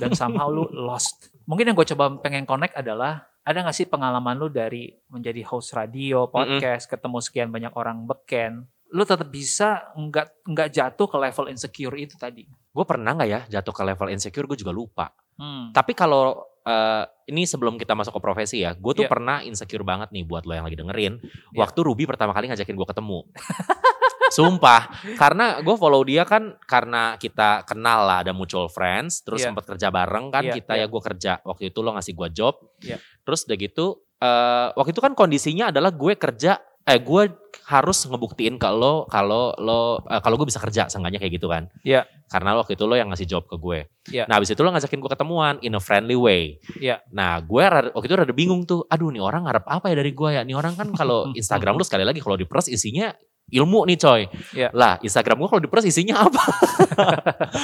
dan 0.00 0.16
somehow 0.16 0.48
lu 0.48 0.66
lost. 0.88 1.30
Mungkin 1.46 1.70
yang 1.70 1.76
gue 1.78 1.88
coba 1.94 2.18
pengen 2.18 2.48
connect 2.48 2.74
adalah 2.74 3.28
ada 3.46 3.62
gak 3.62 3.78
sih 3.78 3.86
pengalaman 3.86 4.34
lu 4.34 4.50
dari 4.50 4.90
menjadi 5.06 5.46
host 5.46 5.70
radio, 5.78 6.26
podcast, 6.26 6.90
ketemu 6.90 7.22
sekian 7.22 7.48
banyak 7.54 7.70
orang 7.78 8.02
beken, 8.02 8.66
lu 8.94 9.02
tetap 9.02 9.26
bisa 9.26 9.90
nggak 9.98 10.46
nggak 10.46 10.68
jatuh 10.70 11.06
ke 11.10 11.16
level 11.18 11.46
insecure 11.50 11.96
itu 11.98 12.14
tadi. 12.14 12.46
Gue 12.46 12.84
pernah 12.86 13.16
nggak 13.16 13.28
ya 13.28 13.40
jatuh 13.58 13.74
ke 13.74 13.82
level 13.82 14.08
insecure? 14.12 14.46
Gue 14.46 14.58
juga 14.58 14.70
lupa. 14.70 15.10
Hmm. 15.36 15.74
Tapi 15.74 15.92
kalau 15.92 16.38
eh, 16.66 17.04
ini 17.30 17.46
sebelum 17.46 17.78
kita 17.78 17.94
masuk 17.94 18.18
ke 18.18 18.20
profesi 18.22 18.58
ya, 18.66 18.74
gue 18.74 18.92
tuh 18.94 19.06
Iya. 19.06 19.10
pernah 19.10 19.38
insecure 19.46 19.86
banget 19.86 20.10
nih 20.10 20.26
buat 20.26 20.42
lo 20.50 20.54
yang 20.58 20.66
lagi 20.66 20.74
dengerin. 20.74 21.14
Iya. 21.22 21.62
Waktu 21.62 21.78
Ruby 21.86 22.10
pertama 22.10 22.34
kali 22.34 22.50
ngajakin 22.50 22.74
gue 22.74 22.88
ketemu. 22.90 23.22
Sumpah, 24.26 24.90
karena 25.14 25.62
gue 25.62 25.76
follow 25.78 26.02
dia 26.02 26.26
kan 26.26 26.58
karena 26.66 27.14
kita 27.14 27.62
kenal 27.62 28.02
lah 28.02 28.26
ada 28.26 28.34
mutual 28.34 28.66
friends, 28.66 29.22
terus 29.22 29.38
Iya. 29.42 29.54
sempat 29.54 29.64
kerja 29.70 29.88
bareng 29.94 30.34
kan 30.34 30.42
Iya, 30.42 30.54
kita 30.58 30.72
iya. 30.74 30.84
ya 30.84 30.90
gue 30.90 31.02
kerja 31.02 31.32
waktu 31.46 31.70
itu 31.70 31.78
lo 31.78 31.94
ngasih 31.94 32.14
gue 32.18 32.28
job, 32.34 32.58
Iya. 32.82 32.98
terus 33.22 33.46
udah 33.46 33.56
gitu 33.56 33.86
eh 34.16 34.68
waktu 34.74 34.90
itu 34.90 35.02
kan 35.04 35.12
kondisinya 35.14 35.70
adalah 35.70 35.94
gue 35.94 36.18
kerja, 36.18 36.58
eh 36.86 37.02
gue 37.02 37.22
harus 37.66 37.98
ngebuktiin 38.06 38.62
ke 38.62 38.70
lo 38.70 39.10
kalau 39.10 39.50
lo 39.58 39.98
eh, 40.06 40.22
kalau 40.22 40.38
gue 40.38 40.46
bisa 40.46 40.62
kerja, 40.62 40.86
seenggaknya 40.86 41.18
kayak 41.18 41.34
gitu 41.34 41.50
kan? 41.50 41.66
Iya. 41.82 42.06
Karena 42.30 42.54
waktu 42.54 42.78
itu 42.78 42.86
lo 42.86 42.94
yang 42.94 43.10
ngasih 43.10 43.26
job 43.26 43.42
ke 43.50 43.58
gue. 43.58 43.90
Iya. 44.14 44.30
Nah, 44.30 44.38
habis 44.38 44.54
itu 44.54 44.62
lo 44.62 44.70
ngajakin 44.70 45.02
gue 45.02 45.10
ketemuan 45.10 45.54
in 45.66 45.74
a 45.74 45.82
friendly 45.82 46.14
way. 46.14 46.62
Iya. 46.78 47.02
Nah, 47.10 47.42
gue 47.42 47.64
waktu 47.90 48.06
itu 48.06 48.14
rada 48.14 48.30
bingung 48.30 48.62
tuh. 48.62 48.86
Aduh, 48.86 49.10
nih 49.10 49.18
orang 49.18 49.50
ngarep 49.50 49.66
apa 49.66 49.90
ya 49.90 49.98
dari 49.98 50.14
gue 50.14 50.30
ya? 50.30 50.46
Nih 50.46 50.54
orang 50.54 50.78
kan 50.78 50.94
kalau 50.94 51.26
Instagram 51.40 51.74
lu 51.74 51.82
sekali 51.82 52.06
lagi 52.06 52.22
kalau 52.22 52.38
diperes 52.38 52.70
isinya 52.70 53.10
ilmu 53.50 53.82
nih 53.90 53.98
coy. 53.98 54.22
Iya. 54.54 54.68
Lah, 54.70 55.02
Instagram 55.02 55.42
gue 55.42 55.48
kalau 55.50 55.62
diperes 55.62 55.86
isinya 55.90 56.22
apa? 56.22 56.42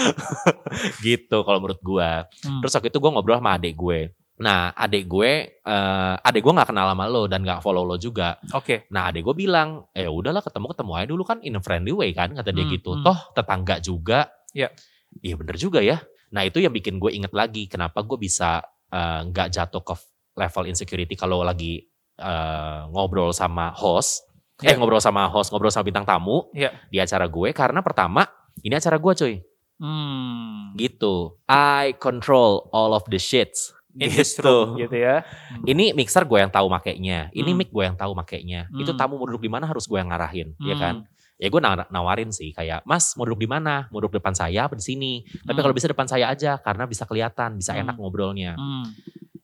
gitu 1.07 1.47
kalau 1.47 1.63
menurut 1.63 1.79
gue. 1.79 2.11
Hmm. 2.43 2.59
Terus 2.59 2.73
waktu 2.75 2.91
itu 2.91 2.99
gue 2.99 3.11
ngobrol 3.15 3.39
sama 3.39 3.55
adik 3.55 3.79
gue. 3.79 4.11
Nah, 4.43 4.75
adik 4.75 5.07
gue, 5.07 5.33
eh 5.55 6.15
adik 6.19 6.43
gue 6.43 6.51
nggak 6.53 6.75
kenal 6.75 6.91
sama 6.91 7.07
lo 7.07 7.31
dan 7.31 7.47
nggak 7.47 7.63
follow 7.63 7.87
lo 7.87 7.95
juga. 7.95 8.43
Oke. 8.51 8.91
Nah, 8.91 9.09
adik 9.09 9.23
gue 9.23 9.35
bilang, 9.39 9.87
eh 9.95 10.11
udahlah 10.11 10.43
ketemu 10.43 10.67
ketemu 10.75 10.91
aja 10.99 11.07
dulu 11.07 11.23
kan 11.23 11.39
in 11.47 11.55
a 11.55 11.63
friendly 11.63 11.95
way 11.95 12.11
kan 12.11 12.35
kata 12.35 12.51
dia 12.51 12.67
Hmm, 12.67 12.75
gitu. 12.75 12.91
hmm. 12.93 13.07
Toh 13.07 13.19
tetangga 13.33 13.79
juga. 13.79 14.27
Iya. 14.51 14.75
Iya 15.23 15.35
bener 15.39 15.57
juga 15.57 15.79
ya. 15.79 16.03
Nah 16.33 16.43
itu 16.43 16.59
yang 16.59 16.73
bikin 16.73 16.99
gue 16.99 17.13
inget 17.13 17.31
lagi 17.31 17.69
kenapa 17.69 18.03
gue 18.03 18.19
bisa 18.19 18.65
eh, 18.91 19.21
nggak 19.31 19.49
jatuh 19.49 19.81
ke 19.81 19.95
level 20.35 20.65
insecurity 20.67 21.15
kalau 21.15 21.41
lagi 21.41 21.85
eh, 22.19 22.81
ngobrol 22.91 23.31
sama 23.31 23.71
host. 23.71 24.27
Eh 24.59 24.73
Iya. 24.73 24.79
ngobrol 24.79 24.99
sama 24.99 25.27
host, 25.29 25.51
ngobrol 25.51 25.71
sama 25.71 25.87
bintang 25.87 26.05
tamu 26.05 26.51
Iya. 26.51 26.71
di 26.89 26.99
acara 26.99 27.27
gue 27.27 27.51
karena 27.53 27.79
pertama 27.81 28.27
ini 28.59 28.75
acara 28.75 28.99
gue 28.99 29.13
cuy. 29.15 29.35
Hmm. 29.83 30.73
Gitu. 30.75 31.37
I 31.47 31.93
control 31.99 32.71
all 32.71 32.93
of 32.93 33.03
the 33.09 33.19
shits. 33.19 33.75
In 33.93 34.09
this 34.09 34.41
room, 34.41 34.81
gitu 34.81 34.97
ya. 34.97 35.21
Ini 35.63 35.93
mixer 35.93 36.25
gue 36.25 36.41
yang 36.41 36.49
tahu 36.49 36.65
makainya. 36.67 37.29
Ini 37.31 37.51
Hmm. 37.53 37.59
mic 37.61 37.69
gue 37.69 37.85
yang 37.85 37.93
tahu 37.93 38.13
makainya. 38.13 38.69
Itu 38.73 38.93
Hmm. 38.93 38.99
tamu 38.99 39.21
mau 39.21 39.29
duduk 39.29 39.45
di 39.45 39.53
mana 39.53 39.69
harus 39.69 39.85
gue 39.85 40.01
yang 40.01 40.09
ngarahin, 40.09 40.57
ya 40.59 40.73
Hmm. 40.73 40.81
kan? 40.81 40.95
Ya 41.37 41.51
gue 41.51 41.59
naw- 41.59 41.91
nawarin 41.91 42.31
sih 42.31 42.55
kayak, 42.55 42.87
Mas 42.87 43.13
mau 43.15 43.27
duduk 43.27 43.43
di 43.43 43.51
mana? 43.51 43.91
Mau 43.91 43.99
duduk 43.99 44.17
depan 44.17 44.33
saya 44.33 44.65
apa 44.65 44.79
di 44.79 44.85
sini? 44.85 45.13
Tapi 45.43 45.53
Hmm. 45.53 45.61
kalau 45.61 45.75
bisa 45.75 45.91
depan 45.91 46.07
saya 46.07 46.31
aja 46.31 46.57
karena 46.57 46.87
bisa 46.87 47.05
kelihatan, 47.05 47.59
bisa 47.59 47.75
Hmm. 47.75 47.83
enak 47.85 47.97
ngobrolnya. 47.99 48.55
Hmm. 48.57 48.87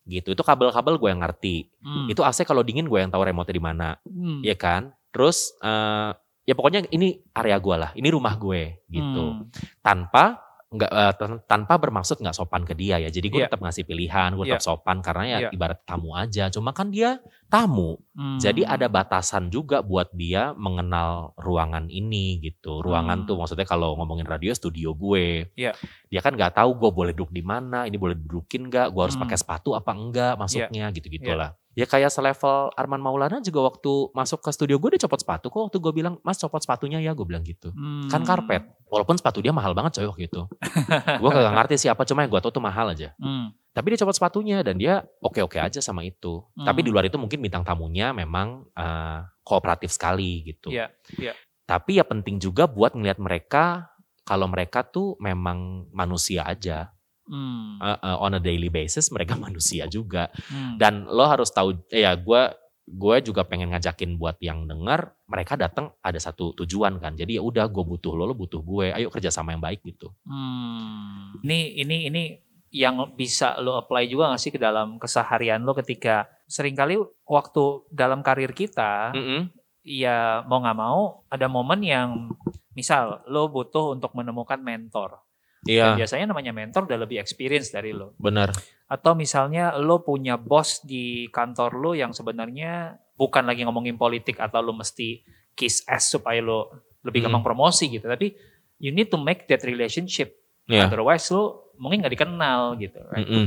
Gitu. 0.07 0.33
Itu 0.33 0.41
kabel-kabel 0.41 0.97
gue 0.97 1.11
yang 1.11 1.21
ngerti. 1.21 1.69
Hmm. 1.85 2.09
Itu 2.09 2.25
AC 2.25 2.41
kalau 2.43 2.65
dingin 2.65 2.89
gue 2.89 2.97
yang 2.97 3.13
tahu 3.13 3.21
remote 3.21 3.51
di 3.51 3.61
mana, 3.61 4.01
Hmm. 4.01 4.41
ya 4.41 4.57
kan? 4.57 4.95
Terus 5.13 5.53
eh, 5.61 6.11
ya 6.47 6.55
pokoknya 6.57 6.89
ini 6.89 7.21
area 7.35 7.61
gue 7.61 7.77
lah, 7.77 7.91
ini 7.93 8.09
rumah 8.09 8.33
gue 8.33 8.81
gitu. 8.89 9.25
Hmm. 9.37 9.53
Tanpa 9.85 10.41
nggak 10.69 10.91
tan- 11.17 11.41
tanpa 11.49 11.81
bermaksud 11.81 12.21
nggak 12.21 12.37
sopan 12.37 12.61
ke 12.69 12.77
dia 12.77 13.01
ya. 13.01 13.09
Jadi 13.09 13.33
gue 13.33 13.41
Iya. 13.41 13.49
tetap 13.49 13.65
ngasih 13.65 13.89
pilihan, 13.89 14.37
gue 14.37 14.45
tetap 14.45 14.61
sopan 14.61 15.01
karena 15.01 15.25
ya 15.25 15.39
Iya. 15.49 15.51
ibarat 15.57 15.81
tamu 15.89 16.13
aja. 16.13 16.53
Cuma 16.53 16.77
kan 16.77 16.93
dia 16.93 17.25
tamu. 17.49 17.97
Hmm. 18.13 18.37
Jadi 18.37 18.69
ada 18.69 18.85
batasan 18.85 19.49
juga 19.49 19.81
buat 19.81 20.13
dia 20.13 20.53
mengenal 20.53 21.33
ruangan 21.41 21.89
ini 21.89 22.45
gitu. 22.45 22.85
Ruangan 22.85 23.25
Hmm. 23.25 23.27
tuh 23.27 23.37
maksudnya 23.41 23.65
kalau 23.65 23.97
ngomongin 23.97 24.29
radio 24.29 24.53
studio 24.53 24.93
gue. 24.93 25.49
Iya. 25.57 25.73
Dia 26.07 26.21
kan 26.21 26.37
nggak 26.37 26.53
tahu 26.55 26.77
gue 26.77 26.91
boleh 26.93 27.13
duduk 27.17 27.33
di 27.33 27.41
mana, 27.41 27.89
ini 27.89 27.97
boleh 27.97 28.13
dudukin 28.15 28.69
nggak, 28.69 28.93
gue 28.93 29.03
harus 29.03 29.17
Hmm. 29.17 29.25
pakai 29.25 29.39
sepatu 29.41 29.73
apa 29.73 29.97
enggak 29.97 30.37
masuknya 30.37 30.93
gitu-gitu 30.93 31.33
Iya. 31.33 31.41
lah. 31.41 31.51
Ya 31.79 31.87
kayak 31.87 32.11
selevel 32.11 32.75
Arman 32.75 32.99
Maulana 32.99 33.39
juga 33.39 33.71
waktu 33.71 34.11
masuk 34.11 34.43
ke 34.43 34.51
studio 34.51 34.83
gue 34.83 34.99
dia 34.99 35.07
copot 35.07 35.23
sepatu 35.23 35.47
kok 35.47 35.71
waktu 35.71 35.79
gue 35.79 35.93
bilang 35.95 36.19
mas 36.27 36.35
copot 36.35 36.59
sepatunya 36.59 36.99
ya 36.99 37.15
gue 37.15 37.23
bilang 37.23 37.47
gitu. 37.47 37.71
Hmm. 37.71 38.11
Kan 38.11 38.27
karpet. 38.27 38.67
Walaupun 38.91 39.15
sepatu 39.15 39.39
dia 39.39 39.55
mahal 39.55 39.79
banget 39.79 40.03
coy 40.03 40.11
waktu 40.11 40.27
itu. 40.27 40.43
gue 41.23 41.31
kagak 41.31 41.55
ngerti 41.55 41.87
siapa 41.87 42.03
cuma 42.03 42.27
yang 42.27 42.35
gue 42.35 42.43
tau 42.43 42.51
tuh 42.51 42.59
mahal 42.59 42.91
aja. 42.91 43.15
Hmm. 43.23 43.55
Tapi 43.71 43.95
dia 43.95 43.99
copot 44.03 44.11
sepatunya 44.11 44.67
dan 44.67 44.75
dia 44.75 45.07
oke-oke 45.23 45.63
aja 45.63 45.79
sama 45.79 46.03
itu. 46.03 46.43
Hmm. 46.59 46.67
Tapi 46.67 46.83
di 46.83 46.91
luar 46.91 47.07
itu 47.07 47.15
mungkin 47.15 47.39
bintang 47.39 47.63
tamunya 47.63 48.11
memang 48.11 48.67
eh, 48.75 49.23
kooperatif 49.47 49.95
sekali 49.95 50.51
gitu. 50.51 50.75
Iya, 50.75 50.91
iya. 51.15 51.39
Tapi 51.63 52.03
ya 52.03 52.05
penting 52.09 52.43
juga 52.43 52.67
buat 52.67 52.99
ngelihat 52.99 53.23
mereka 53.23 53.95
kalau 54.27 54.51
mereka 54.51 54.83
tuh 54.83 55.15
memang 55.23 55.87
manusia 55.95 56.43
aja. 56.43 56.91
Hmm. 57.29 57.77
Eh, 57.79 57.99
eh, 58.01 58.17
on 58.19 58.37
a 58.37 58.41
daily 58.41 58.73
basis 58.73 59.13
mereka 59.13 59.37
manusia 59.47 59.85
juga. 59.87 60.33
Hmm. 60.49 60.81
Dan 60.81 61.05
lo 61.07 61.29
harus 61.29 61.53
tahu 61.53 61.77
eh, 61.93 62.03
ya 62.09 62.17
gue 62.17 62.43
gue 62.89 63.17
juga 63.21 63.45
pengen 63.45 63.69
ngajakin 63.77 64.17
buat 64.17 64.41
yang 64.41 64.65
denger 64.65 65.13
mereka 65.29 65.61
datang 65.61 65.93
ada 66.01 66.17
satu 66.17 66.57
tujuan 66.57 66.97
kan. 66.97 67.13
Jadi 67.15 67.37
ya 67.37 67.43
udah 67.45 67.69
gue 67.69 67.85
butuh 67.85 68.17
lo, 68.17 68.25
lo 68.25 68.35
butuh 68.35 68.65
gue. 68.65 68.97
Ayo 68.97 69.13
kerja 69.13 69.29
sama 69.29 69.53
yang 69.53 69.61
baik 69.61 69.85
gitu. 69.85 70.09
Hmm. 70.25 71.37
Ini 71.45 71.85
ini 71.85 71.97
ini 72.09 72.23
yang 72.69 73.17
bisa 73.17 73.57
lo 73.61 73.81
apply 73.81 74.09
juga 74.09 74.33
gak 74.33 74.41
sih 74.41 74.53
ke 74.53 74.61
dalam 74.61 75.01
keseharian 75.01 75.65
lo 75.65 75.73
ketika 75.73 76.29
sering 76.45 76.77
kali 76.77 77.01
waktu 77.25 77.65
dalam 77.89 78.21
karir 78.21 78.53
kita 78.53 79.17
Mm-mm. 79.17 79.49
ya 79.81 80.45
mau 80.45 80.61
nggak 80.61 80.77
mau 80.77 81.25
ada 81.33 81.49
momen 81.49 81.81
yang 81.81 82.29
misal 82.77 83.25
lo 83.27 83.49
butuh 83.49 83.97
untuk 83.97 84.13
menemukan 84.15 84.61
mentor. 84.61 85.19
Iya, 85.65 85.91
Dan 85.91 85.99
biasanya 85.99 86.27
namanya 86.31 86.53
mentor 86.53 86.87
udah 86.87 86.99
lebih 87.01 87.19
experience 87.19 87.69
dari 87.69 87.91
lo. 87.91 88.15
benar. 88.15 88.55
Atau 88.87 89.13
misalnya 89.13 89.75
lo 89.75 90.01
punya 90.01 90.39
bos 90.39 90.81
di 90.81 91.27
kantor 91.29 91.75
lo 91.75 91.93
yang 91.93 92.11
sebenarnya 92.11 92.95
bukan 93.15 93.43
lagi 93.43 93.63
ngomongin 93.63 93.95
politik 93.95 94.39
atau 94.39 94.61
lo 94.61 94.73
mesti 94.73 95.21
kiss 95.53 95.83
ass 95.85 96.09
supaya 96.09 96.39
lo 96.39 96.71
lebih 97.03 97.21
Hmm. 97.21 97.35
gampang 97.35 97.53
promosi 97.53 97.91
gitu. 97.91 98.07
Tapi 98.07 98.33
you 98.79 98.91
need 98.91 99.07
to 99.07 99.19
make 99.19 99.45
that 99.45 99.61
relationship. 99.61 100.31
Iya. 100.65 100.87
Otherwise 100.87 101.27
lo 101.29 101.75
mungkin 101.77 102.01
nggak 102.01 102.15
dikenal 102.15 102.77
gitu. 102.77 103.01
Right? 103.09 103.27
Mm-mm. 103.27 103.47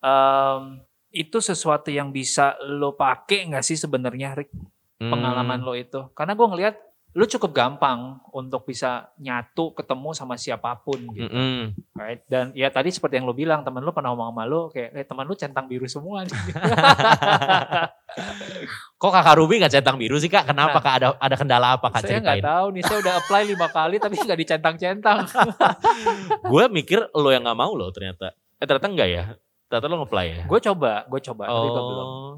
Um, 0.00 0.62
itu 1.10 1.38
sesuatu 1.38 1.88
yang 1.88 2.10
bisa 2.10 2.56
lo 2.64 2.92
pakai 2.92 3.46
nggak 3.46 3.62
sih 3.62 3.76
sebenarnya 3.76 4.34
Rick? 4.34 4.50
Pengalaman 4.96 5.60
Hmm. 5.60 5.66
lo 5.66 5.74
itu? 5.74 6.00
Karena 6.10 6.32
gue 6.32 6.46
ngelihat 6.46 6.74
lo 7.14 7.24
cukup 7.24 7.54
gampang 7.54 8.18
untuk 8.30 8.66
bisa 8.66 9.06
nyatu 9.16 9.70
ketemu 9.70 10.10
sama 10.12 10.34
siapa 10.34 10.74
pun 10.76 10.98
gitu. 11.14 11.30
Mm-mm. 11.30 11.70
Right? 11.94 12.26
Dan 12.26 12.50
ya 12.52 12.66
tadi 12.68 12.90
seperti 12.90 13.16
yang 13.16 13.26
lo 13.26 13.32
bilang, 13.32 13.62
teman 13.62 13.80
lo 13.80 13.94
pernah 13.94 14.10
ngomong 14.10 14.34
sama 14.34 14.44
lo 14.44 14.66
kayak, 14.66 14.90
eh 14.92 15.06
teman 15.06 15.22
lo 15.22 15.38
centang 15.38 15.70
biru 15.70 15.86
semua. 15.86 16.26
nih." 16.26 16.34
Kok 18.94 19.10
kakak 19.10 19.36
Ruby 19.38 19.62
gak 19.62 19.74
centang 19.74 19.94
biru 19.94 20.18
sih 20.18 20.26
kak? 20.26 20.50
Kenapa 20.50 20.78
Nah. 20.78 20.82
kak? 20.82 20.94
Ada 20.98 21.08
ada 21.18 21.36
kendala 21.36 21.66
apa 21.78 21.86
kak 21.88 22.02
saya 22.02 22.18
ceritain? 22.18 22.22
nggak 22.42 22.46
tahu 22.46 22.66
nih, 22.74 22.82
saya 22.82 22.98
udah 23.02 23.14
apply 23.22 23.42
lima 23.46 23.68
kali 23.68 23.96
tapi 23.98 24.14
nggak 24.16 24.38
dicentang-centang. 24.38 25.18
gue 26.50 26.64
mikir 26.68 26.98
lo 27.10 27.28
yang 27.30 27.46
gak 27.46 27.58
mau 27.58 27.74
lo 27.74 27.90
ternyata. 27.90 28.34
Eh 28.58 28.66
ternyata 28.66 28.88
enggak 28.90 29.08
ya? 29.08 29.24
Ternyata 29.64 29.86
lo 29.86 29.96
nge-apply 29.98 30.26
ya? 30.26 30.42
gue 30.44 30.60
coba, 30.62 30.92
gue 31.04 31.20
coba, 31.22 31.44
tapi 31.46 31.66
gue 31.66 31.82
belum. 31.82 32.06
Oh. 32.06 32.32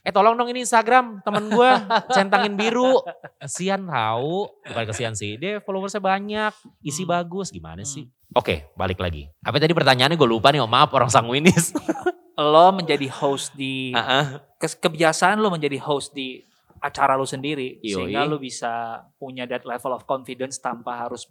Eh 0.00 0.10
tolong 0.10 0.34
dong 0.34 0.48
ini 0.48 0.60
Instagram 0.60 1.22
temen 1.22 1.48
gue 1.48 1.70
centangin 2.10 2.54
biru. 2.54 3.00
Kesian 3.38 3.84
tahu. 3.84 4.50
Bukan 4.64 4.84
kesian 4.86 5.14
sih. 5.14 5.36
Dia 5.36 5.58
followersnya 5.58 5.98
banyak. 5.98 6.52
Isi 6.80 7.02
Hmm. 7.02 7.14
bagus. 7.14 7.48
Gimana 7.48 7.82
sih? 7.82 8.04
Oke 8.30 8.68
balik 8.74 8.98
lagi. 8.98 9.30
Apa 9.40 9.56
tadi 9.56 9.72
pertanyaannya 9.72 10.14
gue 10.14 10.28
lupa 10.28 10.50
nih. 10.50 10.60
Oh, 10.60 10.68
maaf 10.68 10.90
orang 10.90 11.08
sanguinis. 11.08 11.72
Lo 12.38 12.70
menjadi 12.70 13.10
host 13.10 13.50
di 13.52 13.90
ah. 13.90 14.38
kes- 14.56 14.78
kebiasaan 14.78 15.42
lo 15.42 15.50
menjadi 15.50 15.74
host 15.82 16.14
di 16.14 16.38
acara 16.78 17.18
lo 17.18 17.26
sendiri 17.26 17.82
Yoi. 17.82 17.90
sehingga 17.90 18.22
lo 18.22 18.38
bisa 18.38 18.70
punya 19.18 19.42
that 19.42 19.66
level 19.66 19.90
of 19.90 20.06
confidence 20.06 20.62
tanpa 20.62 20.94
harus 21.02 21.26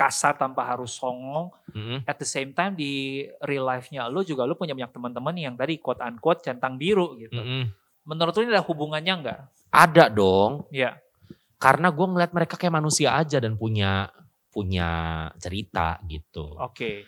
kasar 0.00 0.32
tanpa 0.40 0.64
harus 0.64 0.96
songong 0.96 1.52
Mm-mm. 1.76 2.00
at 2.08 2.16
the 2.16 2.24
same 2.24 2.56
time 2.56 2.72
di 2.72 3.20
real 3.44 3.68
life-nya 3.68 4.08
lo 4.08 4.24
juga 4.24 4.48
lo 4.48 4.56
punya 4.56 4.72
banyak 4.72 4.96
teman-teman 4.96 5.36
yang 5.36 5.54
tadi 5.60 5.76
quote 5.76 6.00
unquote 6.00 6.40
centang 6.40 6.80
biru 6.80 7.20
gitu 7.20 7.36
Mm-mm. 7.36 7.68
menurut 8.08 8.32
lo 8.32 8.40
ini 8.40 8.56
ada 8.56 8.64
hubungannya 8.64 9.14
enggak 9.20 9.40
Ada 9.68 10.08
dong. 10.08 10.64
ya 10.72 10.96
Karena 11.60 11.92
gue 11.92 12.06
ngeliat 12.08 12.32
mereka 12.32 12.56
kayak 12.56 12.72
manusia 12.72 13.12
aja 13.14 13.36
dan 13.36 13.60
punya 13.60 14.08
punya 14.48 14.88
cerita 15.36 16.00
gitu. 16.08 16.56
oke 16.56 17.04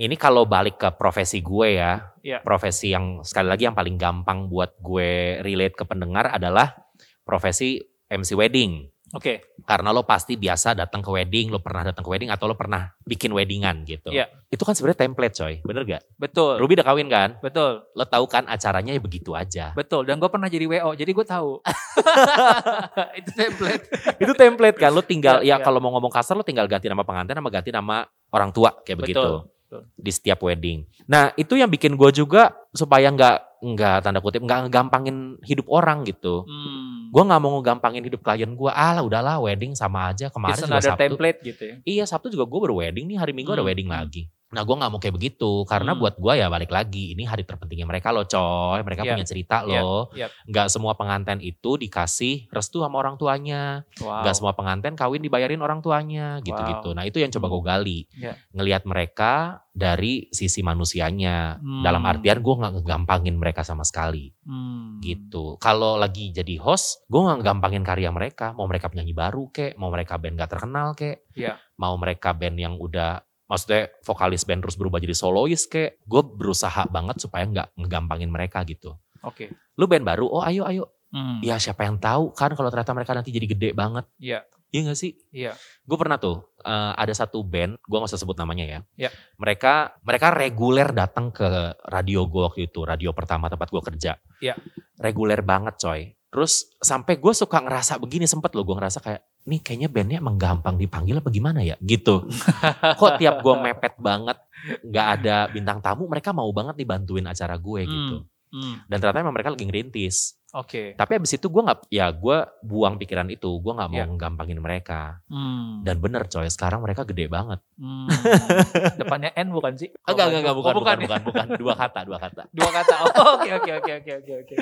Ini 0.00 0.16
kalau 0.16 0.48
balik 0.48 0.80
ke 0.80 0.88
profesi 0.96 1.44
gue 1.44 1.76
ya, 1.76 2.00
Iya. 2.24 2.40
profesi 2.40 2.88
yang 2.88 3.20
sekali 3.20 3.52
lagi 3.52 3.68
yang 3.68 3.76
paling 3.76 4.00
gampang 4.00 4.48
buat 4.48 4.80
gue 4.80 5.42
relate 5.44 5.76
ke 5.76 5.84
pendengar 5.84 6.32
adalah 6.32 6.72
profesi 7.20 7.76
MC 8.08 8.32
wedding. 8.32 8.88
Oke. 9.10 9.58
Karena 9.66 9.90
lo 9.90 10.06
pasti 10.06 10.38
biasa 10.38 10.74
datang 10.78 11.02
ke 11.02 11.10
wedding, 11.10 11.50
lo 11.50 11.58
pernah 11.58 11.90
datang 11.90 12.06
ke 12.06 12.10
wedding 12.10 12.30
atau 12.30 12.46
lo 12.46 12.54
pernah 12.54 12.94
bikin 13.02 13.34
weddingan 13.34 13.82
gitu. 13.82 14.14
Iya. 14.14 14.30
Itu 14.46 14.62
kan 14.62 14.78
sebenarnya 14.78 15.06
template 15.06 15.34
coy, 15.34 15.54
bener 15.66 15.82
gak? 15.82 16.02
Betul. 16.14 16.62
Ruby 16.62 16.78
udah 16.78 16.86
kawin 16.86 17.10
kan? 17.10 17.34
Betul. 17.42 17.82
Lo 17.94 18.04
tahu 18.06 18.30
kan 18.30 18.46
acaranya 18.46 18.94
ya 18.94 19.02
begitu 19.02 19.34
aja. 19.34 19.74
Betul. 19.74 20.06
Dan 20.06 20.22
gue 20.22 20.30
pernah 20.30 20.46
jadi 20.46 20.62
WO, 20.66 20.94
jadi 20.94 21.10
gue 21.10 21.26
tahu. 21.26 21.58
itu 23.18 23.30
template. 23.34 23.82
itu 24.22 24.32
template 24.34 24.76
kan, 24.78 24.90
lo 24.94 25.02
tinggal 25.02 25.42
Iya, 25.42 25.56
ya 25.56 25.56
iya. 25.58 25.64
kalau 25.64 25.82
mau 25.82 25.90
ngomong 25.98 26.12
kasar 26.12 26.38
lo 26.38 26.46
tinggal 26.46 26.70
ganti 26.70 26.86
nama 26.86 27.02
pengantin 27.02 27.34
sama 27.34 27.50
ganti 27.50 27.70
nama 27.74 28.06
orang 28.30 28.50
tua 28.54 28.70
kayak 28.86 29.02
Betul, 29.02 29.06
begitu. 29.10 29.30
betul. 29.66 29.80
Di 29.98 30.10
setiap 30.14 30.38
wedding. 30.42 30.86
Nah 31.06 31.34
itu 31.34 31.58
yang 31.58 31.70
bikin 31.70 31.94
gue 31.98 32.10
juga 32.14 32.54
supaya 32.70 33.10
nggak 33.10 33.36
nggak 33.60 33.96
tanda 34.00 34.22
kutip 34.22 34.40
nggak 34.40 34.66
ngegampangin 34.66 35.36
hidup 35.44 35.66
orang 35.68 36.06
gitu. 36.06 36.46
Hmm. 36.46 37.10
Gue 37.10 37.22
nggak 37.26 37.40
mau 37.42 37.58
ngegampangin 37.58 38.06
hidup 38.06 38.22
klien 38.22 38.48
gue. 38.48 38.70
Ah 38.70 38.94
lah 38.96 39.02
udahlah 39.02 39.36
wedding 39.42 39.74
sama 39.74 40.14
aja 40.14 40.30
kemarin 40.30 40.54
It's 40.56 40.64
juga 40.64 40.80
Sabtu. 40.80 41.02
template 41.02 41.38
gitu 41.42 41.62
ya. 41.66 41.74
Iya 41.82 42.04
Sabtu 42.06 42.30
juga 42.30 42.46
gue 42.46 42.60
baru 42.62 42.74
wedding 42.80 43.10
nih 43.10 43.18
hari 43.18 43.32
Minggu 43.34 43.50
ada 43.52 43.60
Hmm. 43.60 43.68
wedding 43.68 43.90
lagi. 43.90 44.30
Nah 44.50 44.62
gue 44.62 44.74
nggak 44.74 44.90
mau 44.90 44.98
kayak 44.98 45.14
begitu 45.14 45.62
karena 45.64 45.94
Hmm. 45.94 46.00
buat 46.02 46.14
gue 46.14 46.32
ya 46.34 46.46
balik 46.46 46.68
lagi 46.68 47.14
ini 47.14 47.22
hari 47.22 47.42
terpentingnya 47.42 47.86
mereka 47.86 48.10
loh 48.10 48.24
coy. 48.24 48.82
Mereka 48.82 49.02
Yap. 49.02 49.10
punya 49.14 49.24
cerita 49.24 49.56
Yap, 49.62 49.68
loh. 49.70 50.02
yap. 50.12 50.30
Nggak 50.44 50.66
semua 50.68 50.92
pengantin 50.94 51.38
itu 51.38 51.76
dikasih 51.76 52.50
restu 52.50 52.80
sama 52.80 52.98
orang 52.98 53.14
tuanya. 53.14 53.86
Wow. 53.98 54.26
Nggak 54.26 54.34
semua 54.34 54.52
pengantin 54.52 54.94
kawin 54.94 55.20
dibayarin 55.20 55.58
orang 55.58 55.78
tuanya 55.78 56.42
gitu-gitu. 56.42 56.90
Nah 56.92 57.06
itu 57.06 57.18
yang 57.18 57.30
coba 57.30 57.46
gue 57.46 57.62
gali. 57.62 57.98
Ya. 58.12 58.34
Ngelihat 58.50 58.82
mereka 58.84 59.32
dari 59.70 60.26
sisi 60.28 60.60
manusianya. 60.60 61.56
Hmm. 61.56 61.80
Dalam 61.80 62.02
artian 62.02 62.38
gue 62.38 62.54
nggak 62.56 62.72
ngegampangin 62.76 63.36
mereka 63.36 63.62
sama 63.62 63.82
sekali 63.82 64.34
Hmm. 64.42 64.98
gitu. 64.98 65.54
Kalau 65.56 65.94
lagi 65.94 66.30
jadi 66.30 66.58
host, 66.58 67.06
gue 67.06 67.20
nggak 67.20 67.40
gampangin 67.40 67.80
karya 67.80 68.10
mereka. 68.10 68.50
Mau 68.52 68.66
mereka 68.66 68.90
penyanyi 68.90 69.14
baru 69.14 69.46
kek, 69.48 69.78
mau 69.78 69.88
mereka 69.88 70.18
band 70.18 70.34
gak 70.34 70.50
terkenal 70.50 70.92
kek, 70.92 71.22
Iya. 71.32 71.54
mau 71.76 71.94
mereka 71.94 72.34
band 72.34 72.56
yang 72.56 72.74
udah, 72.74 73.22
maksudnya 73.50 73.90
vokalis 74.06 74.46
band 74.46 74.62
terus 74.62 74.78
berubah 74.78 75.02
jadi 75.02 75.18
solois 75.18 75.66
kek. 75.66 75.98
Gue 76.06 76.22
berusaha 76.22 76.86
banget 76.86 77.18
supaya 77.18 77.42
nggak 77.50 77.74
ngegampangin 77.74 78.30
mereka 78.30 78.62
gitu. 78.62 78.94
Oke. 79.26 79.50
Lu 79.74 79.90
band 79.90 80.06
baru, 80.06 80.30
oh 80.30 80.42
ayo 80.46 80.62
ayo. 80.70 80.86
Hmm. 81.10 81.42
Ya 81.42 81.58
siapa 81.58 81.82
yang 81.82 81.98
tahu 81.98 82.30
kan 82.30 82.54
kalau 82.54 82.70
ternyata 82.70 82.94
mereka 82.94 83.12
nanti 83.18 83.34
jadi 83.34 83.50
gede 83.50 83.70
banget. 83.74 84.06
Iya. 84.22 84.46
Iya 84.70 84.94
gak 84.94 84.98
sih? 85.02 85.18
Iya. 85.34 85.58
Gue 85.82 85.98
pernah 85.98 86.14
tuh 86.22 86.46
eh, 86.62 86.92
ada 86.94 87.10
satu 87.10 87.42
band, 87.42 87.74
gue 87.82 87.96
gak 87.98 88.06
usah 88.14 88.22
sebut 88.22 88.38
namanya 88.38 88.64
ya. 88.64 88.78
Iya. 88.94 89.10
Mereka 89.34 89.98
mereka 90.06 90.30
reguler 90.30 90.94
datang 90.94 91.34
ke 91.34 91.74
radio 91.90 92.30
gue 92.30 92.42
waktu 92.46 92.70
itu, 92.70 92.86
radio 92.86 93.10
pertama 93.10 93.50
tempat 93.50 93.66
gue 93.66 93.82
kerja. 93.82 94.14
Iya. 94.38 94.54
Reguler 95.02 95.42
banget 95.42 95.74
coy. 95.82 96.14
Terus 96.30 96.70
sampai 96.78 97.18
gue 97.18 97.34
suka 97.34 97.58
ngerasa 97.58 97.98
begini 97.98 98.30
sempet 98.30 98.54
loh 98.54 98.62
gue 98.62 98.78
ngerasa 98.78 99.02
kayak 99.02 99.22
nih 99.50 99.60
kayaknya 99.60 99.88
bandnya 99.90 100.18
emang 100.22 100.38
gampang 100.38 100.78
dipanggil 100.78 101.18
apa 101.18 101.28
gimana 101.34 101.60
ya 101.66 101.74
gitu. 101.82 102.30
Kok 103.00 103.18
tiap 103.18 103.42
gue 103.42 103.54
mepet 103.58 103.98
banget 103.98 104.38
nggak 104.86 105.06
ada 105.20 105.36
bintang 105.50 105.80
tamu 105.82 106.06
mereka 106.06 106.30
mau 106.30 106.48
banget 106.54 106.78
nih 106.78 106.88
bantuin 106.88 107.26
acara 107.26 107.58
gue 107.58 107.80
gitu. 107.84 108.16
Hmm. 108.50 108.82
Dan 108.86 108.96
ternyata 108.98 109.22
emang 109.22 109.34
mereka 109.34 109.50
lagi 109.52 109.66
ngerintis. 109.66 110.39
Oke. 110.50 110.98
Tapi 110.98 111.12
abis 111.14 111.38
itu 111.38 111.46
gue 111.46 111.62
nggak 111.62 111.86
ya 111.88 112.10
gue 112.10 112.36
buang 112.60 112.98
pikiran 112.98 113.30
itu 113.30 113.46
gue 113.46 113.70
nggak 113.70 113.86
mau 113.86 114.02
Iya. 114.02 114.18
gampangin 114.18 114.58
mereka. 114.58 115.22
Hmm. 115.30 115.86
Dan 115.86 116.02
bener 116.02 116.26
coy, 116.26 116.50
sekarang 116.50 116.82
mereka 116.82 117.06
gede 117.06 117.30
banget. 117.30 117.62
Hmm. 117.78 118.10
Depannya 119.00 119.30
N 119.38 119.54
bukan 119.54 119.78
sih? 119.78 119.94
Enggak, 120.02 120.26
enggak, 120.26 120.40
enggak, 120.42 120.54
Oh, 120.54 120.58
bukan, 120.58 120.74
bukan, 120.74 120.96
ya? 120.96 121.02
bukan, 121.06 121.20
bukan, 121.22 121.46
Dua 121.54 121.74
kata, 121.74 122.00
dua 122.02 122.18
kata. 122.18 122.42
Dua 122.50 122.70
kata. 122.72 122.94
Oh, 122.98 123.38
Oke, 123.38 123.50
oke, 123.54 123.70
oke, 123.78 123.92
oke, 123.96 124.12
oke, 124.18 124.32
oke. 124.42 124.54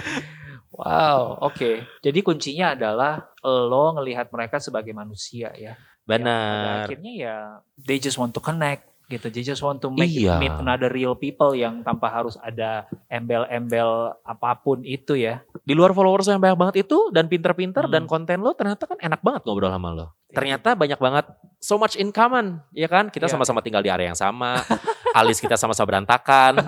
Wow, 0.68 1.41
oke. 1.43 1.70
Jadi 2.05 2.18
kuncinya 2.20 2.76
adalah 2.76 3.24
lo 3.43 3.97
ngelihat 3.97 4.28
mereka 4.28 4.61
sebagai 4.61 4.93
manusia 4.93 5.49
ya. 5.55 5.72
Pada 6.05 6.24
Benar. 6.24 6.84
akhirnya 6.84 7.12
ya 7.12 7.36
they 7.76 7.97
just 7.97 8.16
want 8.16 8.32
to 8.32 8.41
connect 8.41 8.89
gitu. 9.09 9.27
They 9.29 9.41
just 9.41 9.61
want 9.61 9.81
to 9.81 9.89
make 9.89 10.13
Iya. 10.13 10.37
meet 10.37 10.53
another 10.53 10.89
real 10.89 11.17
people 11.17 11.57
yang 11.57 11.81
tanpa 11.81 12.13
harus 12.13 12.37
ada 12.39 12.85
embel-embel 13.09 14.13
apa 14.21 14.61
pun 14.61 14.85
itu 14.85 15.17
ya. 15.17 15.41
Di 15.65 15.73
luar 15.73 15.93
followers 15.93 16.29
yang 16.29 16.39
banyak 16.39 16.57
banget 16.57 16.77
itu 16.85 17.09
dan 17.09 17.25
pinter-pinter 17.27 17.89
Hmm. 17.89 17.93
dan 17.93 18.03
konten 18.05 18.41
lo 18.41 18.53
ternyata 18.53 18.85
kan 18.85 19.01
enak 19.01 19.21
banget 19.21 19.49
ngobrol 19.49 19.73
sama 19.73 19.89
lo. 19.91 20.07
Ternyata 20.29 20.77
banyak 20.77 21.01
banget 21.01 21.25
so 21.57 21.75
much 21.75 21.97
in 21.97 22.13
common, 22.13 22.61
ya 22.71 22.85
kan? 22.87 23.09
Kita 23.09 23.25
Iya. 23.27 23.33
sama-sama 23.33 23.65
tinggal 23.65 23.81
di 23.81 23.89
area 23.89 24.13
yang 24.13 24.19
sama. 24.19 24.61
Alis 25.19 25.41
kita 25.41 25.57
sama-sama 25.57 25.89
berantakan. 25.89 26.61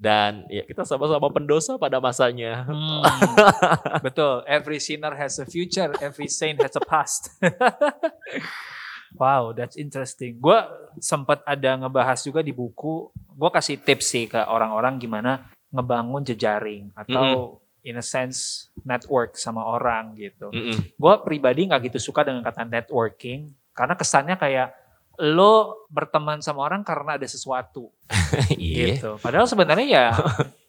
dan 0.00 0.48
ya 0.48 0.64
kita 0.64 0.80
sama-sama 0.84 1.28
pendosa 1.28 1.76
pada 1.76 2.00
masanya. 2.00 2.64
Hmm, 2.64 3.04
betul. 4.06 4.40
Every 4.44 4.80
sinner 4.80 5.12
has 5.12 5.36
a 5.36 5.44
future, 5.44 5.92
every 6.00 6.24
saint 6.24 6.56
has 6.60 6.72
a 6.72 6.80
past. 6.80 7.36
Wow, 9.16 9.50
that's 9.54 9.78
interesting. 9.78 10.38
Gue 10.38 10.58
sempat 10.98 11.42
ada 11.46 11.76
ngebahas 11.80 12.20
juga 12.22 12.40
di 12.42 12.54
buku. 12.54 13.10
Gue 13.34 13.50
kasih 13.50 13.80
tips 13.80 14.06
sih 14.06 14.24
ke 14.30 14.38
orang-orang 14.38 15.00
gimana 15.00 15.50
ngebangun 15.70 16.26
jejaring 16.26 16.90
atau 16.98 17.62
in 17.86 17.96
a 17.96 18.04
sense 18.04 18.68
network 18.84 19.38
sama 19.38 19.64
orang 19.64 20.12
gitu. 20.18 20.52
Mm-mm. 20.52 20.76
Gue 20.98 21.14
pribadi 21.24 21.64
nggak 21.70 21.90
gitu 21.90 22.10
suka 22.10 22.26
dengan 22.26 22.44
kata 22.44 22.66
networking 22.66 23.48
karena 23.72 23.94
kesannya 23.96 24.36
kayak 24.36 24.68
lo 25.20 25.84
berteman 25.92 26.40
sama 26.40 26.64
orang 26.64 26.80
karena 26.80 27.20
ada 27.20 27.28
sesuatu 27.28 27.92
Iya. 28.56 28.96
gitu. 28.96 29.20
Padahal 29.20 29.44
sebenarnya 29.44 29.86
ya 29.86 30.06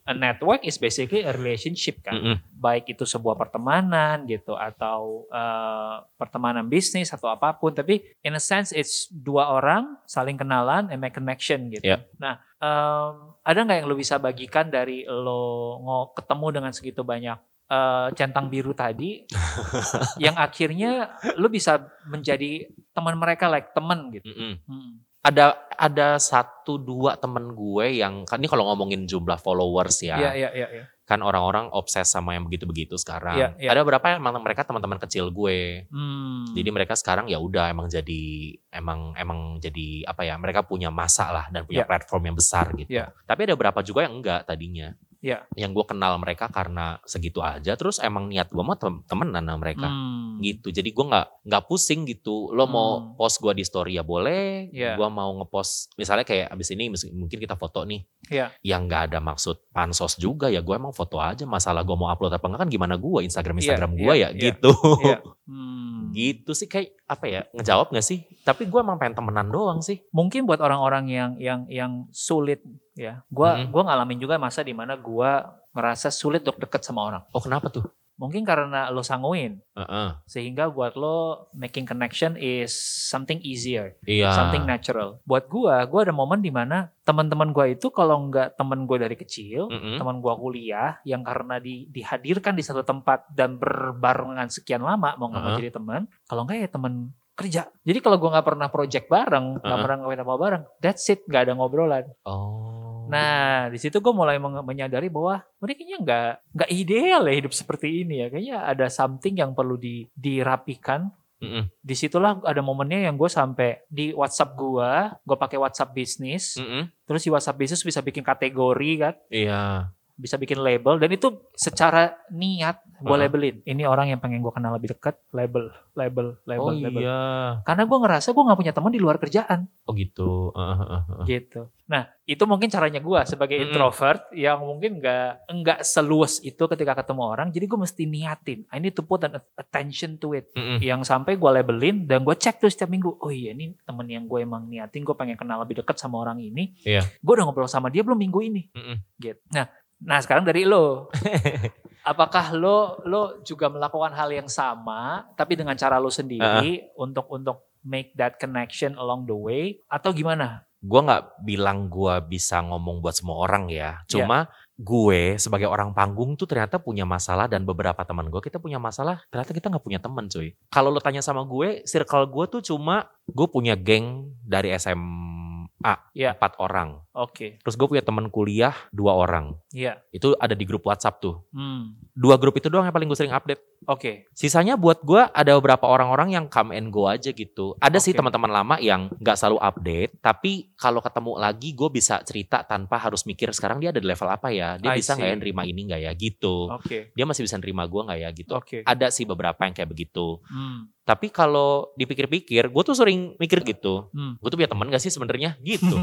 a 0.01 0.17
network 0.17 0.65
is 0.65 0.75
basically 0.75 1.23
a 1.23 1.31
relationship 1.31 2.01
kan. 2.03 2.13
Mm-mm. 2.17 2.35
Baik 2.51 2.91
itu 2.91 3.07
sebuah 3.07 3.37
pertemanan 3.37 4.27
gitu 4.27 4.57
atau 4.57 5.29
eh, 5.31 5.95
pertemanan 6.17 6.67
bisnis 6.67 7.13
atau 7.13 7.31
apa 7.31 7.55
pun. 7.55 7.71
Tapi 7.71 8.01
in 8.21 8.35
a 8.35 8.41
sense 8.41 8.73
it's 8.73 9.07
dua 9.07 9.55
orang 9.55 9.95
saling 10.03 10.35
kenalan 10.35 10.91
and 10.91 10.99
make 10.99 11.15
connection 11.15 11.71
gitu. 11.71 11.85
Iya. 11.85 12.03
Nah 12.19 12.41
em, 12.59 13.13
ada 13.41 13.59
nggak 13.61 13.77
yang 13.81 13.87
lo 13.87 13.95
bisa 13.95 14.19
bagikan 14.19 14.67
dari 14.67 15.07
lo 15.07 15.79
ketemu 16.11 16.47
dengan 16.51 16.71
segitu 16.75 17.01
banyak 17.01 17.39
eh, 17.71 18.07
centang 18.19 18.51
biru 18.51 18.75
tadi 18.75 19.23
yang 20.23 20.35
akhirnya 20.35 21.15
lo 21.39 21.47
bisa 21.47 21.79
menjadi 22.05 22.67
teman 22.91 23.15
mereka 23.15 23.47
like 23.47 23.71
teman 23.71 24.11
gitu. 24.11 24.27
Mm-mm. 24.27 24.53
Hmm. 24.67 24.91
Ada 25.21 25.53
ada 25.77 26.17
satu 26.17 26.81
dua 26.81 27.13
temen 27.13 27.53
gue 27.53 28.01
yang 28.01 28.25
kan 28.25 28.41
ini 28.41 28.49
kalau 28.49 28.65
ngomongin 28.67 29.05
jumlah 29.05 29.37
followers 29.37 30.01
ya. 30.01 30.17
Iya 30.19 30.31
iya 30.35 30.51
iya. 30.51 30.69
iya. 30.69 30.85
kan 31.11 31.19
orang-orang 31.19 31.67
obses 31.75 32.07
sama 32.07 32.39
yang 32.39 32.47
begitu-begitu 32.47 32.95
sekarang. 32.95 33.35
Iya, 33.35 33.47
iya. 33.59 33.75
Ada 33.75 33.83
beberapa 33.83 34.15
yang 34.15 34.23
emang 34.23 34.39
mereka 34.39 34.63
teman-teman 34.63 34.95
kecil 34.95 35.27
gue. 35.27 35.83
Hmm. 35.91 36.47
Jadi 36.55 36.69
mereka 36.71 36.95
sekarang 36.95 37.27
ya 37.27 37.35
udah 37.35 37.67
emang 37.67 37.91
jadi 37.91 38.55
emang 38.71 39.11
emang 39.19 39.59
jadi 39.59 40.07
apa 40.07 40.23
ya? 40.23 40.39
Mereka 40.39 40.63
punya 40.63 40.87
masa 40.87 41.27
lah 41.35 41.51
dan 41.51 41.67
punya 41.67 41.83
Iya. 41.83 41.89
platform 41.91 42.31
yang 42.31 42.37
besar 42.39 42.71
gitu. 42.79 42.87
Tapi 43.27 43.39
ada 43.43 43.53
beberapa 43.59 43.83
juga 43.83 44.07
yang 44.07 44.23
enggak 44.23 44.47
tadinya. 44.47 44.95
Iya. 45.21 45.45
Yang 45.53 45.71
gue 45.71 45.85
kenal 45.87 46.17
mereka 46.17 46.49
karena 46.49 46.97
segitu 47.03 47.39
aja. 47.39 47.73
Terus 47.73 47.97
emang 47.97 48.27
niat 48.27 48.49
gue 48.49 48.59
mau 48.59 48.73
tem- 48.73 49.05
temenan 49.05 49.41
sama 49.41 49.59
mereka. 49.59 49.85
Hmm. 49.85 50.41
Gitu. 50.41 50.69
Jadi 50.69 50.89
gue 50.89 51.05
nggak 51.05 51.45
nggak 51.45 51.63
pusing 51.65 52.03
gitu. 52.03 52.49
Lo 52.49 52.65
mau 52.65 52.89
Hmm. 52.99 53.13
post 53.13 53.37
gue 53.37 53.53
di 53.53 53.61
story 53.61 53.95
ya 53.95 54.03
boleh. 54.03 54.67
Iya. 54.67 54.97
Gue 54.97 55.07
mau 55.07 55.29
ngepost 55.37 55.93
misalnya 55.95 56.25
kayak 56.25 56.49
abis 56.49 56.73
ini 56.73 56.89
mungkin 57.11 57.37
kita 57.37 57.53
foto 57.53 57.85
nih 57.85 58.01
Iya. 58.27 58.49
yang 58.63 58.85
nggak 58.85 59.01
ada 59.07 59.19
maksud 59.19 59.69
pansos 59.69 60.15
juga 60.15 60.47
ya 60.47 60.59
gue 60.59 60.73
emang 60.73 60.91
foto 60.91 61.17
aja 61.17 61.45
masalah 61.45 61.81
gue 61.81 61.93
mau 61.93 62.09
upload 62.09 62.33
apa 62.33 62.43
enggak 62.43 62.61
kan 62.63 62.69
gimana 62.69 62.95
gue 62.95 63.19
Instagram 63.21 63.55
Iya, 63.55 63.61
Instagram 63.61 63.91
iya, 63.91 63.99
gue 63.99 64.13
ya 64.13 64.19
iya. 64.19 64.27
gitu 64.41 64.71
Iya. 64.99 65.17
Hmm. 65.51 66.15
gitu 66.15 66.55
sih 66.55 66.71
kayak 66.71 66.95
apa 67.05 67.25
ya 67.27 67.41
ngejawab 67.51 67.91
nggak 67.91 68.07
sih 68.07 68.23
tapi 68.47 68.71
gue 68.71 68.79
emang 68.79 68.95
pengen 68.95 69.19
temenan 69.19 69.51
doang 69.51 69.83
sih 69.83 69.99
Mungkin 70.15 70.47
buat 70.47 70.63
orang-orang 70.63 71.11
yang 71.11 71.31
yang 71.35 71.67
yang 71.67 71.91
sulit 72.09 72.63
ya. 72.95 73.19
Gua 73.27 73.59
Mhm. 73.59 73.67
gua 73.67 73.83
ngalamin 73.91 74.19
juga 74.19 74.39
masa 74.39 74.63
di 74.63 74.71
mana 74.71 74.95
gua 74.95 75.43
ngerasa 75.71 76.07
sulit 76.07 76.39
untuk 76.43 76.55
deket 76.59 76.83
sama 76.83 77.03
orang. 77.03 77.23
oh 77.27 77.39
kenapa 77.39 77.67
tuh 77.67 77.83
Mungkin 78.21 78.45
karena 78.45 78.93
lo 78.93 79.01
sanguin 79.01 79.65
Heeh. 79.73 80.13
sehingga 80.29 80.69
buat 80.69 80.93
lo 80.93 81.49
making 81.57 81.89
connection 81.89 82.37
is 82.37 82.69
something 83.09 83.41
easier, 83.41 83.97
iya 84.05 84.29
something 84.31 84.61
natural. 84.61 85.17
Buat 85.25 85.49
gua, 85.49 85.81
gua 85.89 86.05
ada 86.05 86.13
momen 86.13 86.37
di 86.37 86.53
mana 86.53 86.93
teman-teman 87.01 87.49
gua 87.49 87.65
itu 87.65 87.89
kalau 87.89 88.29
nggak 88.29 88.53
teman 88.53 88.85
gua 88.85 89.01
dari 89.01 89.17
kecil, 89.17 89.73
Mm-mm. 89.73 89.97
teman 89.97 90.21
gua 90.21 90.37
kuliah 90.37 91.01
yang 91.01 91.25
karena 91.25 91.57
di, 91.57 91.89
dihadirkan 91.89 92.53
di 92.53 92.61
satu 92.61 92.85
tempat 92.85 93.25
dan 93.33 93.57
berbarengan 93.57 94.47
sekian 94.47 94.85
lama 94.85 95.17
mau 95.17 95.25
nggak 95.25 95.41
mau 95.41 95.49
Uh-huh. 95.49 95.57
jadi 95.57 95.73
teman 95.73 96.01
kalau 96.29 96.45
nggak 96.45 96.57
ya 96.61 96.69
teman 96.69 96.93
kerja 97.33 97.61
jadi 97.81 97.99
kalau 97.99 98.21
gua 98.21 98.37
nggak 98.37 98.47
pernah 98.47 98.67
project 98.69 99.09
bareng 99.09 99.57
nggak 99.57 99.65
Uh-huh. 99.65 99.81
pernah 99.81 99.97
ngawin 99.97 100.21
apa 100.21 100.33
bareng 100.37 100.63
that's 100.77 101.09
it 101.09 101.25
nggak 101.25 101.49
ada 101.49 101.53
ngobrolan 101.57 102.05
oh 102.21 102.70
nah 103.11 103.67
di 103.67 103.75
situ 103.75 103.99
gue 103.99 104.13
mulai 104.15 104.39
menyadari 104.39 105.11
bahwa 105.11 105.43
kayaknya 105.59 105.99
nggak 105.99 106.31
nggak 106.55 106.69
ideal 106.71 107.21
ya 107.27 107.33
hidup 107.35 107.53
seperti 107.53 108.07
ini 108.07 108.23
ya. 108.23 108.27
Kayaknya 108.31 108.57
ada 108.63 108.87
something 108.87 109.35
yang 109.35 109.51
perlu 109.51 109.75
di, 109.75 110.07
dirapikan. 110.15 111.11
Mm-mm. 111.41 111.73
di 111.81 111.97
situlah 111.97 112.37
ada 112.45 112.61
momennya 112.61 113.09
yang 113.09 113.17
gue 113.17 113.25
sampai 113.25 113.81
di 113.89 114.13
WhatsApp 114.13 114.53
gua 114.53 115.17
gue 115.25 115.33
pakai 115.33 115.57
WhatsApp 115.57 115.89
bisnis. 115.89 116.53
Mm-mm. 116.61 116.85
terus 117.09 117.25
di 117.25 117.33
WhatsApp 117.33 117.57
bisnis 117.57 117.81
bisa 117.81 117.97
bikin 118.05 118.21
kategori 118.21 118.91
kan? 119.01 119.17
Iya 119.33 119.89
bisa 120.13 120.35
bikin 120.35 120.59
label 120.59 120.97
dan 120.97 121.09
itu 121.09 121.27
secara 121.53 122.15
niat 122.29 122.81
gue 123.01 123.17
labelin. 123.17 123.55
Ini 123.61 123.83
orang 123.83 124.13
yang 124.13 124.21
pengen 124.21 124.39
gue 124.39 124.53
kenal 124.53 124.77
lebih 124.77 124.93
dekat, 124.93 125.17
label, 125.33 125.73
label, 125.93 126.37
label, 126.45 126.69
Oh 126.69 126.77
label. 126.77 127.01
iya. 127.01 127.21
Karena 127.65 127.83
gue 127.83 127.97
ngerasa 127.97 128.29
gue 128.29 128.43
nggak 128.45 128.59
punya 128.59 128.73
teman 128.73 128.93
di 128.93 129.01
luar 129.01 129.17
kerjaan 129.17 129.65
Oh 129.83 129.93
gitu. 129.93 130.53
Heeh, 130.53 130.75
heeh, 130.77 131.01
heeh. 131.09 131.25
gitu. 131.25 131.61
Nah 131.89 132.07
itu 132.23 132.43
mungkin 132.45 132.69
caranya 132.69 133.01
gue 133.01 133.19
sebagai 133.25 133.57
Mm-mm. 133.57 133.65
introvert 133.67 134.21
yang 134.31 134.61
mungkin 134.61 135.01
nggak 135.01 135.49
nggak 135.49 135.79
seluas 135.81 136.37
itu 136.39 136.61
ketika 136.69 136.93
ketemu 136.95 137.21
orang. 137.25 137.47
Jadi 137.49 137.65
gue 137.65 137.79
mesti 137.81 138.03
niatin. 138.05 138.59
I 138.69 138.77
need 138.77 138.93
to 138.93 139.01
put 139.01 139.25
an 139.25 139.35
attention 139.57 140.21
to 140.21 140.37
it. 140.37 140.53
Mm-mm. 140.53 140.77
Yang 140.77 141.09
sampai 141.09 141.35
gue 141.35 141.49
labelin 141.49 142.05
dan 142.05 142.21
gue 142.21 142.33
cek 142.33 142.61
tuh 142.61 142.69
setiap 142.69 142.87
minggu. 142.87 143.17
Oh 143.17 143.33
iya 143.33 143.51
ini 143.51 143.73
temen 143.81 144.05
yang 144.05 144.29
gue 144.29 144.39
emang 144.39 144.69
niatin. 144.69 145.01
Gue 145.01 145.17
pengen 145.17 145.35
kenal 145.35 145.57
lebih 145.59 145.81
dekat 145.81 145.97
sama 145.97 146.21
orang 146.21 146.37
ini. 146.37 146.77
Iya. 146.85 147.01
Gue 147.19 147.33
udah 147.33 147.49
ngobrol 147.49 147.65
sama 147.65 147.89
dia 147.89 148.05
belum 148.05 148.21
minggu 148.21 148.39
ini. 148.45 148.69
Mm-mm. 148.71 148.97
Gitu. 149.17 149.41
Nah, 149.51 149.65
nah 150.01 150.17
sekarang 150.19 150.43
dari 150.43 150.65
lo. 150.65 151.07
Apakah 152.01 152.57
lo 152.57 152.97
lo 153.05 153.45
juga 153.45 153.69
melakukan 153.69 154.17
hal 154.17 154.33
yang 154.33 154.49
sama 154.49 155.29
tapi 155.37 155.53
dengan 155.53 155.77
cara 155.77 156.01
lo 156.01 156.09
sendiri 156.09 156.89
untuk 156.97 157.29
untuk 157.29 157.69
make 157.85 158.13
that 158.17 158.41
connection 158.41 158.97
along 158.97 159.29
the 159.29 159.37
way 159.37 159.77
atau 159.85 160.09
gimana? 160.09 160.65
Gue 160.81 160.97
nggak 160.97 161.45
bilang 161.45 161.93
gue 161.93 162.13
bisa 162.25 162.57
ngomong 162.65 163.05
buat 163.05 163.13
semua 163.13 163.45
orang 163.45 163.69
ya. 163.69 164.01
Cuma 164.09 164.49
gue 164.81 165.37
sebagai 165.37 165.69
orang 165.69 165.93
panggung 165.93 166.33
tuh 166.33 166.49
ternyata 166.49 166.81
punya 166.81 167.05
masalah 167.05 167.45
dan 167.45 167.61
beberapa 167.61 168.01
teman 168.01 168.33
gue 168.33 168.41
kita 168.41 168.57
punya 168.57 168.81
masalah. 168.81 169.21
Ternyata 169.29 169.53
kita 169.53 169.69
nggak 169.69 169.85
punya 169.85 170.01
teman 170.01 170.25
cuy. 170.25 170.57
Kalau 170.73 170.89
lo 170.89 170.97
tanya 170.97 171.21
sama 171.21 171.45
gue, 171.45 171.85
circle 171.85 172.25
gue 172.33 172.45
tuh 172.57 172.61
cuma 172.73 173.05
gue 173.29 173.45
punya 173.45 173.77
geng 173.77 174.33
dari 174.41 174.73
SMA 174.73 176.11
Ya. 176.17 176.33
empat 176.37 176.57
orang. 176.57 177.01
Oke. 177.11 177.59
Terus 177.59 177.75
gue 177.75 177.87
punya 177.87 178.03
teman 178.03 178.31
kuliah 178.31 178.71
dua 178.95 179.19
orang. 179.19 179.59
Iya. 179.75 179.99
Itu 180.15 180.31
ada 180.39 180.55
di 180.55 180.63
grup 180.63 180.87
WhatsApp 180.87 181.19
tuh. 181.19 181.43
Hmm. 181.51 181.99
Dua 182.15 182.39
grup 182.39 182.55
itu 182.55 182.71
doang 182.71 182.87
yang 182.87 182.95
paling 182.95 183.07
gue 183.11 183.19
sering 183.19 183.35
update. 183.35 183.59
Oke. 183.89 184.29
Sisanya 184.31 184.79
buat 184.79 185.03
gue 185.03 185.19
ada 185.19 185.51
beberapa 185.57 185.89
orang-orang 185.89 186.37
yang 186.37 186.45
come 186.47 186.71
and 186.77 186.93
go 186.93 187.09
aja 187.09 187.33
gitu. 187.33 187.75
Ada 187.83 187.99
sih 187.99 188.13
Oke. 188.15 188.23
teman-teman 188.23 188.51
lama 188.53 188.75
yang 188.79 189.11
nggak 189.17 189.35
selalu 189.35 189.57
update, 189.59 190.11
tapi 190.21 190.71
kalau 190.77 191.01
ketemu 191.01 191.31
lagi 191.41 191.69
gue 191.73 191.89
bisa 191.89 192.21
cerita 192.21 192.61
tanpa 192.61 193.01
harus 193.01 193.25
mikir 193.25 193.49
sekarang 193.51 193.81
dia 193.81 193.89
ada 193.89 193.99
di 193.99 194.07
level 194.07 194.29
apa 194.29 194.53
ya, 194.53 194.77
dia 194.77 194.93
I 194.93 195.01
bisa 195.01 195.17
nggak 195.17 195.31
ya 195.33 195.35
nerima 195.35 195.63
ini 195.65 195.81
nggak 195.89 196.01
ya 196.05 196.11
gitu. 196.13 196.69
Oke. 196.71 197.11
Dia 197.17 197.25
masih 197.25 197.41
bisa 197.43 197.57
nerima 197.57 197.83
gue 197.89 198.01
nggak 198.05 198.19
ya 198.21 198.29
gitu. 198.31 198.53
Oke. 198.53 198.77
Ada 198.85 199.09
sih 199.09 199.25
beberapa 199.25 199.65
yang 199.65 199.73
kayak 199.73 199.89
begitu. 199.89 200.39
Hmm. 200.45 200.87
Tapi 201.01 201.33
kalau 201.33 201.89
dipikir-pikir, 201.97 202.69
gue 202.69 202.83
tuh 202.85 202.93
sering 202.93 203.33
mikir 203.41 203.65
gitu. 203.65 204.13
Hmm. 204.13 204.37
Gue 204.37 204.53
tuh 204.53 204.57
punya 204.61 204.69
temen 204.69 204.85
gak 204.85 205.01
sih 205.01 205.09
sebenarnya 205.09 205.57
gitu. 205.65 205.97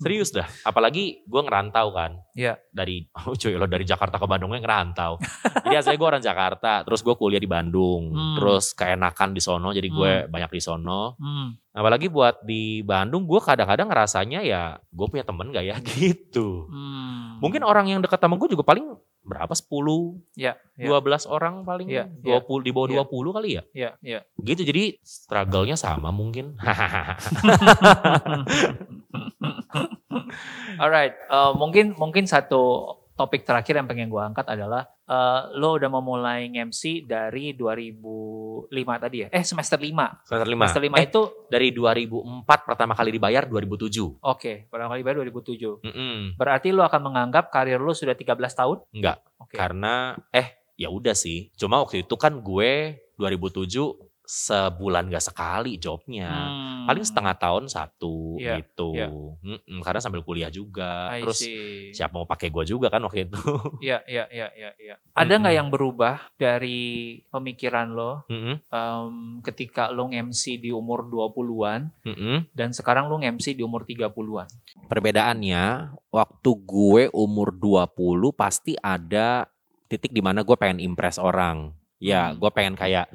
Serius 0.00 0.15
dah. 0.20 0.48
Apalagi 0.64 1.24
gue 1.24 1.42
ngerantau 1.42 1.92
kan. 1.92 2.16
Iya. 2.32 2.56
Dari, 2.72 3.04
oh 3.28 3.36
cuy 3.36 3.54
lo 3.56 3.68
dari 3.68 3.84
Jakarta 3.84 4.16
ke 4.16 4.26
Bandungnya 4.28 4.60
ngerantau. 4.60 5.20
jadi 5.66 5.80
asalnya 5.80 5.98
gue 6.00 6.08
orang 6.08 6.24
Jakarta. 6.24 6.72
Terus 6.84 7.00
gue 7.04 7.14
kuliah 7.16 7.42
di 7.42 7.48
Bandung. 7.50 8.12
Hmm. 8.12 8.36
Terus 8.40 8.72
keenakan 8.72 9.36
di 9.36 9.40
sono. 9.40 9.68
Jadi 9.72 9.88
gue 9.88 10.12
banyak 10.28 10.50
di 10.52 10.62
sono. 10.62 11.16
Hmm. 11.20 11.56
Apalagi 11.76 12.08
buat 12.08 12.40
di 12.40 12.80
Bandung 12.80 13.28
gue 13.28 13.36
kadang-kadang 13.36 13.92
ngerasanya 13.92 14.40
ya 14.40 14.80
gue 14.80 15.06
punya 15.12 15.28
temen 15.28 15.52
gak 15.52 15.64
ya 15.64 15.76
gitu. 16.00 16.68
Hmm. 16.72 17.36
Mungkin 17.44 17.60
orang 17.64 17.92
yang 17.92 18.00
dekat 18.00 18.16
sama 18.16 18.40
gue 18.40 18.48
juga 18.48 18.64
paling 18.64 18.96
berapa 19.26 19.50
10, 19.50 20.22
ya, 20.38 20.54
ya, 20.78 20.86
12 20.86 21.26
orang 21.26 21.66
paling. 21.66 21.90
Iya, 21.90 22.06
20, 22.22 22.62
di 22.62 22.70
bawah 22.70 22.88
iya. 22.88 23.02
20 23.02 23.34
kali 23.34 23.50
ya. 23.58 23.62
ya, 23.74 23.90
ya. 24.00 24.20
Gitu 24.38 24.62
jadi 24.62 24.94
struggle-nya 25.02 25.74
sama 25.74 26.14
mungkin. 26.14 26.54
Alright, 30.80 31.18
eh, 31.18 31.52
mungkin 31.58 31.98
mungkin 31.98 32.30
satu 32.30 32.94
topik 33.16 33.42
terakhir 33.42 33.74
yang 33.74 33.88
pengen 33.88 34.06
gua 34.06 34.28
angkat 34.28 34.44
adalah 34.46 34.84
eh, 35.02 35.40
lo 35.56 35.74
udah 35.74 35.88
memulai 35.88 36.46
MC 36.48 37.02
dari 37.02 37.56
2005 37.56 38.70
tadi 39.00 39.16
ya? 39.24 39.28
Eh 39.32 39.42
semester 39.42 39.80
5. 39.80 40.28
Semester 40.28 40.46
5. 40.46 40.52
Semester 40.52 40.82
5 40.84 40.96
Eh, 40.96 41.04
itu 41.04 41.22
dari 41.48 41.68
2004 41.72 42.44
pertama 42.62 42.92
kali 42.92 43.10
dibayar 43.10 43.42
2007. 43.44 44.20
oke, 44.20 44.52
pertama 44.68 44.90
kali 44.92 45.02
bayar 45.02 45.16
2007. 45.22 45.80
Mm-mm. 45.82 46.36
Berarti 46.36 46.68
lo 46.70 46.84
akan 46.84 47.00
menganggap 47.02 47.48
karir 47.48 47.80
lo 47.80 47.92
sudah 47.92 48.12
13 48.12 48.36
tahun? 48.52 48.78
Enggak, 48.92 49.18
Oke. 49.40 49.56
karena 49.56 50.12
eh 50.30 50.56
ya 50.76 50.88
udah 50.88 51.16
sih. 51.16 51.48
Cuma 51.56 51.80
waktu 51.80 52.04
itu 52.04 52.14
kan 52.14 52.38
gue 52.38 53.00
2007 53.16 54.05
sebulan 54.26 55.06
gak 55.06 55.22
sekali 55.22 55.78
jobnya. 55.78 56.26
Hmm. 56.26 56.84
Paling 56.90 57.06
setengah 57.06 57.34
tahun 57.38 57.64
satu 57.70 58.36
Iya, 58.42 58.58
gitu. 58.60 58.90
iya. 58.92 59.06
Mm-mm, 59.08 59.78
karena 59.86 60.02
sambil 60.02 60.26
kuliah 60.26 60.50
juga. 60.50 61.14
I 61.14 61.22
Terus 61.22 61.38
see. 61.40 61.94
siapa 61.94 62.18
mau 62.18 62.26
pakai 62.26 62.50
gue 62.50 62.66
juga 62.66 62.90
kan 62.90 63.00
waktu 63.06 63.30
itu. 63.30 63.38
Iya, 63.86 64.02
iya, 64.10 64.26
iya, 64.28 64.48
iya, 64.52 64.70
iya. 64.82 64.94
Ada 65.14 65.38
nggak 65.38 65.54
Mm-mm. 65.54 65.60
yang 65.62 65.68
berubah 65.70 66.26
dari 66.34 67.22
pemikiran 67.30 67.94
lo 67.94 68.26
Mm-mm, 68.26 68.66
em, 68.66 69.14
ketika 69.46 69.94
lo 69.94 70.10
MC 70.10 70.58
di 70.58 70.74
umur 70.74 71.06
20-an 71.06 71.94
mm-mm. 72.02 72.50
dan 72.50 72.74
sekarang 72.74 73.06
lo 73.06 73.22
MC 73.22 73.54
di 73.54 73.62
umur 73.62 73.86
30-an? 73.86 74.50
Perbedaannya 74.90 75.64
waktu 76.10 76.50
gue 76.66 77.02
umur 77.14 77.54
20 77.54 77.94
pasti 78.34 78.74
ada 78.74 79.46
titik 79.86 80.10
di 80.10 80.18
mana 80.18 80.42
gue 80.42 80.56
pengen 80.58 80.82
impress 80.82 81.22
orang. 81.22 81.70
Ya, 81.96 82.28
Hmm. 82.28 82.36
gue 82.36 82.50
pengen 82.52 82.76
kayak 82.76 83.08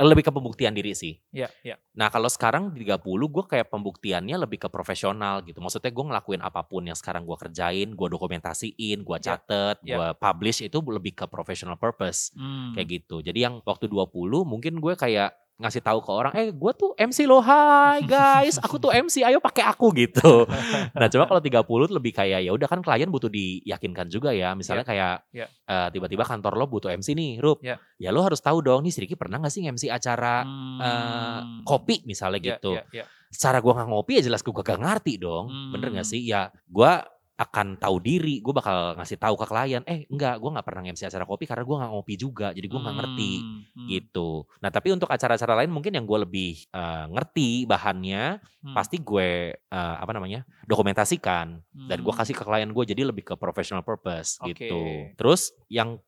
lebih 0.00 0.24
ke 0.24 0.32
pembuktian 0.32 0.72
diri 0.72 0.96
sih. 0.96 1.20
Iya, 1.30 1.52
iya. 1.60 1.76
Nah 1.94 2.08
kalau 2.08 2.32
sekarang 2.32 2.72
di 2.72 2.80
30 2.82 3.28
gue 3.28 3.44
kayak 3.44 3.68
pembuktiannya 3.68 4.40
lebih 4.40 4.56
ke 4.56 4.68
profesional 4.72 5.44
gitu. 5.44 5.60
Maksudnya 5.60 5.92
gue 5.92 6.04
ngelakuin 6.08 6.40
apa 6.40 6.64
pun 6.64 6.88
yang 6.88 6.96
sekarang 6.96 7.28
gue 7.28 7.36
kerjain, 7.36 7.92
gue 7.92 8.08
dokumentasiin, 8.08 9.04
gue 9.04 9.16
Ya, 9.20 9.36
catet, 9.36 9.76
ya. 9.84 9.96
gue 10.00 10.08
publish 10.16 10.64
itu 10.64 10.80
lebih 10.80 11.12
ke 11.12 11.28
professional 11.28 11.76
purpose 11.76 12.32
Hmm. 12.32 12.72
kayak 12.72 13.04
gitu. 13.04 13.20
Jadi 13.20 13.36
yang 13.44 13.60
waktu 13.62 13.84
20 13.86 14.48
mungkin 14.48 14.80
gue 14.80 14.96
kayak 14.96 15.36
ngasih 15.56 15.80
tahu 15.80 16.04
ke 16.04 16.10
orang, 16.10 16.32
eh 16.36 16.52
gue 16.52 16.72
tuh 16.72 16.92
MC 16.94 17.24
loh, 17.24 17.40
hai 17.40 18.04
guys, 18.04 18.60
aku 18.60 18.76
tuh 18.76 18.92
MC, 18.92 19.24
ayo 19.24 19.40
pakai 19.40 19.64
aku 19.64 19.88
gitu. 19.90 20.44
Nah 20.92 21.08
coba 21.08 21.24
kalau 21.26 21.40
30 21.40 21.64
tuh 21.64 21.96
lebih 21.96 22.12
kayak 22.12 22.44
ya 22.44 22.52
udah 22.52 22.64
kan 22.64 22.80
klien 22.80 23.08
butuh 23.08 23.28
diyakinkan 23.28 24.06
juga 24.06 24.32
ya. 24.32 24.52
Misalnya 24.52 24.84
kayak 24.84 25.24
Ya. 25.30 25.48
eh, 25.48 25.88
tiba-tiba 25.90 26.22
kantor 26.22 26.56
lo 26.56 26.66
butuh 26.66 26.88
MC 26.90 27.12
nih, 27.12 27.40
Rup. 27.40 27.64
Ya. 27.64 27.80
Ya 27.96 28.12
lo 28.12 28.20
harus 28.20 28.38
tahu 28.38 28.60
dong, 28.60 28.84
nih 28.84 28.92
si 28.92 29.00
Ricky 29.00 29.16
pernah 29.16 29.40
gak 29.40 29.48
sih 29.48 29.64
MC 29.64 29.88
acara 29.88 30.44
eh, 30.76 31.40
Hmm. 31.40 31.64
kopi 31.64 32.04
misalnya 32.04 32.36
Iya, 32.36 32.48
gitu. 32.56 32.72
iya, 32.76 32.84
iya. 32.92 33.04
Secara 33.26 33.58
gua 33.58 33.80
nggak 33.80 33.88
ngopi 33.88 34.12
ya 34.20 34.28
jelas 34.28 34.40
gue 34.40 34.52
gak 34.52 34.76
ngerti 34.76 35.16
dong. 35.16 35.48
Bener 35.72 35.88
gak 35.90 36.04
Hmm. 36.04 36.12
sih? 36.12 36.20
Ya 36.20 36.52
gua 36.68 37.00
akan 37.36 37.76
tahu 37.76 38.00
diri, 38.00 38.40
gue 38.40 38.54
bakal 38.56 38.96
ngasih 38.96 39.20
tahu 39.20 39.36
ke 39.36 39.44
klien, 39.44 39.84
eh 39.84 40.08
enggak, 40.08 40.40
gue 40.40 40.50
nggak 40.56 40.66
pernah 40.66 40.82
MC 40.88 41.04
acara 41.04 41.28
kopi 41.28 41.44
karena 41.44 41.68
gue 41.68 41.76
nggak 41.76 41.92
ngopi 41.92 42.14
juga, 42.16 42.48
jadi 42.56 42.64
gue 42.64 42.80
nggak 42.80 42.96
ngerti 42.96 43.32
Hmm, 43.36 43.60
hmm, 43.76 43.88
gitu. 43.92 44.30
Nah 44.64 44.70
tapi 44.72 44.88
untuk 44.92 45.08
acara-acara 45.12 45.52
lain 45.62 45.70
mungkin 45.72 45.92
yang 45.92 46.08
gue 46.08 46.18
lebih 46.24 46.52
eh, 46.72 47.06
ngerti 47.12 47.68
bahannya, 47.68 48.40
hmm, 48.40 48.72
pasti 48.72 48.96
gue 49.04 49.52
eh, 49.52 49.96
apa 50.00 50.12
namanya 50.16 50.48
dokumentasikan 50.64 51.60
dan 51.86 51.98
gue 52.00 52.12
hmm. 52.12 52.20
kasih 52.24 52.34
ke 52.34 52.44
klien 52.44 52.70
gue, 52.72 52.84
jadi 52.88 53.02
lebih 53.04 53.24
ke 53.28 53.34
professional 53.36 53.84
purpose 53.84 54.40
Oke. 54.40 54.56
gitu. 54.56 55.12
Terus 55.20 55.52
yang 55.68 56.00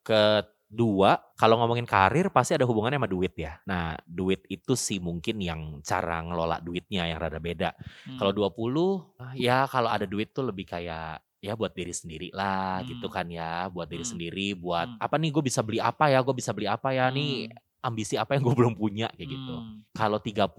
kedua, 0.68 1.16
kalau 1.34 1.58
ngomongin 1.58 1.88
karir 1.88 2.28
pasti 2.28 2.54
ada 2.54 2.68
hubungannya 2.68 3.00
sama 3.00 3.08
duit 3.10 3.32
ya. 3.34 3.56
Nah 3.64 3.96
duit 4.04 4.44
itu 4.52 4.76
sih 4.76 5.00
mungkin 5.00 5.40
yang 5.40 5.80
cara 5.82 6.20
ngelola 6.20 6.60
duitnya 6.60 7.08
yang 7.08 7.18
rada 7.18 7.40
beda. 7.40 7.72
Hmm. 8.04 8.18
Kalau 8.20 8.32
20 8.36 9.16
ah, 9.18 9.32
ya 9.34 9.64
kalau 9.66 9.88
ada 9.88 10.04
duit 10.04 10.30
tuh 10.30 10.44
lebih 10.46 10.68
kayak 10.68 11.24
ya 11.38 11.54
buat 11.54 11.70
diri 11.70 11.94
sendiri 11.94 12.28
lah 12.34 12.82
Hmm. 12.82 12.88
gitu 12.92 13.06
kan 13.08 13.26
ya, 13.30 13.70
buat 13.70 13.86
diri 13.86 14.02
Hmm. 14.04 14.12
sendiri, 14.12 14.48
buat 14.58 14.98
Hmm. 14.98 14.98
apa 15.00 15.14
nih 15.16 15.30
gue 15.32 15.42
bisa 15.46 15.60
beli 15.62 15.78
apa 15.78 16.10
ya, 16.10 16.18
gue 16.20 16.34
bisa 16.34 16.50
beli 16.52 16.66
apa 16.66 16.90
ya 16.92 17.08
nih 17.08 17.48
ambisi 17.79 18.18
apa 18.18 18.35
yang 18.35 18.43
gue 18.43 18.57
belum 18.59 18.74
punya 18.74 19.07
kayak 19.14 19.31
gitu. 19.31 19.55
Hmm. 19.55 19.87
Kalau 19.95 20.18
30 20.18 20.51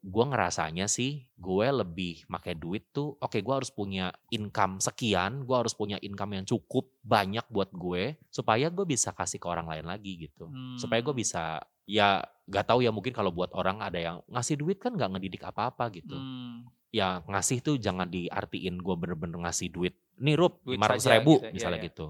gue 0.00 0.24
ngerasanya 0.30 0.86
sih 0.86 1.26
gue 1.34 1.66
lebih 1.70 2.26
pakai 2.30 2.54
duit 2.54 2.94
tuh 2.94 3.18
oke 3.18 3.38
gue 3.38 3.54
harus 3.54 3.74
punya 3.74 4.14
income 4.30 4.78
sekian, 4.78 5.42
gue 5.42 5.56
harus 5.56 5.74
punya 5.74 5.98
income 5.98 6.38
yang 6.38 6.44
cukup 6.46 6.86
banyak 7.02 7.42
buat 7.50 7.74
gue 7.74 8.18
supaya 8.30 8.70
gue 8.70 8.86
bisa 8.86 9.10
kasih 9.10 9.42
ke 9.42 9.46
orang 9.50 9.66
lain 9.66 9.86
lagi 9.86 10.30
gitu. 10.30 10.46
Supaya 10.78 11.02
gue 11.02 11.10
Hmm. 11.10 11.22
bisa 11.22 11.58
ya 11.90 12.22
gak 12.46 12.70
tahu 12.70 12.86
ya 12.86 12.94
mungkin 12.94 13.10
kalau 13.10 13.34
buat 13.34 13.50
orang 13.50 13.82
ada 13.82 13.98
yang 13.98 14.16
ngasih 14.30 14.54
duit 14.54 14.78
kan 14.78 14.94
gak 14.94 15.10
ngedidik 15.10 15.42
apa-apa 15.42 15.90
gitu 15.90 16.14
Hmm. 16.14 16.70
ya 16.94 17.22
ngasih 17.26 17.62
tuh 17.62 17.78
jangan 17.78 18.06
diartiin 18.06 18.78
gue 18.78 18.94
bener-bener 18.94 19.38
ngasih 19.46 19.70
duit 19.74 19.94
nih 20.18 20.34
Rup 20.38 20.62
Duit 20.62 20.78
lima 20.78 20.86
ratus 20.90 21.06
saja 21.06 21.18
ribu 21.18 21.38
gitu, 21.38 21.46
iya, 21.46 21.54
misalnya 21.54 21.78
iya. 21.82 21.86
gitu 21.90 22.06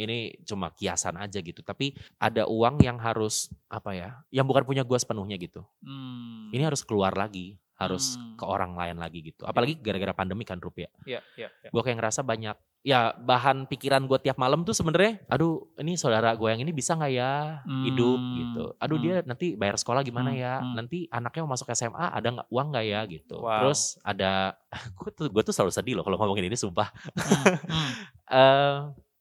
ini 0.00 0.18
cuma 0.42 0.70
kiasan 0.70 1.14
aja 1.14 1.38
gitu 1.38 1.60
tapi 1.60 1.92
ada 2.16 2.44
uang 2.44 2.80
yang 2.80 2.96
harus 2.96 3.48
apa 3.66 3.92
ya 3.92 4.10
yang 4.30 4.44
bukan 4.44 4.64
punya 4.64 4.82
gue 4.82 4.96
sepenuhnya 4.96 5.36
gitu 5.36 5.60
Hmm. 5.80 6.48
ini 6.50 6.62
harus 6.62 6.80
keluar 6.80 7.12
lagi 7.12 7.54
harus 7.74 8.14
Hmm. 8.14 8.36
ke 8.36 8.44
orang 8.44 8.72
lain 8.74 8.96
lagi 8.96 9.24
gitu 9.24 9.44
apalagi 9.44 9.72
gara-gara 9.74 10.12
pandemi 10.12 10.44
kan 10.44 10.56
Rup 10.56 10.76
ya 10.76 10.90
Iya, 11.06 11.20
iya, 11.34 11.48
iya. 11.50 11.68
gue 11.68 11.80
kayak 11.80 11.96
ngerasa 11.96 12.20
banyak 12.20 12.52
ya 12.80 13.12
bahan 13.14 13.64
pikiran 13.66 14.04
gue 14.04 14.16
tiap 14.18 14.36
malam 14.36 14.64
tuh 14.64 14.72
sebenarnya 14.72 15.20
aduh 15.28 15.68
ini 15.76 15.96
saudara 15.96 16.32
gue 16.32 16.44
yang 16.44 16.60
ini 16.60 16.72
bisa 16.72 16.92
nggak 16.92 17.12
ya 17.12 17.60
hidup 17.84 18.16
Hmm, 18.16 18.36
gitu 18.36 18.64
aduh 18.76 18.96
hmm. 18.96 19.04
dia 19.04 19.14
nanti 19.22 19.52
bayar 19.52 19.76
sekolah 19.76 20.00
gimana 20.00 20.28
Hmm, 20.28 20.36
ya 20.38 20.54
hmm. 20.60 20.74
nanti 20.76 20.98
anaknya 21.08 21.40
mau 21.42 21.52
masuk 21.52 21.68
SMA 21.70 22.06
ada 22.10 22.28
nggak 22.30 22.48
uang 22.48 22.66
nggak 22.68 22.84
ya 22.86 23.00
gitu 23.06 23.36
Wow. 23.38 23.64
terus 23.64 23.80
ada 24.02 24.56
gue 24.96 25.10
tuh 25.10 25.26
gue 25.28 25.42
tuh 25.42 25.52
selalu 25.52 25.72
sedih 25.72 25.94
loh 25.96 26.04
kalau 26.04 26.16
ngomongin 26.16 26.48
ini 26.48 26.56
sumpah 26.56 26.88
Hmm, 27.16 27.56
hmm. 27.64 27.90
eh 28.40 28.76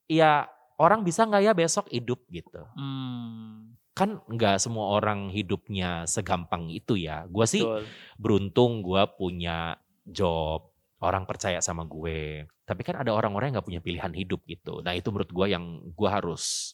ya 0.10 0.48
orang 0.80 1.04
bisa 1.04 1.28
nggak 1.28 1.44
ya 1.44 1.54
besok 1.54 1.92
hidup 1.92 2.24
gitu. 2.32 2.64
Hmm, 2.74 3.76
Kan 3.92 4.24
nggak 4.26 4.64
semua 4.64 4.96
orang 4.96 5.28
hidupnya 5.28 6.08
segampang 6.08 6.72
itu 6.72 6.96
ya. 6.96 7.28
Gue 7.28 7.44
sih 7.44 7.60
betul. 7.60 7.84
beruntung 8.16 8.80
gue 8.80 9.04
punya 9.20 9.76
job, 10.08 10.72
orang 11.04 11.28
percaya 11.28 11.60
sama 11.60 11.84
gue. 11.84 12.48
Tapi 12.64 12.82
kan 12.82 12.96
ada 12.96 13.12
orang-orang 13.12 13.52
yang 13.52 13.60
nggak 13.60 13.68
punya 13.68 13.82
pilihan 13.84 14.14
hidup 14.16 14.40
gitu. 14.48 14.80
Nah 14.80 14.96
itu 14.96 15.12
menurut 15.12 15.28
gue 15.28 15.46
yang 15.52 15.66
gue 15.92 16.10
harus 16.10 16.74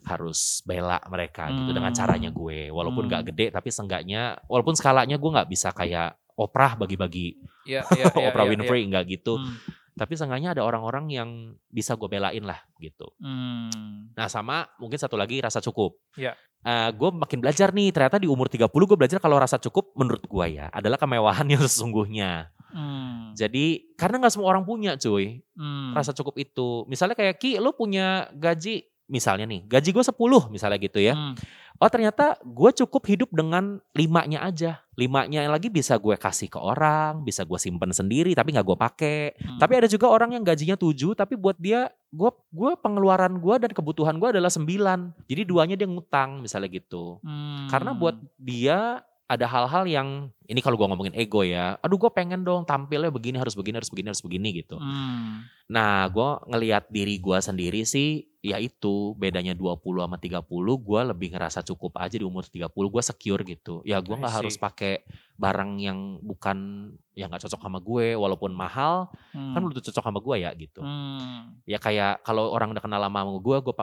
harus 0.00 0.64
bela 0.64 0.96
mereka 1.10 1.50
gitu 1.52 1.74
dengan 1.74 1.90
Hmm. 1.92 1.98
caranya 1.98 2.30
gue. 2.30 2.70
Walaupun 2.70 3.04
nggak 3.04 3.22
Hmm. 3.26 3.30
gede, 3.34 3.46
tapi 3.50 3.68
seenggaknya, 3.68 4.38
walaupun 4.46 4.72
skalanya 4.72 5.18
gue 5.18 5.30
nggak 5.30 5.50
bisa 5.50 5.74
kayak 5.74 6.16
Oprah 6.40 6.72
bagi-bagi 6.72 7.36
Iya, 7.68 7.84
iya, 7.92 8.04
iya, 8.16 8.28
Oprah 8.32 8.48
iya, 8.48 8.50
Winfrey 8.56 8.80
nggak 8.88 9.04
iya. 9.04 9.12
gitu. 9.12 9.36
Hmm, 9.36 9.58
Tapi 10.00 10.16
seenggaknya 10.16 10.56
ada 10.56 10.64
orang-orang 10.64 11.12
yang 11.12 11.28
bisa 11.68 11.92
gue 11.92 12.08
belain 12.08 12.40
lah 12.40 12.56
gitu. 12.80 13.12
hmm. 13.20 14.16
Nah 14.16 14.26
sama 14.32 14.64
mungkin 14.80 14.96
satu 14.96 15.20
lagi 15.20 15.44
rasa 15.44 15.60
cukup. 15.60 16.00
Iya. 16.16 16.32
gue 16.92 17.08
makin 17.12 17.40
belajar 17.40 17.72
nih 17.72 17.88
ternyata 17.88 18.20
di 18.20 18.28
umur 18.28 18.48
30 18.48 18.68
gue 18.68 18.96
belajar 18.96 19.16
kalau 19.16 19.40
rasa 19.40 19.56
cukup 19.56 19.96
menurut 19.96 20.20
gue 20.28 20.46
ya 20.60 20.68
adalah 20.72 20.96
kemewahan 20.96 21.44
yang 21.48 21.60
sesungguhnya. 21.68 22.48
Hmm, 22.70 23.34
Jadi 23.34 23.96
karena 23.98 24.22
nggak 24.22 24.32
semua 24.32 24.54
orang 24.54 24.62
punya 24.62 24.94
cuy 24.94 25.42
hmm. 25.58 25.92
rasa 25.92 26.16
cukup 26.16 26.38
itu. 26.38 26.86
Misalnya 26.86 27.18
kayak 27.18 27.36
Ki 27.36 27.58
lu 27.58 27.74
punya 27.74 28.30
gaji 28.32 28.89
misalnya 29.10 29.44
nih 29.50 29.66
gaji 29.66 29.90
gue 29.90 30.04
10 30.06 30.54
misalnya 30.54 30.78
gitu 30.78 31.02
ya. 31.02 31.18
Hmm, 31.18 31.34
Oh 31.80 31.88
ternyata 31.88 32.36
gue 32.44 32.70
cukup 32.84 33.02
hidup 33.08 33.32
dengan 33.32 33.80
limanya 33.96 34.44
aja. 34.44 34.84
Limanya 35.00 35.48
lagi 35.48 35.72
bisa 35.72 35.96
gue 35.96 36.12
kasih 36.12 36.52
ke 36.52 36.60
orang, 36.60 37.24
bisa 37.24 37.40
gue 37.40 37.56
simpen 37.56 37.88
sendiri 37.88 38.36
tapi 38.36 38.52
nggak 38.52 38.68
gue 38.68 38.76
pakai. 38.76 39.20
hmm. 39.32 39.56
Tapi 39.56 39.72
ada 39.80 39.88
juga 39.88 40.12
orang 40.12 40.36
yang 40.36 40.44
gajinya 40.44 40.76
7 40.76 41.16
tapi 41.16 41.40
buat 41.40 41.56
dia 41.56 41.88
gue 42.12 42.30
gue 42.52 42.70
pengeluaran 42.84 43.32
gue 43.40 43.54
dan 43.64 43.72
kebutuhan 43.72 44.20
gue 44.20 44.28
adalah 44.28 44.52
9. 44.52 44.60
Jadi 45.24 45.42
duanya 45.48 45.72
dia 45.72 45.88
ngutang 45.88 46.44
misalnya 46.44 46.68
gitu. 46.68 47.16
Hmm. 47.24 47.64
Karena 47.72 47.96
buat 47.96 48.20
dia 48.36 49.00
ada 49.30 49.46
hal-hal 49.46 49.86
yang 49.86 50.08
ini 50.50 50.58
kalau 50.58 50.74
gue 50.74 50.90
ngomongin 50.90 51.14
ego 51.14 51.46
ya, 51.46 51.78
aduh 51.78 51.94
gue 51.94 52.10
pengen 52.10 52.42
dong 52.42 52.66
tampilnya 52.66 53.14
begini 53.14 53.38
harus 53.38 53.54
begini 53.54 53.78
harus 53.78 53.86
begini 53.86 54.10
harus 54.10 54.22
begini 54.26 54.48
gitu. 54.58 54.74
Hmm, 54.74 55.46
Nah 55.70 56.10
gue 56.10 56.28
ngelihat 56.50 56.90
diri 56.90 57.22
gue 57.22 57.38
sendiri 57.38 57.86
sih 57.86 58.26
ya 58.42 58.58
itu 58.58 59.14
bedanya 59.14 59.54
20 59.54 59.78
sama 59.78 60.18
30 60.18 60.42
gue 60.82 61.00
lebih 61.14 61.28
ngerasa 61.30 61.62
cukup 61.62 62.02
aja 62.02 62.18
di 62.18 62.26
umur 62.26 62.42
30 62.42 62.74
gue 62.74 63.02
secure 63.06 63.46
gitu. 63.46 63.86
Ya 63.86 64.02
gue 64.02 64.18
nggak 64.18 64.42
harus 64.42 64.58
pakai 64.58 65.06
barang 65.38 65.78
yang 65.78 66.18
bukan 66.26 66.90
yang 67.14 67.30
nggak 67.30 67.46
cocok 67.46 67.62
sama 67.62 67.78
gue 67.78 68.18
walaupun 68.18 68.50
mahal 68.50 69.14
hmm. 69.30 69.54
kan 69.54 69.60
belum 69.62 69.78
cocok 69.78 70.02
sama 70.02 70.18
gue 70.18 70.36
ya 70.42 70.50
gitu. 70.58 70.82
Hmm, 70.82 71.54
Ya 71.70 71.78
kayak 71.78 72.26
kalau 72.26 72.50
orang 72.50 72.74
udah 72.74 72.82
kenal 72.82 72.98
lama 72.98 73.22
sama 73.22 73.38
gue, 73.38 73.56
gue 73.62 73.74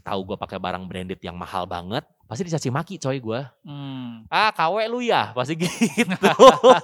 tahu 0.00 0.20
gue 0.24 0.36
pakai 0.36 0.56
barang 0.60 0.84
branded 0.84 1.20
yang 1.24 1.36
mahal 1.36 1.64
banget, 1.64 2.04
pasti 2.32 2.42
dicaci 2.42 2.68
maki 2.68 2.96
coy 2.96 3.20
gue. 3.20 3.40
hmm. 3.62 4.24
Ah 4.26 4.48
KW 4.48 4.88
lu 4.88 5.04
ya, 5.04 5.36
pasti 5.36 5.52
gitu. 5.60 6.16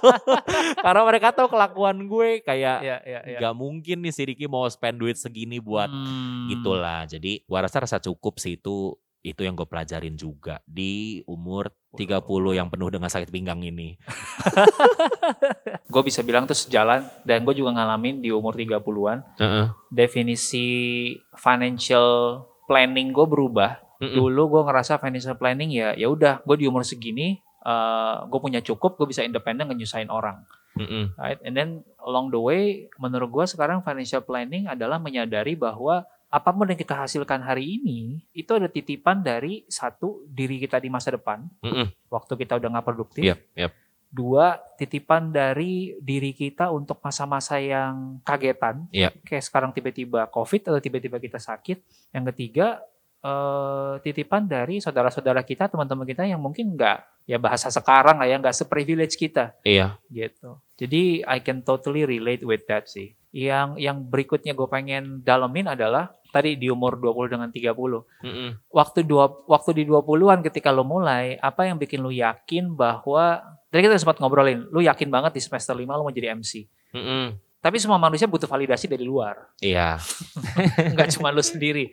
Karena 0.85 1.01
mereka 1.01 1.33
tahu 1.33 1.49
kelakuan 1.49 2.05
gue 2.05 2.39
kayak 2.39 2.77
Ya, 2.79 3.01
ya, 3.01 3.19
ya. 3.25 3.37
nggak 3.39 3.55
mungkin 3.55 3.97
nih 3.99 4.13
si 4.13 4.21
Ricky 4.23 4.45
mau 4.45 4.69
spend 4.69 4.97
duit 4.97 5.17
segini 5.17 5.57
buat 5.57 5.89
Hmm. 5.89 6.45
gitulah. 6.47 7.03
Jadi 7.03 7.41
gua 7.43 7.65
rasa 7.65 7.81
rasa 7.81 7.97
cukup 7.97 8.37
sih 8.37 8.55
itu 8.55 8.93
itu 9.19 9.41
yang 9.41 9.51
gue 9.51 9.65
pelajarin 9.65 10.13
juga 10.13 10.61
di 10.63 11.19
umur 11.25 11.67
30 11.91 12.23
yang 12.53 12.69
penuh 12.69 12.87
dengan 12.87 13.09
sakit 13.09 13.27
pinggang 13.27 13.59
ini. 13.59 13.97
Gue 15.91 16.01
bisa 16.01 16.21
bilang 16.21 16.45
tuh 16.45 16.55
sejalan 16.55 17.03
dan 17.23 17.43
gue 17.43 17.51
juga 17.51 17.73
ngalamin 17.73 18.21
di 18.21 18.29
umur 18.29 18.53
30-an. 18.53 19.19
Definisi 19.89 20.67
financial 21.33 22.07
planning 22.63 23.09
gue 23.09 23.25
berubah. 23.25 23.88
Mm-mm. 23.99 24.15
Dulu 24.15 24.41
gue 24.47 24.61
ngerasa 24.63 24.97
financial 24.97 25.35
planning 25.35 25.75
ya 25.75 25.91
ya 25.93 26.07
udah 26.07 26.41
gue 26.47 26.55
di 26.55 26.65
umur 26.65 26.87
segini 26.87 27.39
gue 28.25 28.39
punya 28.39 28.63
cukup 28.63 28.95
gue 28.95 29.11
bisa 29.11 29.21
independen 29.21 29.67
ngenyusahin 29.67 30.07
orang. 30.07 30.41
Mm-mm. 30.79 31.13
Right? 31.19 31.39
And 31.43 31.53
then 31.53 31.69
along 31.99 32.31
the 32.31 32.39
way 32.39 32.87
menurut 32.95 33.29
gue 33.29 33.45
sekarang 33.45 33.83
financial 33.83 34.23
planning 34.23 34.71
adalah 34.71 34.97
menyadari 34.97 35.59
bahwa 35.59 36.07
apa 36.29 36.49
pun 36.53 36.69
yang 36.69 36.77
kita 36.77 36.93
hasilkan 36.93 37.41
hari 37.41 37.81
ini 37.81 38.21
itu 38.37 38.53
ada 38.53 38.69
titipan 38.69 39.25
dari 39.25 39.65
satu 39.65 40.23
diri 40.29 40.61
kita 40.61 40.77
di 40.77 40.87
masa 40.87 41.09
depan 41.09 41.41
Mm-mm. 41.65 41.89
waktu 42.07 42.33
kita 42.37 42.61
udah 42.61 42.69
nggak 42.69 42.85
produktif. 42.85 43.25
Yep, 43.25 43.39
yep. 43.57 43.73
Dua, 44.09 44.57
titipan 44.73 45.29
dari 45.29 45.93
diri 46.01 46.33
kita 46.33 46.73
untuk 46.73 46.97
masa-masa 47.01 47.61
yang 47.61 48.17
kagetan. 48.25 48.89
Iya. 48.89 49.13
Kayak 49.21 49.45
sekarang 49.45 49.69
tiba-tiba 49.69 50.25
COVID 50.33 50.73
atau 50.73 50.81
tiba-tiba 50.81 51.21
kita 51.21 51.37
sakit. 51.37 51.77
Yang 52.09 52.33
ketiga, 52.33 52.81
eh, 53.23 53.93
titipan 54.03 54.47
dari 54.47 54.79
saudara-saudara 54.83 55.43
kita, 55.43 55.67
teman-teman 55.67 56.07
kita 56.07 56.23
yang 56.25 56.39
mungkin 56.39 56.75
nggak, 56.75 57.27
ya 57.29 57.37
bahasa 57.37 57.67
sekarang 57.69 58.19
lah 58.19 58.27
ya, 58.27 58.39
nggak 58.39 58.55
seprivilege 58.55 59.15
kita. 59.19 59.55
Iya. 59.63 59.99
Gitu. 60.11 60.59
Jadi, 60.79 61.23
I 61.23 61.39
can 61.43 61.61
totally 61.61 62.07
relate 62.07 62.43
with 62.43 62.65
that 62.67 62.87
sih. 62.87 63.15
Yang 63.29 63.77
yang 63.77 63.97
berikutnya 64.09 64.57
gue 64.57 64.65
pengen 64.65 65.21
dalemin 65.21 65.69
adalah 65.69 66.09
tadi 66.29 66.55
di 66.57 66.69
umur 66.69 66.97
20 66.97 67.33
dengan 67.33 67.49
30 67.49 67.73
Mm-mm. 68.25 68.49
waktu 68.69 68.99
dua 69.01 69.25
waktu 69.49 69.81
di 69.81 69.83
20-an 69.85 70.45
ketika 70.45 70.69
lo 70.69 70.85
mulai, 70.85 71.37
apa 71.41 71.65
yang 71.65 71.81
bikin 71.81 72.05
lo 72.05 72.13
yakin 72.13 72.77
bahwa 72.77 73.41
tadi 73.69 73.89
kita 73.89 73.97
sempat 73.97 74.21
ngobrolin, 74.21 74.69
lo 74.69 74.79
yakin 74.81 75.09
banget 75.09 75.37
di 75.37 75.41
semester 75.41 75.73
5 75.73 75.89
lo 75.89 76.05
mau 76.05 76.13
jadi 76.13 76.37
MC. 76.37 76.69
Mm-mm. 76.93 77.48
Tapi 77.59 77.75
semua 77.75 77.99
manusia 77.99 78.23
butuh 78.23 78.47
validasi 78.47 78.87
dari 78.87 79.03
luar, 79.03 79.51
Iya. 79.59 79.99
nggak 80.95 81.19
cuma 81.19 81.27
lo 81.27 81.43
sendiri. 81.43 81.91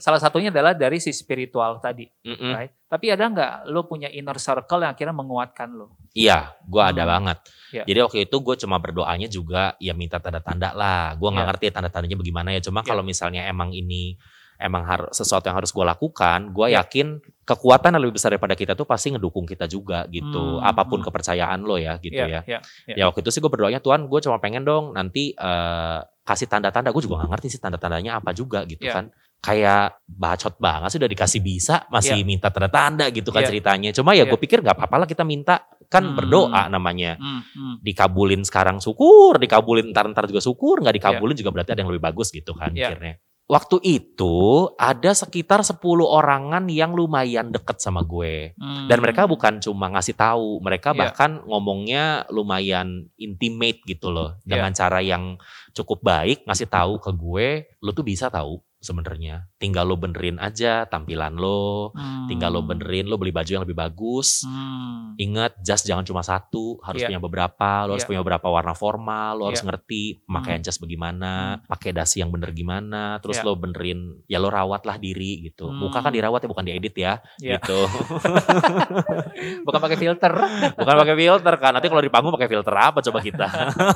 Salah 0.00 0.16
satunya 0.16 0.48
adalah 0.48 0.72
dari 0.72 0.98
si 0.98 1.12
spiritual 1.12 1.78
tadi, 1.78 2.08
Mm-mm. 2.24 2.52
right? 2.56 2.72
Tapi 2.88 3.12
ada 3.12 3.28
nggak 3.28 3.52
lo 3.68 3.84
punya 3.84 4.08
inner 4.08 4.40
circle 4.40 4.80
yang 4.80 4.96
akhirnya 4.96 5.12
menguatkan 5.12 5.68
lo? 5.68 6.00
Iya, 6.12 6.56
gue 6.64 6.80
ada 6.80 7.04
Hmm. 7.04 7.12
banget. 7.12 7.38
Iya. 7.72 7.84
Jadi 7.84 7.98
waktu 8.00 8.18
itu 8.24 8.36
gue 8.40 8.56
cuma 8.56 8.76
berdoanya 8.80 9.28
juga 9.28 9.76
ya 9.76 9.92
minta 9.92 10.16
tanda-tanda 10.16 10.72
lah. 10.72 11.12
Gue 11.16 11.28
nggak 11.28 11.44
Iya. 11.44 11.50
ngerti 11.56 11.66
tanda-tandanya 11.72 12.16
bagaimana 12.16 12.48
ya. 12.56 12.60
Cuma 12.64 12.80
Iya. 12.80 12.88
kalau 12.88 13.02
misalnya 13.04 13.44
emang 13.44 13.72
ini 13.72 14.16
emang 14.56 14.86
harus 14.86 15.10
sesuatu 15.12 15.44
yang 15.44 15.58
harus 15.58 15.72
gue 15.72 15.82
lakukan, 15.82 16.52
gue 16.52 16.66
Iya. 16.70 16.84
yakin 16.88 17.20
kekuatan 17.42 17.90
yang 17.98 18.02
lebih 18.06 18.14
besar 18.22 18.30
daripada 18.30 18.54
kita 18.54 18.78
tuh 18.78 18.86
pasti 18.86 19.10
ngedukung 19.10 19.42
kita 19.42 19.66
juga 19.66 20.06
gitu. 20.06 20.62
Hmm, 20.62 20.64
Apa 20.64 20.86
pun 20.86 21.02
hmm. 21.02 21.06
kepercayaan 21.10 21.58
lo 21.66 21.74
ya 21.74 21.98
gitu 21.98 22.22
ya. 22.22 22.40
ya. 22.46 22.58
Ya 22.86 23.04
waktu 23.10 23.20
itu 23.26 23.30
sih 23.34 23.40
gue 23.42 23.50
berdoanya 23.50 23.82
Tuhan, 23.82 24.06
gue 24.06 24.20
cuma 24.22 24.38
pengen 24.38 24.62
dong 24.62 24.94
nanti 24.94 25.34
eh, 25.34 25.98
kasih 26.22 26.46
tanda-tanda. 26.46 26.94
Gue 26.94 27.02
juga 27.02 27.26
gak 27.26 27.30
ngerti 27.34 27.48
sih 27.50 27.60
tanda-tandanya 27.60 28.22
apa 28.22 28.30
juga 28.30 28.62
gitu 28.62 28.86
Iya. 28.86 28.94
kan. 28.94 29.04
Kayak 29.42 29.98
bacot 30.06 30.54
banget 30.62 30.94
sih 30.94 30.98
udah 31.02 31.10
dikasih 31.10 31.40
bisa 31.42 31.82
masih 31.90 32.22
Iya. 32.22 32.26
minta 32.30 32.46
tanda-tanda 32.54 33.10
gitu 33.10 33.34
kan 33.34 33.42
Iya. 33.42 33.50
ceritanya. 33.50 33.90
Cuma 33.90 34.14
ya 34.14 34.22
Iya. 34.22 34.30
gue 34.30 34.38
pikir 34.38 34.62
gak 34.62 34.78
apa-apa 34.78 35.02
lah 35.02 35.08
kita 35.10 35.26
minta 35.26 35.66
kan 35.90 36.04
Hmm. 36.06 36.14
berdoa 36.14 36.70
namanya 36.70 37.18
Hmm, 37.18 37.42
hmm. 37.42 37.74
dikabulin 37.82 38.46
sekarang 38.46 38.78
syukur, 38.78 39.42
dikabulin 39.42 39.90
ntar-ntar 39.90 40.30
juga 40.30 40.38
syukur, 40.40 40.78
nggak 40.80 40.94
dikabulin 40.96 41.34
juga 41.36 41.50
berarti 41.52 41.74
ada 41.74 41.82
yang 41.82 41.90
lebih 41.90 42.00
bagus 42.06 42.30
gitu 42.30 42.54
kan 42.54 42.70
Iya. 42.70 42.94
mikirnya. 42.94 43.14
Waktu 43.52 43.84
itu 43.84 44.64
ada 44.80 45.12
sekitar 45.12 45.60
10 45.60 45.76
orangan 46.08 46.64
yang 46.72 46.96
lumayan 46.96 47.52
deket 47.52 47.84
sama 47.84 48.00
gue. 48.00 48.56
Hmm. 48.56 48.88
Dan 48.88 49.04
mereka 49.04 49.28
bukan 49.28 49.60
cuma 49.60 49.92
ngasih 49.92 50.16
tahu, 50.16 50.64
mereka 50.64 50.96
Iya. 50.96 51.00
bahkan 51.04 51.44
ngomongnya 51.44 52.24
lumayan 52.32 53.12
intimate 53.20 53.84
gitu 53.84 54.08
loh. 54.08 54.40
Dengan 54.40 54.72
cara 54.72 55.04
yang 55.04 55.36
cukup 55.76 56.00
baik 56.00 56.48
ngasih 56.48 56.64
tahu 56.64 56.96
ke 56.96 57.12
gue, 57.12 57.48
lo 57.84 57.92
tuh 57.92 58.08
bisa 58.08 58.32
tahu 58.32 58.56
sebenarnya. 58.82 59.46
Tinggal 59.56 59.86
lo 59.86 59.94
benerin 59.94 60.36
aja 60.36 60.84
tampilan 60.84 61.38
lo, 61.38 61.94
Hmm. 61.94 62.26
tinggal 62.26 62.50
lo 62.50 62.66
benerin, 62.66 63.06
lo 63.06 63.14
beli 63.16 63.30
baju 63.30 63.46
yang 63.48 63.62
lebih 63.62 63.78
bagus. 63.78 64.42
Hmm. 64.42 65.14
Ingat, 65.16 65.62
jas 65.62 65.86
jangan 65.86 66.02
cuma 66.02 66.20
satu, 66.20 66.82
harus 66.82 67.00
Iya. 67.00 67.14
punya 67.14 67.20
beberapa. 67.22 67.86
Lo 67.86 67.94
harus 67.94 68.02
Iya. 68.02 68.10
punya 68.10 68.20
beberapa 68.26 68.48
warna 68.50 68.74
formal, 68.74 69.38
lo 69.38 69.44
harus 69.46 69.62
Iya. 69.62 69.68
ngerti 69.70 70.02
pemakaian 70.26 70.60
jas 70.60 70.76
bagaimana, 70.76 71.62
pakai 71.64 71.94
dasi 71.94 72.18
yang 72.18 72.34
bener 72.34 72.50
gimana, 72.50 73.22
terus 73.22 73.38
Iya. 73.38 73.46
lo 73.46 73.52
benerin, 73.54 74.18
ya 74.26 74.42
lo 74.42 74.50
rawat 74.50 74.82
lah 74.82 74.98
diri 74.98 75.46
gitu. 75.46 75.70
Muka 75.70 76.02
kan 76.02 76.10
Hmm. 76.10 76.18
dirawat 76.18 76.42
ya 76.42 76.48
bukan 76.50 76.64
diedit 76.66 76.96
ya, 76.98 77.22
Iya. 77.38 77.62
gitu. 77.62 77.78
Bukan 79.62 79.78
pakai 79.78 79.98
filter. 79.98 80.32
bukan 80.74 80.96
pakai 81.06 81.16
filter 81.16 81.54
kan. 81.56 81.72
Nanti 81.76 81.86
kalau 81.86 82.02
di 82.02 82.10
panggung 82.10 82.34
pakai 82.34 82.50
filter 82.50 82.74
apa 82.74 82.98
coba 83.00 83.18
kita? 83.22 83.46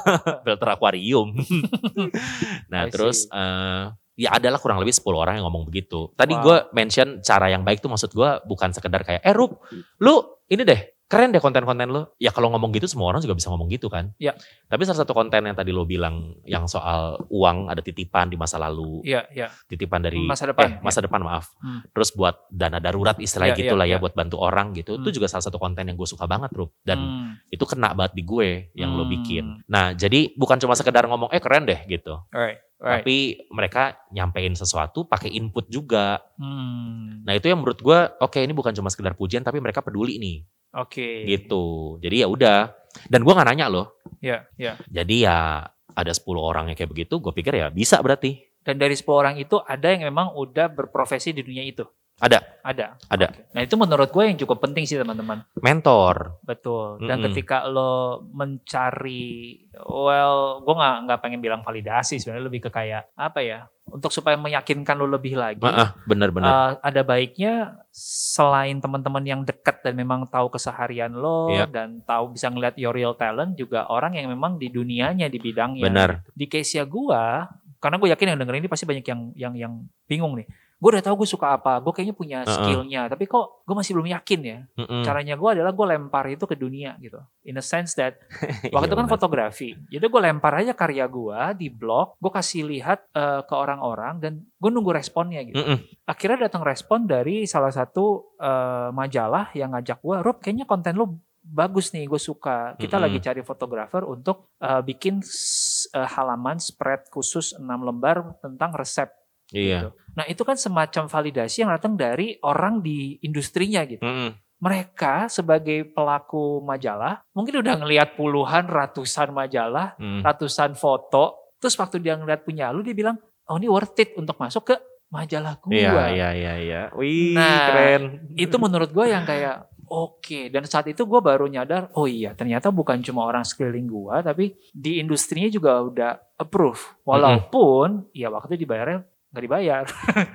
filter 0.47 0.69
akuarium. 0.69 1.35
nah 2.73 2.87
I 2.87 2.91
terus 2.93 3.27
see. 3.27 3.35
eh, 3.35 3.85
ya 4.17 4.33
adalah 4.35 4.57
kurang 4.57 4.81
lebih 4.81 4.97
10 4.97 5.13
orang 5.15 5.39
yang 5.39 5.45
ngomong 5.47 5.69
begitu. 5.69 6.11
Tadi 6.17 6.35
Wow. 6.35 6.43
gue 6.43 6.57
mention 6.73 7.21
cara 7.21 7.53
yang 7.53 7.63
baik 7.63 7.85
tuh 7.85 7.93
maksud 7.93 8.11
gue 8.17 8.31
bukan 8.49 8.73
sekedar 8.73 9.05
kayak, 9.05 9.21
eh 9.23 9.35
Rup, 9.37 9.61
lu 10.01 10.25
ini 10.49 10.65
deh 10.65 10.81
keren 11.07 11.31
deh 11.31 11.39
konten-konten 11.39 11.87
lo. 11.87 12.15
Ya 12.19 12.35
kalau 12.35 12.51
ngomong 12.51 12.75
gitu 12.75 12.91
semua 12.91 13.15
orang 13.15 13.23
juga 13.23 13.39
bisa 13.39 13.47
ngomong 13.47 13.71
gitu 13.71 13.87
kan. 13.87 14.11
Ya. 14.19 14.35
Tapi 14.67 14.83
salah 14.83 15.07
satu 15.07 15.15
konten 15.15 15.47
yang 15.47 15.55
tadi 15.55 15.71
lo 15.71 15.87
bilang 15.87 16.35
yang 16.43 16.67
soal 16.67 17.23
uang 17.31 17.71
ada 17.71 17.79
titipan 17.79 18.27
di 18.27 18.35
masa 18.35 18.59
lalu, 18.59 19.07
Iya, 19.07 19.23
iya. 19.31 19.47
titipan 19.67 20.03
dari 20.03 20.19
Masa 20.19 20.51
depan, 20.51 20.67
eh, 20.67 20.73
masa 20.83 20.99
depan 20.99 21.23
maaf. 21.23 21.55
Hmm. 21.63 21.87
Terus 21.95 22.11
buat 22.11 22.51
dana 22.51 22.83
darurat 22.83 23.15
istilahnya 23.17 23.55
Ya, 23.55 23.61
gitu 23.63 23.75
ya, 23.75 23.79
lah 23.79 23.87
ya 23.87 23.97
ya. 23.97 24.03
buat 24.03 24.13
bantu 24.13 24.37
orang 24.37 24.75
gitu. 24.75 24.99
Itu 24.99 25.09
Hmm. 25.09 25.17
juga 25.17 25.27
salah 25.31 25.47
satu 25.47 25.63
konten 25.63 25.87
yang 25.87 25.95
gue 25.95 26.05
suka 26.05 26.27
banget, 26.27 26.51
Rup. 26.51 26.75
Dan 26.83 26.99
Hmm, 26.99 27.31
itu 27.49 27.63
kena 27.63 27.95
banget 27.95 28.13
di 28.13 28.23
gue 28.23 28.49
yang 28.75 28.91
lo 28.93 29.07
Hmm. 29.07 29.13
bikin. 29.13 29.45
Nah, 29.67 29.95
jadi 29.95 30.35
bukan 30.35 30.59
cuma 30.59 30.75
sekedar 30.75 31.07
ngomong 31.07 31.31
eh 31.31 31.39
keren 31.39 31.65
deh 31.65 31.87
gitu. 31.87 32.19
alright, 32.29 32.59
alright. 32.77 33.01
Tapi 33.01 33.17
mereka 33.49 33.83
nyampein 34.11 34.53
sesuatu 34.53 35.07
pakai 35.07 35.31
input 35.31 35.71
juga. 35.71 36.19
Hmm, 36.37 37.23
Nah, 37.23 37.35
itu 37.35 37.47
yang 37.47 37.59
menurut 37.59 37.79
gue 37.79 37.99
oke 38.19 38.39
ini 38.39 38.51
bukan 38.51 38.71
cuma 38.73 38.87
sekedar 38.87 39.15
pujian 39.15 39.43
tapi 39.43 39.59
mereka 39.59 39.83
peduli 39.83 40.15
nih 40.17 40.47
Oke. 40.77 41.25
gitu. 41.25 41.97
Jadi 42.05 42.23
ya 42.23 42.29
udah. 42.29 42.73
Dan 43.09 43.25
gue 43.25 43.33
nggak 43.33 43.49
nanya 43.49 43.67
loh. 43.69 43.87
Ya, 44.21 44.49
ya. 44.61 44.77
Jadi 44.89 45.25
ya 45.25 45.65
ada 45.97 46.13
10 46.13 46.37
orang 46.37 46.69
yang 46.69 46.77
kayak 46.77 46.93
begitu, 46.93 47.17
gue 47.21 47.33
pikir 47.33 47.57
ya 47.57 47.73
bisa 47.73 48.01
berarti. 48.05 48.37
Dan 48.61 48.77
dari 48.77 48.93
10 48.93 49.09
orang 49.09 49.35
itu 49.41 49.57
ada 49.65 49.89
yang 49.89 50.05
memang 50.05 50.37
udah 50.37 50.69
berprofesi 50.69 51.33
di 51.33 51.41
dunia 51.41 51.65
itu. 51.65 51.85
Ada. 52.17 52.41
Ada. 52.65 52.87
Ada. 53.13 53.29
Oke. 53.29 53.53
Nah, 53.53 53.61
itu 53.61 53.75
menurut 53.77 54.09
gue 54.09 54.25
yang 54.25 54.39
cukup 54.41 54.65
penting 54.65 54.89
sih, 54.89 54.97
teman-teman. 54.97 55.45
Mentor. 55.61 56.41
Betul. 56.43 57.05
Dan 57.05 57.21
Mm-mm. 57.21 57.29
ketika 57.31 57.69
lo 57.69 58.25
mencari, 58.33 59.61
well, 59.85 60.65
gue 60.65 60.75
nggak 60.75 60.97
nggak 61.07 61.21
pengen 61.21 61.41
bilang 61.45 61.61
validasi 61.61 62.17
sebenarnya 62.17 62.49
lebih 62.49 62.61
ke 62.67 62.71
kayak 62.73 63.13
apa 63.15 63.45
ya? 63.45 63.61
Untuk 63.87 64.11
supaya 64.11 64.35
meyakinkan 64.41 64.97
lo 64.99 65.07
lebih 65.07 65.37
lagi. 65.39 65.63
Ah, 65.63 65.95
bener-bener. 66.09 66.49
Uh, 66.49 66.71
ada 66.81 67.05
baiknya 67.07 67.85
selain 67.93 68.81
teman-teman 68.81 69.23
yang 69.23 69.41
dekat 69.45 69.85
dan 69.85 69.95
memang 69.95 70.27
tahu 70.27 70.51
keseharian 70.51 71.13
lo 71.15 71.53
Iya. 71.53 71.71
dan 71.71 72.03
tahu 72.03 72.35
bisa 72.35 72.51
ngeliat 72.51 72.75
your 72.81 72.97
real 72.97 73.15
talent 73.15 73.55
juga 73.55 73.87
orang 73.93 74.17
yang 74.19 74.27
memang 74.27 74.57
di 74.59 74.73
dunianya 74.73 75.29
di 75.31 75.39
bidangnya. 75.39 75.87
Benar. 75.87 76.11
Di 76.35 76.49
case 76.51 76.81
ya 76.81 76.85
gua, 76.89 77.47
karena 77.79 78.01
gue 78.01 78.09
yakin 78.11 78.27
yang 78.35 78.39
dengerin 78.43 78.65
ini 78.67 78.71
pasti 78.73 78.89
banyak 78.89 79.07
yang 79.07 79.21
yang 79.37 79.55
yang 79.55 79.73
bingung 80.11 80.35
nih. 80.35 80.49
Gue 80.77 80.93
udah 80.93 81.01
tahu 81.01 81.25
gue 81.25 81.29
suka 81.29 81.57
apa, 81.57 81.81
gue 81.81 81.89
kayaknya 81.89 82.13
punya 82.13 82.39
skillnya, 82.45 83.09
tapi 83.09 83.25
kok 83.25 83.65
gue 83.65 83.73
masih 83.73 83.97
belum 83.97 84.13
yakin 84.13 84.41
ya. 84.45 84.59
Mm-mm. 84.77 85.03
Caranya 85.09 85.35
gue 85.35 85.49
adalah 85.57 85.73
gue 85.73 85.87
lempar 85.89 86.29
itu 86.29 86.45
ke 86.45 86.53
dunia 86.53 87.01
gitu. 87.01 87.17
In 87.49 87.57
a 87.57 87.65
sense 87.65 87.97
that 87.97 88.21
Iya, 88.61 88.73
Waktu 88.77 88.93
itu 88.93 88.97
kan 88.97 89.09
bener. 89.09 89.15
fotografi. 89.17 89.73
Jadi 89.89 90.05
gue 90.05 90.21
lempar 90.21 90.53
aja 90.61 90.77
karya 90.77 91.09
gue 91.09 91.41
di 91.57 91.73
blog, 91.73 92.21
gue 92.21 92.29
kasih 92.29 92.69
lihat 92.69 93.09
eh, 93.17 93.41
ke 93.49 93.55
orang-orang 93.57 94.21
dan 94.21 94.33
gue 94.45 94.71
nunggu 94.71 94.93
responnya 94.93 95.41
gitu. 95.49 95.57
Mm-mm. 95.57 96.05
Akhirnya 96.05 96.45
datang 96.53 96.61
respon 96.61 97.09
dari 97.09 97.49
salah 97.49 97.73
satu 97.73 98.37
eh, 98.37 98.89
majalah 98.93 99.57
yang 99.57 99.73
ngajak 99.73 100.05
gue, 100.05 100.17
Rob 100.21 100.45
kayaknya 100.45 100.69
konten 100.69 100.93
lu 100.93 101.17
bagus 101.41 101.95
nih, 101.95 102.05
gue 102.11 102.19
suka. 102.19 102.75
Kita 102.77 102.99
Mm-mm. 102.99 103.07
lagi 103.07 103.19
cari 103.23 103.41
fotografer 103.41 104.03
untuk 104.05 104.53
eh, 104.61 104.83
bikin 104.85 105.25
eh, 105.25 106.09
halaman 106.13 106.61
spread 106.61 107.09
khusus 107.09 107.57
6 107.57 107.65
lembar 107.65 108.37
tentang 108.45 108.77
resep. 108.77 109.09
Iya. 109.55 109.87
gitu. 109.87 109.89
Nah 110.17 110.25
itu 110.27 110.43
kan 110.43 110.57
semacam 110.57 111.07
validasi 111.07 111.63
yang 111.63 111.71
datang 111.71 111.95
dari 111.95 112.35
orang 112.43 112.81
di 112.81 113.21
industrinya 113.21 113.85
gitu 113.85 114.01
Mm-mm. 114.03 114.33
mereka 114.59 115.29
sebagai 115.29 115.85
pelaku 115.93 116.65
majalah 116.65 117.21
mungkin 117.37 117.61
udah 117.61 117.75
ngelihat 117.85 118.17
puluhan 118.17 118.67
ratusan 118.67 119.31
majalah, 119.31 119.93
Mm. 120.01 120.25
ratusan 120.25 120.73
foto, 120.75 121.53
terus 121.61 121.77
waktu 121.77 122.01
dia 122.01 122.17
ngeliat 122.17 122.43
punya 122.43 122.73
lu 122.73 122.81
dia 122.81 122.97
bilang, 122.97 123.21
"Oh, 123.47 123.61
ini 123.61 123.69
worth 123.69 124.01
it 124.01 124.17
untuk 124.17 124.41
masuk 124.41 124.73
ke 124.73 124.77
majalah 125.13 125.61
gua." 125.61 125.77
Iya, 125.77 126.05
iya, 126.11 126.29
iya, 126.33 126.55
iya. 126.57 126.83
Wih, 126.97 127.37
Nah, 127.37 127.59
keren. 127.69 128.03
Itu 128.33 128.57
menurut 128.57 128.91
gue 128.91 129.07
yang 129.13 129.29
kayak 129.29 129.69
Oke, 129.87 130.51
dan 130.51 130.67
saat 130.67 130.91
itu 130.91 131.07
gue 131.07 131.21
baru 131.23 131.47
nyadar, 131.47 131.95
oh 131.95 132.11
iya 132.11 132.35
ternyata 132.35 132.75
bukan 132.75 132.99
cuma 133.07 133.23
orang 133.23 133.47
sekeliling 133.47 133.87
gue, 133.87 134.17
tapi 134.19 134.45
di 134.75 134.99
industrinya 134.99 135.47
juga 135.47 135.79
udah 135.79 136.11
approve. 136.43 137.07
Walaupun, 137.07 138.11
ya 138.11 138.27
waktu 138.35 138.59
itu 138.59 138.67
dibayarnya 138.67 139.07
nggak 139.37 139.45
dibayar. 139.45 139.85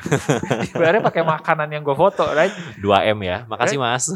dibayarnya 0.70 1.02
pakai 1.02 1.24
makanan 1.26 1.74
yang 1.74 1.82
gue 1.82 1.98
foto, 1.98 2.30
right? 2.38 2.54
2M 2.78 3.18
ya. 3.26 3.50
Makasih, 3.50 3.82
Mas. 3.82 4.14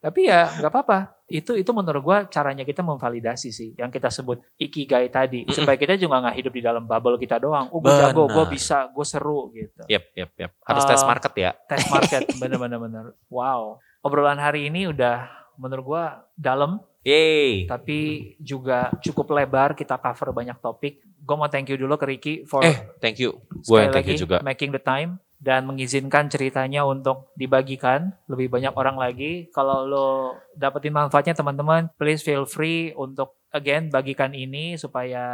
Tapi 0.00 0.32
ya 0.32 0.48
nggak 0.48 0.72
apa-apa. 0.72 0.98
Itu 1.28 1.54
itu 1.60 1.70
menurut 1.76 2.00
gua 2.00 2.18
caranya 2.24 2.64
kita 2.64 2.80
memvalidasi 2.80 3.52
sih, 3.52 3.76
yang 3.76 3.92
kita 3.92 4.08
sebut 4.08 4.40
ikigai 4.56 5.12
tadi, 5.12 5.44
supaya 5.52 5.76
kita 5.76 6.00
juga 6.00 6.24
nggak 6.24 6.36
hidup 6.40 6.52
di 6.56 6.62
dalam 6.64 6.88
bubble 6.88 7.20
kita 7.20 7.36
doang. 7.36 7.68
Oh, 7.68 7.84
gue 7.84 7.92
jago, 7.92 8.24
gue 8.26 8.44
bisa, 8.48 8.88
gue 8.88 9.06
seru 9.06 9.52
gitu. 9.52 9.84
Yap, 9.86 10.04
yap, 10.16 10.32
yap. 10.40 10.52
Harus 10.64 10.84
Uh, 10.88 10.90
tes 10.90 11.04
market 11.04 11.32
ya. 11.36 11.50
Test 11.68 11.86
market, 11.92 12.22
bener-bener 12.40 12.78
bener. 12.80 13.04
Wow, 13.28 13.76
obrolan 14.00 14.40
hari 14.40 14.72
ini 14.72 14.88
udah 14.88 15.28
menurut 15.60 15.84
gua 15.84 16.04
dalam, 16.32 16.80
Yeay. 17.04 17.68
tapi 17.68 18.32
juga 18.40 18.88
cukup 19.04 19.36
lebar. 19.36 19.76
Kita 19.76 20.00
cover 20.00 20.32
banyak 20.32 20.56
topik. 20.64 21.04
Gue 21.20 21.36
mau 21.36 21.48
thank 21.52 21.68
you 21.68 21.76
dulu 21.76 21.94
ke 22.00 22.06
Ricky 22.08 22.34
for 22.48 22.64
Eh, 22.64 22.76
thank 22.98 23.20
you. 23.20 23.36
Gue 23.64 23.84
yang 23.84 23.92
thank 23.92 24.08
you 24.08 24.16
lagi 24.16 24.22
juga. 24.24 24.36
making 24.40 24.72
the 24.72 24.82
time 24.82 25.20
dan 25.40 25.64
mengizinkan 25.64 26.28
ceritanya 26.28 26.84
untuk 26.84 27.32
dibagikan 27.32 28.12
lebih 28.28 28.52
banyak 28.52 28.76
orang 28.76 29.00
lagi. 29.00 29.48
Kalau 29.56 29.88
lo 29.88 30.08
dapetin 30.52 30.92
manfaatnya 30.92 31.32
teman-teman, 31.32 31.88
please 31.96 32.20
feel 32.20 32.44
free 32.44 32.92
untuk 32.92 33.40
again 33.48 33.88
bagikan 33.88 34.36
ini 34.36 34.76
supaya 34.76 35.24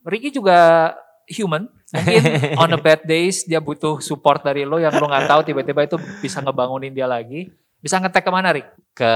Ricky 0.00 0.32
juga 0.32 0.92
human. 1.28 1.68
Mungkin 1.92 2.22
on 2.62 2.72
the 2.72 2.80
bad 2.80 3.04
days 3.04 3.44
dia 3.44 3.60
butuh 3.60 4.00
support 4.00 4.40
dari 4.40 4.64
lo 4.64 4.80
yang 4.80 4.96
lo 4.96 5.06
nggak 5.06 5.28
tahu 5.28 5.40
tiba-tiba 5.44 5.84
itu 5.84 5.96
bisa 6.24 6.40
ngebangunin 6.40 6.96
dia 6.96 7.04
lagi. 7.04 7.52
Bisa 7.80 7.96
ngetek 7.96 8.20
ke 8.20 8.30
mana 8.30 8.52
Rick? 8.52 8.68
Ke 8.90 9.08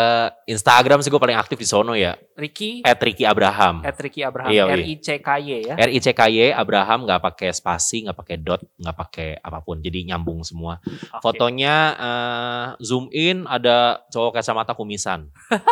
Instagram 0.48 1.04
sih 1.04 1.12
gue 1.12 1.20
paling 1.20 1.36
aktif 1.36 1.60
di 1.60 1.68
sono 1.68 1.92
ya. 1.92 2.16
Ricky 2.34 2.80
At 2.80 2.96
Ricky 2.96 3.22
Abraham. 3.22 3.84
at 3.84 3.92
Ricky 3.94 4.24
Abraham 4.24 4.48
Iya, 4.48 4.64
R 4.66 4.80
iya. 4.80 4.86
I 4.88 4.94
C 4.96 5.08
K 5.20 5.28
Y 5.36 5.50
ya. 5.68 5.74
R 5.76 5.90
I 5.92 5.98
C 6.00 6.08
K 6.10 6.20
Y 6.32 6.48
Abraham 6.50 7.04
nggak 7.04 7.20
pakai 7.20 7.52
spasi, 7.52 8.08
nggak 8.08 8.16
pakai 8.16 8.36
dot, 8.40 8.64
nggak 8.74 8.96
pakai 8.96 9.28
apa 9.36 9.60
pun. 9.60 9.84
Jadi 9.84 10.08
nyambung 10.08 10.40
semua. 10.40 10.80
Oke. 10.80 11.20
Fotonya 11.20 11.74
eh, 11.92 12.66
zoom 12.80 13.12
in 13.12 13.44
ada 13.44 14.00
cowok 14.08 14.40
kacamata 14.40 14.72
kumisan. 14.72 15.28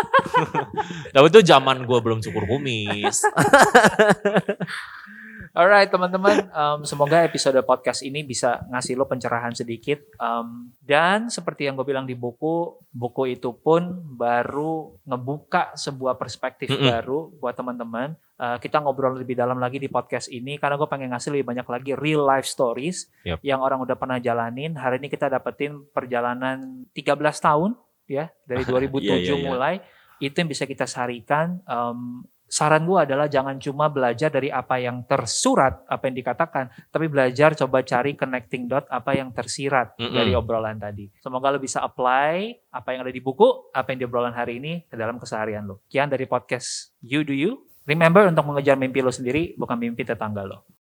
Nah 1.13 1.21
itu 1.23 1.45
zaman 1.45 1.85
gue 1.85 1.99
belum 2.01 2.25
cukur 2.25 2.49
kumis. 2.49 3.21
Alright 5.53 5.93
teman-teman, 5.93 6.49
um, 6.49 6.81
semoga 6.89 7.29
episode 7.29 7.61
podcast 7.69 8.01
ini 8.01 8.25
bisa 8.25 8.65
ngasih 8.73 8.97
lo 8.97 9.05
pencerahan 9.05 9.53
sedikit. 9.53 10.01
Um, 10.17 10.73
dan 10.81 11.29
seperti 11.29 11.69
yang 11.69 11.77
gue 11.77 11.85
bilang 11.85 12.09
di 12.09 12.17
buku, 12.17 12.81
buku 12.89 13.37
itu 13.37 13.53
pun 13.61 14.01
baru 14.17 14.97
ngebuka 15.05 15.77
sebuah 15.77 16.17
perspektif 16.17 16.73
Mm-mm. 16.73 16.89
baru 16.89 17.37
buat 17.37 17.53
teman-teman. 17.53 18.17
Uh, 18.41 18.57
kita 18.65 18.81
ngobrol 18.81 19.13
lebih 19.13 19.37
dalam 19.37 19.61
lagi 19.61 19.77
di 19.77 19.93
podcast 19.93 20.33
ini 20.33 20.57
karena 20.57 20.81
gue 20.81 20.89
pengen 20.89 21.13
ngasih 21.13 21.37
lebih 21.37 21.53
banyak 21.53 21.69
lagi 21.69 21.93
real 22.01 22.25
life 22.25 22.49
stories 22.49 23.13
Yep. 23.29 23.45
yang 23.45 23.61
orang 23.61 23.85
udah 23.85 24.01
pernah 24.01 24.17
jalanin. 24.17 24.73
Hari 24.73 25.05
ini 25.05 25.13
kita 25.13 25.29
dapetin 25.29 25.85
perjalanan 25.93 26.89
13 26.97 27.13
tahun 27.21 27.77
ya 28.09 28.33
dari 28.49 28.65
2007 28.65 28.89
Iya, 29.05 29.15
iya, 29.21 29.35
iya. 29.37 29.45
mulai. 29.45 29.75
Itu 30.17 30.33
yang 30.33 30.49
bisa 30.49 30.65
kita 30.65 30.89
sarikan. 30.89 31.61
Um, 31.69 32.25
saran 32.53 32.85
gue 32.85 33.01
adalah 33.01 33.33
jangan 33.33 33.57
cuma 33.57 33.89
belajar 33.89 34.29
dari 34.29 34.53
apa 34.53 34.77
yang 34.77 35.09
tersurat, 35.09 35.89
apa 35.89 36.05
yang 36.13 36.21
dikatakan, 36.21 36.69
tapi 36.93 37.09
belajar 37.09 37.57
coba 37.57 37.81
cari 37.81 38.13
connecting 38.13 38.69
dot 38.69 38.85
apa 38.93 39.17
yang 39.17 39.33
tersirat 39.33 39.97
Mm-mm. 39.97 40.13
dari 40.13 40.37
obrolan 40.37 40.77
tadi. 40.77 41.09
Semoga 41.25 41.49
lo 41.49 41.57
bisa 41.57 41.81
apply 41.81 42.69
apa 42.69 42.93
yang 42.93 43.09
ada 43.09 43.13
di 43.17 43.25
buku, 43.25 43.73
apa 43.73 43.97
yang 43.97 44.05
di 44.05 44.07
obrolan 44.07 44.37
hari 44.37 44.61
ini 44.61 44.85
ke 44.85 45.01
dalam 45.01 45.17
keseharian 45.17 45.65
lo. 45.65 45.81
Kian 45.89 46.13
dari 46.13 46.29
podcast 46.29 46.93
You 47.01 47.25
Do 47.25 47.33
You. 47.33 47.65
Remember 47.89 48.29
untuk 48.29 48.45
mengejar 48.45 48.77
mimpi 48.77 49.01
lo 49.01 49.11
sendiri, 49.11 49.57
bukan 49.57 49.81
mimpi 49.81 50.05
tetangga 50.05 50.45
lo. 50.45 50.69